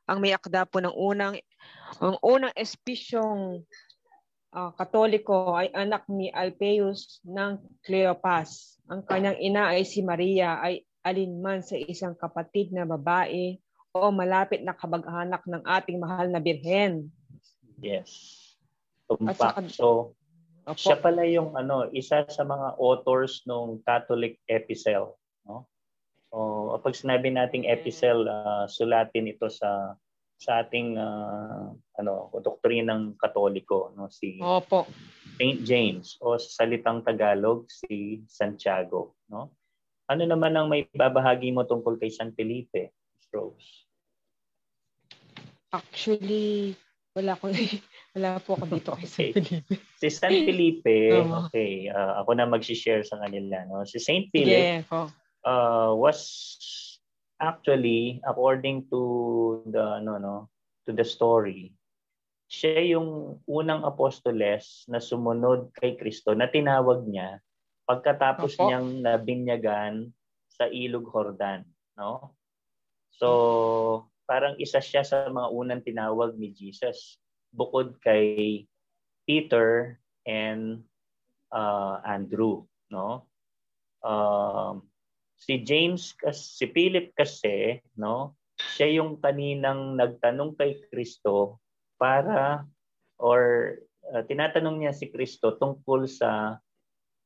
ang 0.09 0.19
may 0.19 0.33
akda 0.33 0.65
po 0.65 0.81
ng 0.81 0.97
unang, 0.97 1.37
ang 2.01 2.17
unang 2.25 2.57
espisyong 2.57 3.61
ah, 4.57 4.73
katoliko 4.81 5.61
ay 5.61 5.69
anak 5.77 6.09
ni 6.09 6.33
Alpeus 6.33 7.21
ng 7.29 7.61
Cleopas. 7.85 8.81
Ang 8.89 9.05
kanyang 9.05 9.37
ina 9.45 9.77
ay 9.77 9.85
si 9.85 10.01
Maria 10.01 10.57
ay 10.57 10.81
alinman 11.03 11.61
sa 11.61 11.75
isang 11.77 12.15
kapatid 12.15 12.71
na 12.71 12.87
babae 12.87 13.59
o 13.93 14.09
malapit 14.09 14.65
na 14.65 14.73
kabag-anak 14.73 15.45
ng 15.45 15.63
ating 15.63 16.01
mahal 16.01 16.27
na 16.27 16.41
birhen. 16.41 17.13
Yes. 17.79 18.09
Tumpak. 19.07 19.37
saka- 19.37 19.69
So, 19.69 20.17
Opo. 20.65 20.79
siya 20.79 20.97
pala 20.97 21.27
yung 21.27 21.53
ano, 21.53 21.91
isa 21.91 22.25
sa 22.25 22.47
mga 22.47 22.79
authors 22.79 23.43
ng 23.45 23.83
Catholic 23.83 24.39
Epistle, 24.47 25.19
no? 25.45 25.67
O 26.33 26.79
pag 26.81 26.97
sinabi 26.97 27.29
nating 27.29 27.69
epistle, 27.69 28.25
ah, 28.25 28.65
sulatin 28.65 29.29
ito 29.29 29.53
sa 29.53 29.93
sa 30.41 30.65
ating 30.65 30.97
ah, 30.97 31.69
ano, 32.01 32.33
doktrinang 32.41 33.19
Katoliko, 33.21 33.93
no? 33.93 34.09
Si 34.09 34.41
Opo. 34.41 34.89
St. 35.37 35.61
James 35.61 36.17
o 36.23 36.39
sa 36.41 36.65
salitang 36.65 37.05
Tagalog 37.05 37.69
si 37.69 38.23
Santiago, 38.25 39.19
no? 39.29 39.53
Ano 40.11 40.23
naman 40.27 40.55
ang 40.59 40.67
may 40.67 40.89
babahagi 40.91 41.55
mo 41.55 41.63
tungkol 41.63 41.99
kay 42.01 42.11
San 42.11 42.35
Felipe, 42.35 42.95
Rose? 43.31 43.87
Actually, 45.73 46.77
wala 47.13 47.37
ko 47.37 47.49
wala 48.17 48.41
po 48.41 48.57
ako 48.57 48.65
dito 48.69 48.91
kay. 48.97 49.07
Okay. 49.09 49.31
Felipe. 49.33 49.75
Si 50.01 50.09
San 50.11 50.33
Felipe, 50.33 50.97
okay, 51.47 51.89
ah, 51.93 52.25
ako 52.25 52.31
na 52.37 52.49
mag-share 52.49 53.05
sa 53.07 53.21
kanila. 53.23 53.65
No? 53.69 53.85
Si 53.87 54.01
Saint 54.03 54.29
Philip 54.33 54.85
Sige 54.85 54.89
po. 54.89 55.09
uh, 55.47 55.93
was 55.97 56.21
actually, 57.41 58.21
according 58.27 58.87
to 58.91 59.63
the, 59.71 60.03
ano, 60.03 60.19
no, 60.19 60.37
to 60.87 60.93
the 60.93 61.07
story, 61.07 61.73
siya 62.53 62.99
yung 62.99 63.41
unang 63.49 63.81
apostoles 63.81 64.85
na 64.85 65.01
sumunod 65.01 65.73
kay 65.73 65.97
Kristo 65.97 66.37
na 66.37 66.53
tinawag 66.53 67.09
niya 67.09 67.41
pagkatapos 67.93 68.57
Opo. 68.57 68.73
niyang 68.73 69.05
nabinyagan 69.05 70.09
sa 70.49 70.65
Ilog 70.65 71.13
Jordan. 71.13 71.61
No? 72.01 72.33
So, 73.13 73.29
parang 74.25 74.57
isa 74.57 74.81
siya 74.81 75.05
sa 75.05 75.29
mga 75.29 75.53
unang 75.53 75.85
tinawag 75.85 76.41
ni 76.41 76.57
Jesus 76.57 77.21
bukod 77.53 78.01
kay 78.01 78.65
Peter 79.29 80.01
and 80.25 80.89
uh, 81.53 82.01
Andrew, 82.09 82.65
no? 82.89 83.29
Um, 84.01 84.89
si 85.37 85.61
James 85.61 86.17
si 86.33 86.65
Philip 86.73 87.13
kasi, 87.13 87.85
no? 88.01 88.41
Siya 88.57 89.05
yung 89.05 89.21
kaninang 89.21 90.01
nagtanong 90.01 90.57
kay 90.57 90.81
Kristo 90.89 91.61
para 92.01 92.65
or 93.21 93.77
uh, 94.11 94.25
tinatanong 94.25 94.81
niya 94.81 94.97
si 94.97 95.13
Kristo 95.13 95.61
tungkol 95.61 96.09
sa 96.09 96.57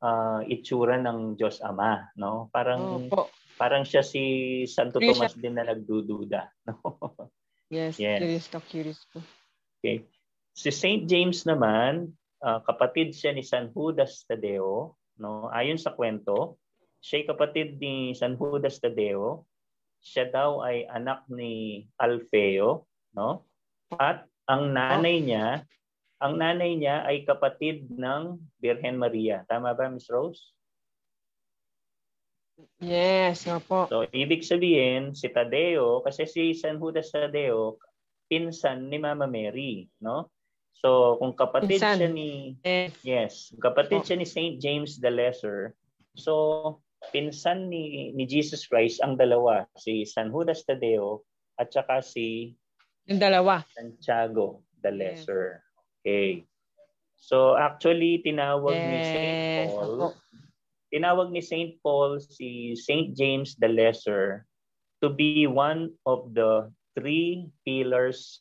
uh, 0.03 0.41
itsura 0.47 1.01
ng 1.01 1.37
Diyos 1.39 1.61
Ama, 1.63 2.13
no? 2.19 2.49
Parang 2.53 3.09
Opo. 3.09 3.31
parang 3.57 3.85
siya 3.87 4.05
si 4.05 4.23
Santo 4.69 5.01
Curious 5.01 5.17
Tomas 5.17 5.35
din 5.37 5.55
na 5.57 5.65
nagdududa, 5.65 6.51
no? 6.69 6.77
Yes, 7.67 7.99
Yes. 7.99 8.23
curious 8.23 8.47
na 8.55 8.61
curious 8.63 9.01
po. 9.11 9.19
Okay. 9.83 10.07
Si 10.55 10.71
St. 10.71 11.03
James 11.11 11.43
naman, 11.43 12.15
ah, 12.39 12.63
kapatid 12.63 13.11
siya 13.11 13.35
ni 13.35 13.43
San 13.43 13.75
Judas 13.75 14.23
Tadeo, 14.23 14.95
no? 15.19 15.51
Ayon 15.51 15.75
sa 15.75 15.91
kwento, 15.93 16.63
siya 17.03 17.27
kapatid 17.27 17.83
ni 17.83 18.15
San 18.15 18.39
Judas 18.39 18.79
Tadeo. 18.79 19.51
Siya 19.99 20.31
daw 20.31 20.63
ay 20.63 20.87
anak 20.87 21.27
ni 21.27 21.83
Alfeo, 21.99 22.87
no? 23.19 23.43
At 23.91 24.31
ang 24.47 24.71
nanay 24.71 25.19
niya, 25.19 25.67
ang 26.17 26.41
nanay 26.41 26.77
niya 26.77 27.05
ay 27.05 27.23
kapatid 27.23 27.89
ng 27.93 28.41
Birhen 28.57 28.97
Maria. 28.97 29.45
Tama 29.47 29.77
ba, 29.77 29.89
Miss 29.93 30.09
Rose? 30.09 30.53
Yes, 32.81 33.45
opo. 33.45 33.85
So, 33.93 34.09
ibig 34.17 34.41
sabihin, 34.41 35.13
si 35.13 35.29
Tadeo, 35.29 36.01
kasi 36.01 36.25
si 36.25 36.57
San 36.57 36.81
Judas 36.81 37.13
Tadeo, 37.13 37.77
pinsan 38.33 38.89
ni 38.89 38.97
Mama 38.97 39.29
Mary, 39.29 39.93
no? 40.01 40.33
So, 40.77 41.21
kung 41.21 41.37
kapatid 41.37 41.81
Pinsan. 41.81 41.97
siya 42.01 42.09
ni 42.13 42.31
Yes. 42.65 42.93
Yes, 43.05 43.33
kapatid 43.61 44.01
Oh. 44.01 44.07
siya 44.09 44.17
ni 44.21 44.27
Saint 44.29 44.57
James 44.61 44.97
the 45.01 45.13
Lesser. 45.13 45.77
So, 46.17 46.81
pinsan 47.13 47.69
ni 47.69 48.13
ni 48.13 48.25
Jesus 48.25 48.65
Christ 48.65 49.05
ang 49.05 49.21
dalawa, 49.21 49.69
si 49.77 50.05
San 50.09 50.33
Judas 50.33 50.65
Tadeo 50.65 51.25
at 51.61 51.73
saka 51.73 52.01
si 52.01 52.57
Yung 53.05 53.21
dalawa. 53.21 53.63
Santiago 53.77 54.65
the 54.81 54.93
Yes. 54.97 55.25
Okay. 56.07 56.47
So, 57.19 57.59
actually 57.59 58.23
tinawag 58.23 58.79
ni 58.79 58.99
Saint 59.03 59.27
Yes. 59.27 59.75
Paul 59.75 59.91
Opo. 59.99 60.09
tinawag 60.95 61.29
ni 61.35 61.43
Saint 61.43 61.75
Paul 61.83 62.23
si 62.23 62.79
Saint 62.79 63.11
James 63.11 63.59
the 63.59 63.67
Lesser 63.67 64.47
to 65.03 65.11
be 65.11 65.51
one 65.51 65.91
of 66.07 66.31
the 66.39 66.71
three 66.95 67.51
pillars 67.67 68.39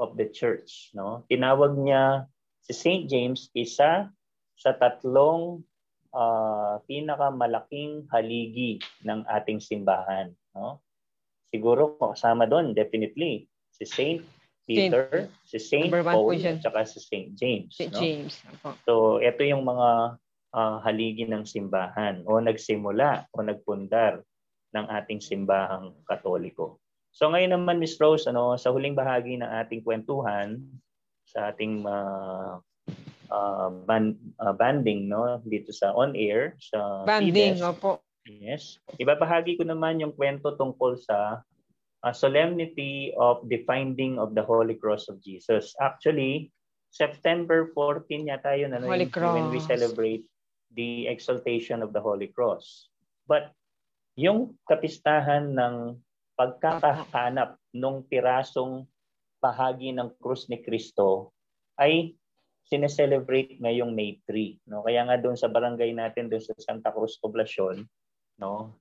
of 0.00 0.14
the 0.14 0.30
church. 0.30 0.94
No? 0.94 1.26
Tinawag 1.26 1.76
niya 1.76 2.30
si 2.64 2.72
St. 2.72 3.04
James 3.10 3.52
isa 3.52 4.08
sa 4.56 4.70
tatlong 4.78 5.60
uh, 6.14 6.80
pinakamalaking 6.88 8.06
haligi 8.08 8.80
ng 9.04 9.26
ating 9.28 9.60
simbahan. 9.60 10.32
No? 10.56 10.80
Siguro 11.50 11.98
kasama 11.98 12.46
doon, 12.46 12.72
definitely, 12.72 13.50
si 13.74 13.84
St. 13.84 14.22
Peter, 14.68 15.28
si 15.42 15.58
St. 15.58 15.90
Paul, 15.90 16.36
at 16.36 16.62
saka 16.62 16.86
si 16.86 16.98
St. 17.02 17.34
James. 17.34 17.74
St. 17.74 17.90
No? 17.90 17.98
James. 17.98 18.32
Opo. 18.54 18.68
So, 18.86 18.92
ito 19.18 19.42
yung 19.42 19.66
mga 19.66 20.20
uh, 20.54 20.76
haligi 20.82 21.26
ng 21.26 21.46
simbahan 21.46 22.22
o 22.26 22.38
nagsimula 22.38 23.26
o 23.34 23.42
nagpundar 23.42 24.22
ng 24.70 24.86
ating 24.86 25.18
simbahang 25.18 25.94
katoliko. 26.06 26.78
So 27.10 27.26
ngayon 27.26 27.58
naman 27.58 27.82
Miss 27.82 27.98
Rose, 27.98 28.30
ano, 28.30 28.54
sa 28.54 28.70
huling 28.70 28.94
bahagi 28.94 29.42
ng 29.42 29.50
ating 29.66 29.82
kwentuhan 29.82 30.62
sa 31.26 31.50
ating 31.50 31.82
uh, 31.86 32.62
uh, 33.30 33.70
band, 33.86 34.14
uh, 34.38 34.54
banding 34.54 35.10
no 35.10 35.42
dito 35.42 35.74
sa 35.74 35.90
on 35.94 36.14
air 36.14 36.54
sa 36.58 37.02
Banding, 37.06 37.62
opo. 37.66 37.98
Yes. 38.30 38.78
Ibabahagi 38.94 39.58
ko 39.58 39.66
naman 39.66 39.98
yung 39.98 40.14
kwento 40.14 40.54
tungkol 40.54 40.94
sa 41.02 41.42
uh, 42.04 42.12
solemnity 42.12 43.12
of 43.16 43.44
the 43.48 43.64
finding 43.68 44.18
of 44.18 44.34
the 44.34 44.42
Holy 44.42 44.74
Cross 44.74 45.08
of 45.08 45.20
Jesus. 45.22 45.74
Actually, 45.80 46.52
September 46.90 47.70
14 47.72 48.26
yata 48.26 48.58
yun 48.58 48.74
ano, 48.74 48.90
Holy 48.90 49.06
yung- 49.06 49.34
when 49.34 49.48
we 49.54 49.62
Cross. 49.62 49.70
celebrate 49.70 50.24
the 50.74 51.06
exaltation 51.06 51.82
of 51.82 51.94
the 51.94 52.02
Holy 52.02 52.30
Cross. 52.30 52.90
But 53.26 53.54
yung 54.18 54.58
kapistahan 54.66 55.54
ng 55.54 55.98
pagkakahanap 56.34 57.58
nung 57.76 58.02
pirasong 58.08 58.88
bahagi 59.40 59.92
ng 59.94 60.08
krus 60.20 60.48
ni 60.48 60.60
Kristo 60.60 61.32
ay 61.80 62.16
sineselebrate 62.70 63.58
ngayong 63.58 63.90
May 63.90 64.20
3. 64.28 64.62
No? 64.70 64.86
Kaya 64.86 65.02
nga 65.06 65.16
doon 65.18 65.34
sa 65.34 65.50
barangay 65.50 65.90
natin, 65.90 66.30
doon 66.30 66.42
sa 66.42 66.54
Santa 66.60 66.94
Cruz 66.94 67.18
Poblacion, 67.18 67.82
no? 68.38 68.78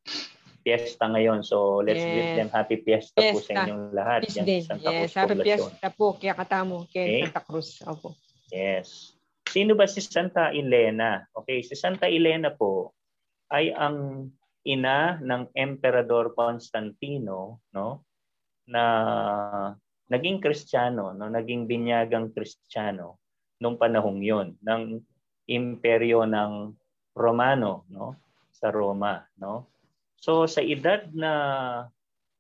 Fiesta 0.60 1.08
ngayon. 1.08 1.40
So 1.42 1.80
let's 1.82 2.02
Yes. 2.02 2.12
give 2.12 2.30
them 2.36 2.50
happy 2.52 2.78
fiesta, 2.84 3.20
po 3.20 3.38
sa 3.38 3.48
Fiesta. 3.48 3.54
inyong 3.66 3.84
lahat. 3.92 4.20
Peace 4.28 4.36
sa 4.68 4.76
Santa 4.76 4.90
Yes, 4.90 5.00
Cruz 5.00 5.14
happy 5.16 5.28
Poblacion. 5.34 5.46
fiesta 5.72 5.88
po. 5.92 6.08
Kaya 6.16 6.34
katamo 6.36 6.76
kay 6.88 7.06
Okay. 7.06 7.22
Santa 7.28 7.42
Cruz. 7.42 7.70
Opo. 7.84 8.10
Yes. 8.50 9.16
Sino 9.50 9.74
ba 9.74 9.90
si 9.90 9.98
Santa 10.00 10.54
Elena? 10.54 11.26
Okay, 11.34 11.66
si 11.66 11.74
Santa 11.74 12.06
Elena 12.06 12.54
po 12.54 12.94
ay 13.50 13.74
ang 13.74 14.30
ina 14.62 15.18
ng 15.18 15.50
Emperador 15.58 16.38
Constantino, 16.38 17.64
no? 17.74 18.06
Na 18.70 18.84
naging 20.06 20.38
Kristiyano, 20.38 21.18
no? 21.18 21.26
Naging 21.26 21.66
binyagang 21.66 22.30
Kristiyano 22.30 23.18
nung 23.58 23.76
panahong 23.76 24.22
'yon 24.22 24.54
ng 24.62 25.02
imperyo 25.50 26.30
ng 26.30 26.78
Romano, 27.18 27.90
no? 27.90 28.14
Sa 28.54 28.70
Roma, 28.70 29.26
no? 29.42 29.66
So 30.20 30.44
sa 30.46 30.60
edad 30.60 31.10
na 31.16 31.32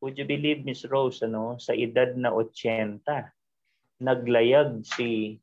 would 0.04 0.16
you 0.20 0.28
believe 0.28 0.64
Miss 0.64 0.84
Rose, 0.88 1.24
ano, 1.24 1.60
sa 1.60 1.76
edad 1.76 2.16
na 2.16 2.32
80, 2.32 3.04
naglayag 4.00 4.84
si 4.84 5.40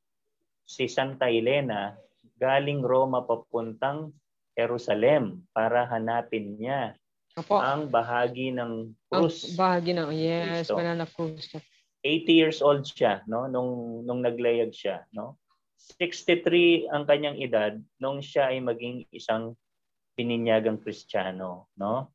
si 0.65 0.85
Santa 0.89 1.29
Elena 1.29 1.97
galing 2.41 2.81
Roma 2.85 3.25
papuntang 3.25 4.13
Jerusalem 4.57 5.45
para 5.53 5.85
hanapin 5.89 6.57
niya 6.57 6.97
Opo. 7.37 7.61
ang 7.61 7.93
bahagi 7.93 8.49
ng 8.57 8.97
Ang 9.13 9.29
krus. 9.29 9.53
bahagi 9.53 9.93
ng, 9.93 10.09
yes, 10.13 10.69
Kristo. 10.69 10.77
banana 10.81 11.05
cruz. 11.05 11.53
80 12.01 12.33
years 12.33 12.59
old 12.65 12.87
siya 12.87 13.21
no 13.27 13.51
nung 13.51 14.03
nung 14.07 14.23
naglayag 14.23 14.71
siya 14.71 15.03
no 15.11 15.37
63 15.99 16.87
ang 16.89 17.03
kanyang 17.03 17.37
edad 17.43 17.75
nung 17.99 18.23
siya 18.23 18.55
ay 18.55 18.63
maging 18.63 19.03
isang 19.11 19.59
pininyagang 20.15 20.79
Kristiyano 20.79 21.67
no 21.75 22.15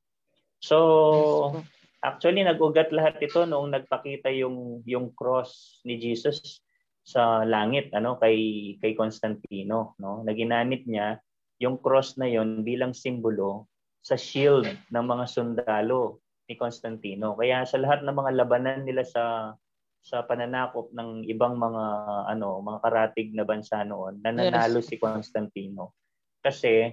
so 0.62 1.52
Yes, 1.58 1.66
Actually, 2.02 2.42
nag-ugat 2.42 2.90
lahat 2.90 3.22
ito 3.22 3.46
noong 3.46 3.78
nagpakita 3.78 4.34
yung 4.34 4.82
yung 4.90 5.14
cross 5.14 5.82
ni 5.86 6.02
Jesus 6.02 6.66
sa 7.06 7.46
langit 7.46 7.94
ano 7.94 8.18
kay 8.18 8.74
kay 8.82 8.98
Constantino 8.98 9.94
no? 10.02 10.26
Naginamit 10.26 10.90
niya 10.90 11.22
yung 11.62 11.78
cross 11.78 12.18
na 12.18 12.26
yon 12.26 12.66
bilang 12.66 12.98
simbolo 12.98 13.70
sa 14.02 14.18
shield 14.18 14.66
ng 14.66 15.06
mga 15.06 15.26
sundalo 15.30 16.26
ni 16.50 16.58
Constantino. 16.58 17.38
Kaya 17.38 17.70
sa 17.70 17.78
lahat 17.78 18.02
ng 18.02 18.18
mga 18.18 18.32
labanan 18.34 18.82
nila 18.82 19.06
sa 19.06 19.54
sa 20.02 20.26
pananakop 20.26 20.90
ng 20.98 21.30
ibang 21.30 21.54
mga 21.54 21.86
ano 22.34 22.66
mga 22.66 22.82
karatig 22.82 23.30
na 23.38 23.46
bansa 23.46 23.86
noon 23.86 24.26
nananalo 24.26 24.82
si 24.82 24.98
Constantino. 24.98 25.94
Kasi 26.42 26.90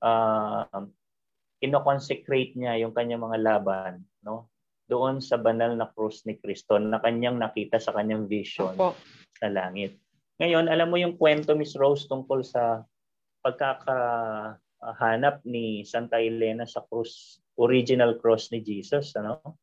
uh, 0.00 0.64
ino-consecrate 1.60 2.56
niya 2.56 2.84
yung 2.84 2.92
kanyang 2.92 3.24
mga 3.24 3.38
laban 3.40 4.04
no 4.20 4.52
doon 4.86 5.18
sa 5.18 5.36
banal 5.36 5.74
na 5.74 5.90
krus 5.90 6.22
ni 6.24 6.38
Kristo 6.38 6.78
na 6.78 7.02
kanyang 7.02 7.42
nakita 7.42 7.82
sa 7.82 7.90
kanyang 7.90 8.30
vision 8.30 8.78
Opo. 8.78 8.94
sa 9.34 9.50
langit. 9.50 9.98
Ngayon, 10.38 10.70
alam 10.70 10.92
mo 10.92 10.96
yung 11.00 11.18
kwento 11.18 11.58
Miss 11.58 11.74
Rose 11.74 12.06
tungkol 12.06 12.46
sa 12.46 12.86
pagkakahanap 13.42 15.42
ni 15.42 15.82
Santa 15.82 16.22
Elena 16.22 16.62
sa 16.68 16.86
krus, 16.86 17.42
original 17.58 18.14
cross 18.22 18.54
ni 18.54 18.62
Jesus, 18.62 19.10
ano? 19.18 19.58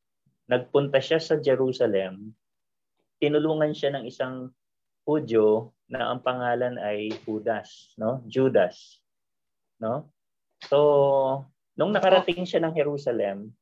Nagpunta 0.52 1.00
siya 1.00 1.24
sa 1.24 1.40
Jerusalem. 1.40 2.36
Tinulungan 3.24 3.72
siya 3.72 3.96
ng 3.96 4.04
isang 4.04 4.52
Hudyo 5.04 5.76
na 5.92 6.16
ang 6.16 6.24
pangalan 6.24 6.80
ay 6.80 7.12
Judas, 7.28 7.92
no? 8.00 8.24
Judas, 8.24 9.04
no? 9.84 10.08
So, 10.64 10.80
nung 11.74 11.92
nakarating 11.94 12.46
siya 12.46 12.62
ng 12.62 12.74
Jerusalem, 12.78 13.54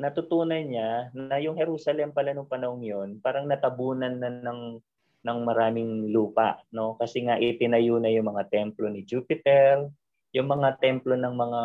natutunan 0.00 0.64
niya 0.64 1.12
na 1.12 1.36
yung 1.38 1.54
Jerusalem 1.54 2.10
pala 2.10 2.32
nung 2.32 2.48
panahong 2.48 2.82
yon 2.82 3.08
parang 3.20 3.44
natabunan 3.44 4.16
na 4.16 4.30
ng 4.32 4.80
ng 5.22 5.38
maraming 5.46 6.10
lupa 6.10 6.58
no? 6.72 6.98
Kasi 6.98 7.22
nga 7.28 7.38
itinayo 7.38 8.00
na 8.00 8.10
yung 8.10 8.32
mga 8.32 8.48
templo 8.48 8.88
ni 8.88 9.04
Jupiter 9.04 9.86
yung 10.32 10.48
mga 10.48 10.80
templo 10.80 11.12
ng 11.14 11.34
mga 11.36 11.62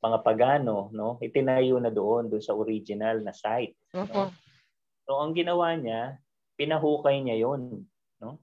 mga 0.00 0.18
pagano 0.24 0.88
no? 0.90 1.20
Itinayo 1.20 1.76
na 1.78 1.92
doon 1.92 2.32
doon 2.32 2.42
sa 2.42 2.56
original 2.56 3.20
na 3.20 3.36
site 3.36 3.76
Opo. 3.92 4.32
so 5.04 5.20
ang 5.20 5.36
ginawa 5.36 5.76
niya 5.76 6.16
pinahukay 6.56 7.20
niya 7.20 7.44
yon 7.44 7.84
no? 8.18 8.40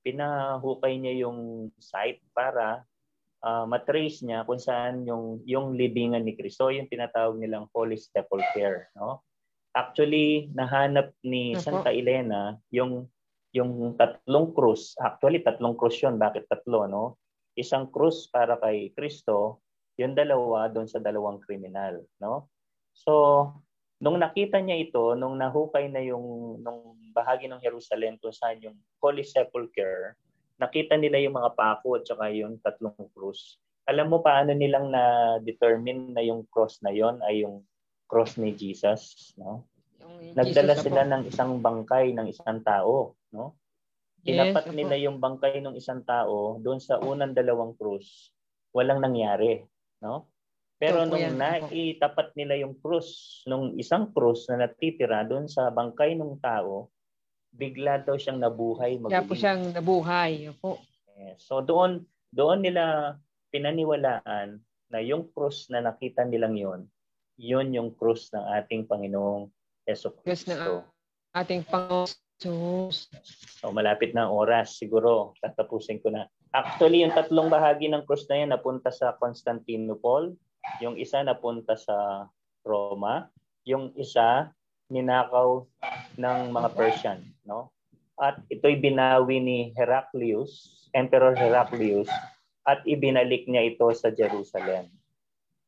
Pinahukay 0.00 0.96
niya 0.96 1.28
yung 1.28 1.70
site 1.76 2.24
para 2.32 2.82
uh, 3.42 3.64
matrace 3.68 4.24
niya 4.24 4.46
kung 4.46 4.60
saan 4.60 5.04
yung 5.04 5.42
yung 5.44 5.76
libingan 5.76 6.24
ni 6.24 6.38
Kristo, 6.38 6.72
yung 6.72 6.88
tinatawag 6.88 7.36
nilang 7.36 7.68
Holy 7.74 7.98
Sepulchre, 7.98 8.92
no? 8.96 9.24
Actually, 9.76 10.48
nahanap 10.56 11.12
ni 11.20 11.52
Opo. 11.52 11.60
Santa 11.60 11.90
Elena 11.92 12.56
yung 12.72 13.10
yung 13.52 13.96
tatlong 13.96 14.52
krus. 14.56 14.96
Actually, 15.00 15.44
tatlong 15.44 15.76
krus 15.76 16.00
'yon. 16.00 16.16
Bakit 16.16 16.48
tatlo, 16.48 16.88
no? 16.88 17.04
Isang 17.56 17.88
krus 17.88 18.28
para 18.28 18.60
kay 18.60 18.92
Kristo, 18.92 19.64
yung 19.96 20.12
dalawa 20.12 20.68
doon 20.68 20.88
sa 20.88 21.00
dalawang 21.00 21.40
kriminal, 21.40 22.04
no? 22.20 22.52
So, 22.92 23.12
nung 24.00 24.20
nakita 24.20 24.60
niya 24.60 24.76
ito, 24.76 25.16
nung 25.16 25.40
nahukay 25.40 25.88
na 25.88 26.04
yung 26.04 26.60
nung 26.60 26.96
bahagi 27.16 27.48
ng 27.48 27.60
Jerusalem 27.64 28.20
kung 28.20 28.32
saan 28.32 28.60
yung 28.60 28.76
Holy 29.00 29.24
Sepulchre, 29.24 30.16
nakita 30.56 30.96
nila 30.96 31.20
yung 31.20 31.36
mga 31.36 31.52
pako 31.52 32.00
at 32.00 32.04
saka 32.08 32.32
yung 32.32 32.60
tatlong 32.60 32.96
cross. 33.12 33.60
Alam 33.86 34.10
mo 34.10 34.18
paano 34.24 34.50
nilang 34.50 34.90
na-determine 34.90 36.16
na 36.16 36.22
yung 36.24 36.48
cross 36.50 36.82
na 36.82 36.90
yon 36.90 37.22
ay 37.22 37.46
yung 37.46 37.62
cross 38.10 38.34
ni 38.40 38.54
Jesus, 38.56 39.34
no? 39.38 39.66
Yung 40.02 40.34
Nagdala 40.34 40.74
Jesus, 40.74 40.84
sila 40.90 41.02
ng 41.06 41.22
isang 41.30 41.58
bangkay 41.62 42.14
ng 42.14 42.26
isang 42.26 42.62
tao, 42.66 43.14
no? 43.30 43.54
Yes, 44.26 44.34
Tinapat 44.34 44.64
opo. 44.70 44.74
nila 44.74 44.94
yung 44.98 45.22
bangkay 45.22 45.62
ng 45.62 45.74
isang 45.78 46.02
tao 46.02 46.58
doon 46.58 46.82
sa 46.82 46.98
unang 46.98 47.30
dalawang 47.30 47.78
krus. 47.78 48.34
Walang 48.74 48.98
nangyari, 48.98 49.62
no? 50.02 50.30
Pero 50.76 51.06
Opo, 51.06 51.14
nung 51.14 51.24
yan, 51.24 51.38
naitapat 51.40 52.36
nila 52.36 52.58
yung 52.60 52.76
krus, 52.76 53.40
nung 53.48 53.72
isang 53.80 54.12
krus 54.12 54.50
na 54.50 54.66
natitira 54.66 55.24
doon 55.24 55.48
sa 55.48 55.72
bangkay 55.72 56.18
ng 56.18 56.36
tao, 56.42 56.90
bigla 57.56 58.04
daw 58.04 58.20
siyang 58.20 58.38
nabuhay 58.38 59.00
Kaya 59.08 59.24
po 59.24 59.32
siyang 59.32 59.72
nabuhay. 59.72 60.52
Opo. 60.52 60.84
Yes. 61.16 61.48
So 61.48 61.64
doon 61.64 62.04
doon 62.28 62.60
nila 62.60 63.16
pinaniwalaan 63.48 64.60
na 64.92 64.98
yung 65.00 65.32
krus 65.32 65.72
na 65.72 65.80
nakita 65.80 66.22
nilang 66.28 66.54
yon, 66.54 66.80
yun 67.40 67.72
yung 67.72 67.96
krus 67.96 68.28
ng 68.30 68.44
ating 68.60 68.84
Panginoong 68.84 69.48
Yeso 69.88 70.12
Kristo. 70.20 70.84
Ating 71.32 71.64
Panginoon 71.64 72.12
Jesus. 72.36 73.08
So 73.60 73.72
malapit 73.72 74.12
na 74.12 74.28
ang 74.28 74.36
oras, 74.36 74.76
siguro 74.76 75.32
tatapusin 75.40 76.00
ko 76.04 76.12
na. 76.12 76.28
Actually, 76.52 77.04
yung 77.04 77.12
tatlong 77.12 77.48
bahagi 77.48 77.88
ng 77.88 78.04
krus 78.04 78.28
na 78.28 78.40
yan 78.40 78.52
napunta 78.52 78.92
sa 78.92 79.16
Constantinople, 79.16 80.36
yung 80.80 80.96
isa 81.00 81.20
napunta 81.24 81.76
sa 81.76 82.28
Roma, 82.64 83.28
yung 83.64 83.92
isa 83.96 84.52
ninakaw 84.88 85.66
ng 86.16 86.38
mga 86.54 86.68
Persian, 86.74 87.20
no? 87.42 87.74
At 88.16 88.40
ito'y 88.48 88.80
binawi 88.80 89.42
ni 89.42 89.58
Heraclius, 89.76 90.86
Emperor 90.96 91.36
Heraclius, 91.36 92.08
at 92.64 92.80
ibinalik 92.88 93.44
niya 93.46 93.76
ito 93.76 93.86
sa 93.92 94.08
Jerusalem. 94.08 94.88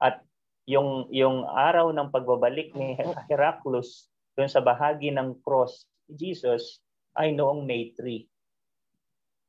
At 0.01 0.25
yung 0.69 1.09
yung 1.12 1.45
araw 1.49 1.93
ng 1.93 2.09
pagbabalik 2.12 2.73
ni 2.77 2.97
Heraclius 3.29 4.09
doon 4.37 4.49
sa 4.49 4.61
bahagi 4.64 5.12
ng 5.12 5.41
cross 5.45 5.89
ni 6.09 6.16
Jesus 6.16 6.81
ay 7.19 7.35
noong 7.35 7.64
May 7.66 7.93
3. 7.97 8.25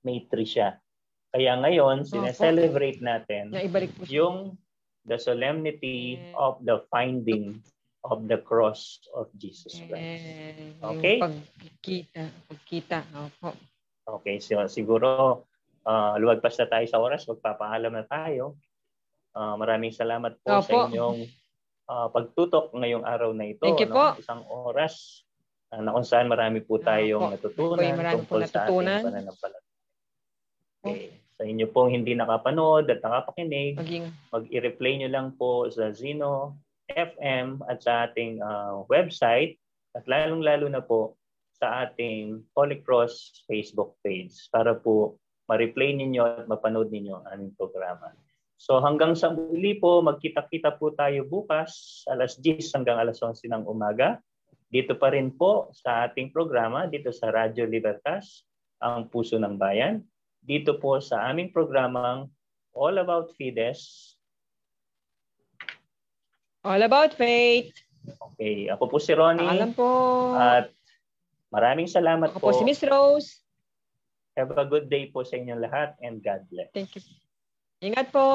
May 0.04 0.26
3 0.28 0.44
siya. 0.44 0.70
Kaya 1.30 1.54
ngayon, 1.62 2.10
sineselebrate 2.10 3.06
natin 3.06 3.54
yung 4.10 4.58
the 5.06 5.22
solemnity 5.22 6.18
of 6.34 6.58
the 6.66 6.82
finding 6.90 7.62
of 8.04 8.28
the 8.28 8.40
cross 8.40 9.04
of 9.12 9.28
Jesus 9.36 9.76
Christ. 9.88 10.24
Okay? 10.80 11.20
Yung 11.20 11.44
pagkita. 11.60 12.24
Pagkita. 12.48 12.98
Opo. 13.16 13.56
Okay, 14.10 14.42
so 14.42 14.58
siguro 14.72 15.44
uh, 15.84 16.16
luwagpas 16.18 16.58
na 16.58 16.68
tayo 16.68 16.86
sa 16.90 16.98
oras, 16.98 17.28
magpapaalam 17.28 17.94
na 17.94 18.06
tayo. 18.08 18.58
Ah, 19.40 19.54
maraming 19.54 19.94
salamat 19.94 20.42
po 20.42 20.60
sa 20.60 20.66
Opo. 20.66 20.90
inyong 20.90 21.20
ah, 21.86 22.10
pagtutok 22.10 22.74
ngayong 22.74 23.06
araw 23.06 23.30
na 23.32 23.54
ito. 23.54 23.62
Thank 23.62 23.86
you 23.86 23.90
no? 23.90 23.96
po. 23.96 24.06
Isang 24.18 24.42
oras 24.50 25.24
ah, 25.70 25.80
na 25.80 25.94
kung 25.94 26.08
saan 26.08 26.32
marami 26.32 26.66
po 26.66 26.82
tayong 26.82 27.30
Opo. 27.30 27.36
natutunan 27.38 27.78
Ako'y 27.78 27.94
marami 27.94 28.16
po 28.16 28.20
tungkol 28.26 28.42
sa 28.42 28.66
natutunan. 28.66 29.00
ating 29.00 29.08
pananampalataya. 29.08 29.68
Okay. 30.80 31.08
Sa 31.40 31.44
inyo 31.48 31.66
pong 31.72 31.96
hindi 31.96 32.20
nakapanood 32.20 32.92
at 32.92 33.00
nakapakinig, 33.00 33.80
Maging 33.80 34.06
mag-i-replay 34.34 34.94
nyo 35.00 35.10
lang 35.12 35.28
po 35.40 35.72
sa 35.72 35.92
Zeno 35.96 36.60
FM 36.94 37.62
at 37.70 37.84
sa 37.84 38.10
ating 38.10 38.42
ah, 38.42 38.86
website 38.88 39.58
at 39.98 40.06
lalong-lalo 40.06 40.70
na 40.70 40.82
po 40.82 41.18
sa 41.60 41.86
ating 41.88 42.40
Holy 42.56 42.80
Cross 42.80 43.44
Facebook 43.46 44.00
page 44.06 44.32
para 44.50 44.74
po 44.78 45.20
ma-replay 45.52 45.98
ninyo 45.98 46.22
at 46.24 46.46
mapanood 46.46 46.94
ninyo 46.94 47.20
ang 47.20 47.26
aming 47.36 47.54
programa. 47.58 48.14
So 48.60 48.80
hanggang 48.84 49.16
sa 49.16 49.32
muli 49.32 49.80
po, 49.80 50.04
magkita-kita 50.04 50.78
po 50.78 50.92
tayo 50.94 51.24
bukas 51.26 52.04
alas 52.12 52.36
10 52.38 52.76
hanggang 52.76 53.00
alas 53.00 53.24
11 53.24 53.48
ng 53.50 53.64
umaga. 53.66 54.20
Dito 54.70 54.94
pa 55.00 55.10
rin 55.10 55.34
po 55.34 55.74
sa 55.74 56.06
ating 56.06 56.30
programa, 56.30 56.86
dito 56.86 57.10
sa 57.10 57.34
Radyo 57.34 57.66
Libertas, 57.66 58.46
ang 58.78 59.10
Puso 59.10 59.42
ng 59.42 59.58
Bayan. 59.58 60.04
Dito 60.40 60.78
po 60.78 61.02
sa 61.02 61.28
aming 61.32 61.50
programang 61.50 62.30
All 62.78 63.02
About 63.02 63.34
Fides. 63.34 64.14
All 66.64 66.82
about 66.82 67.14
faith. 67.14 67.72
Okay, 68.10 68.72
ako 68.72 68.90
po 68.90 68.98
si 68.98 69.12
Ronnie 69.14 69.46
Paalam 69.46 69.72
po. 69.76 69.90
at 70.36 70.72
maraming 71.52 71.86
salamat 71.86 72.32
Ako 72.34 72.40
po 72.40 72.50
po. 72.52 72.58
si 72.58 72.64
Miss 72.64 72.82
Rose. 72.82 73.44
Have 74.34 74.56
a 74.56 74.64
good 74.64 74.88
day 74.88 75.12
po 75.12 75.28
sa 75.28 75.36
inyong 75.36 75.60
lahat 75.60 76.00
and 76.00 76.24
God 76.24 76.48
bless. 76.48 76.72
Thank 76.72 76.96
you. 76.96 77.04
Ingat 77.84 78.12
po. 78.12 78.26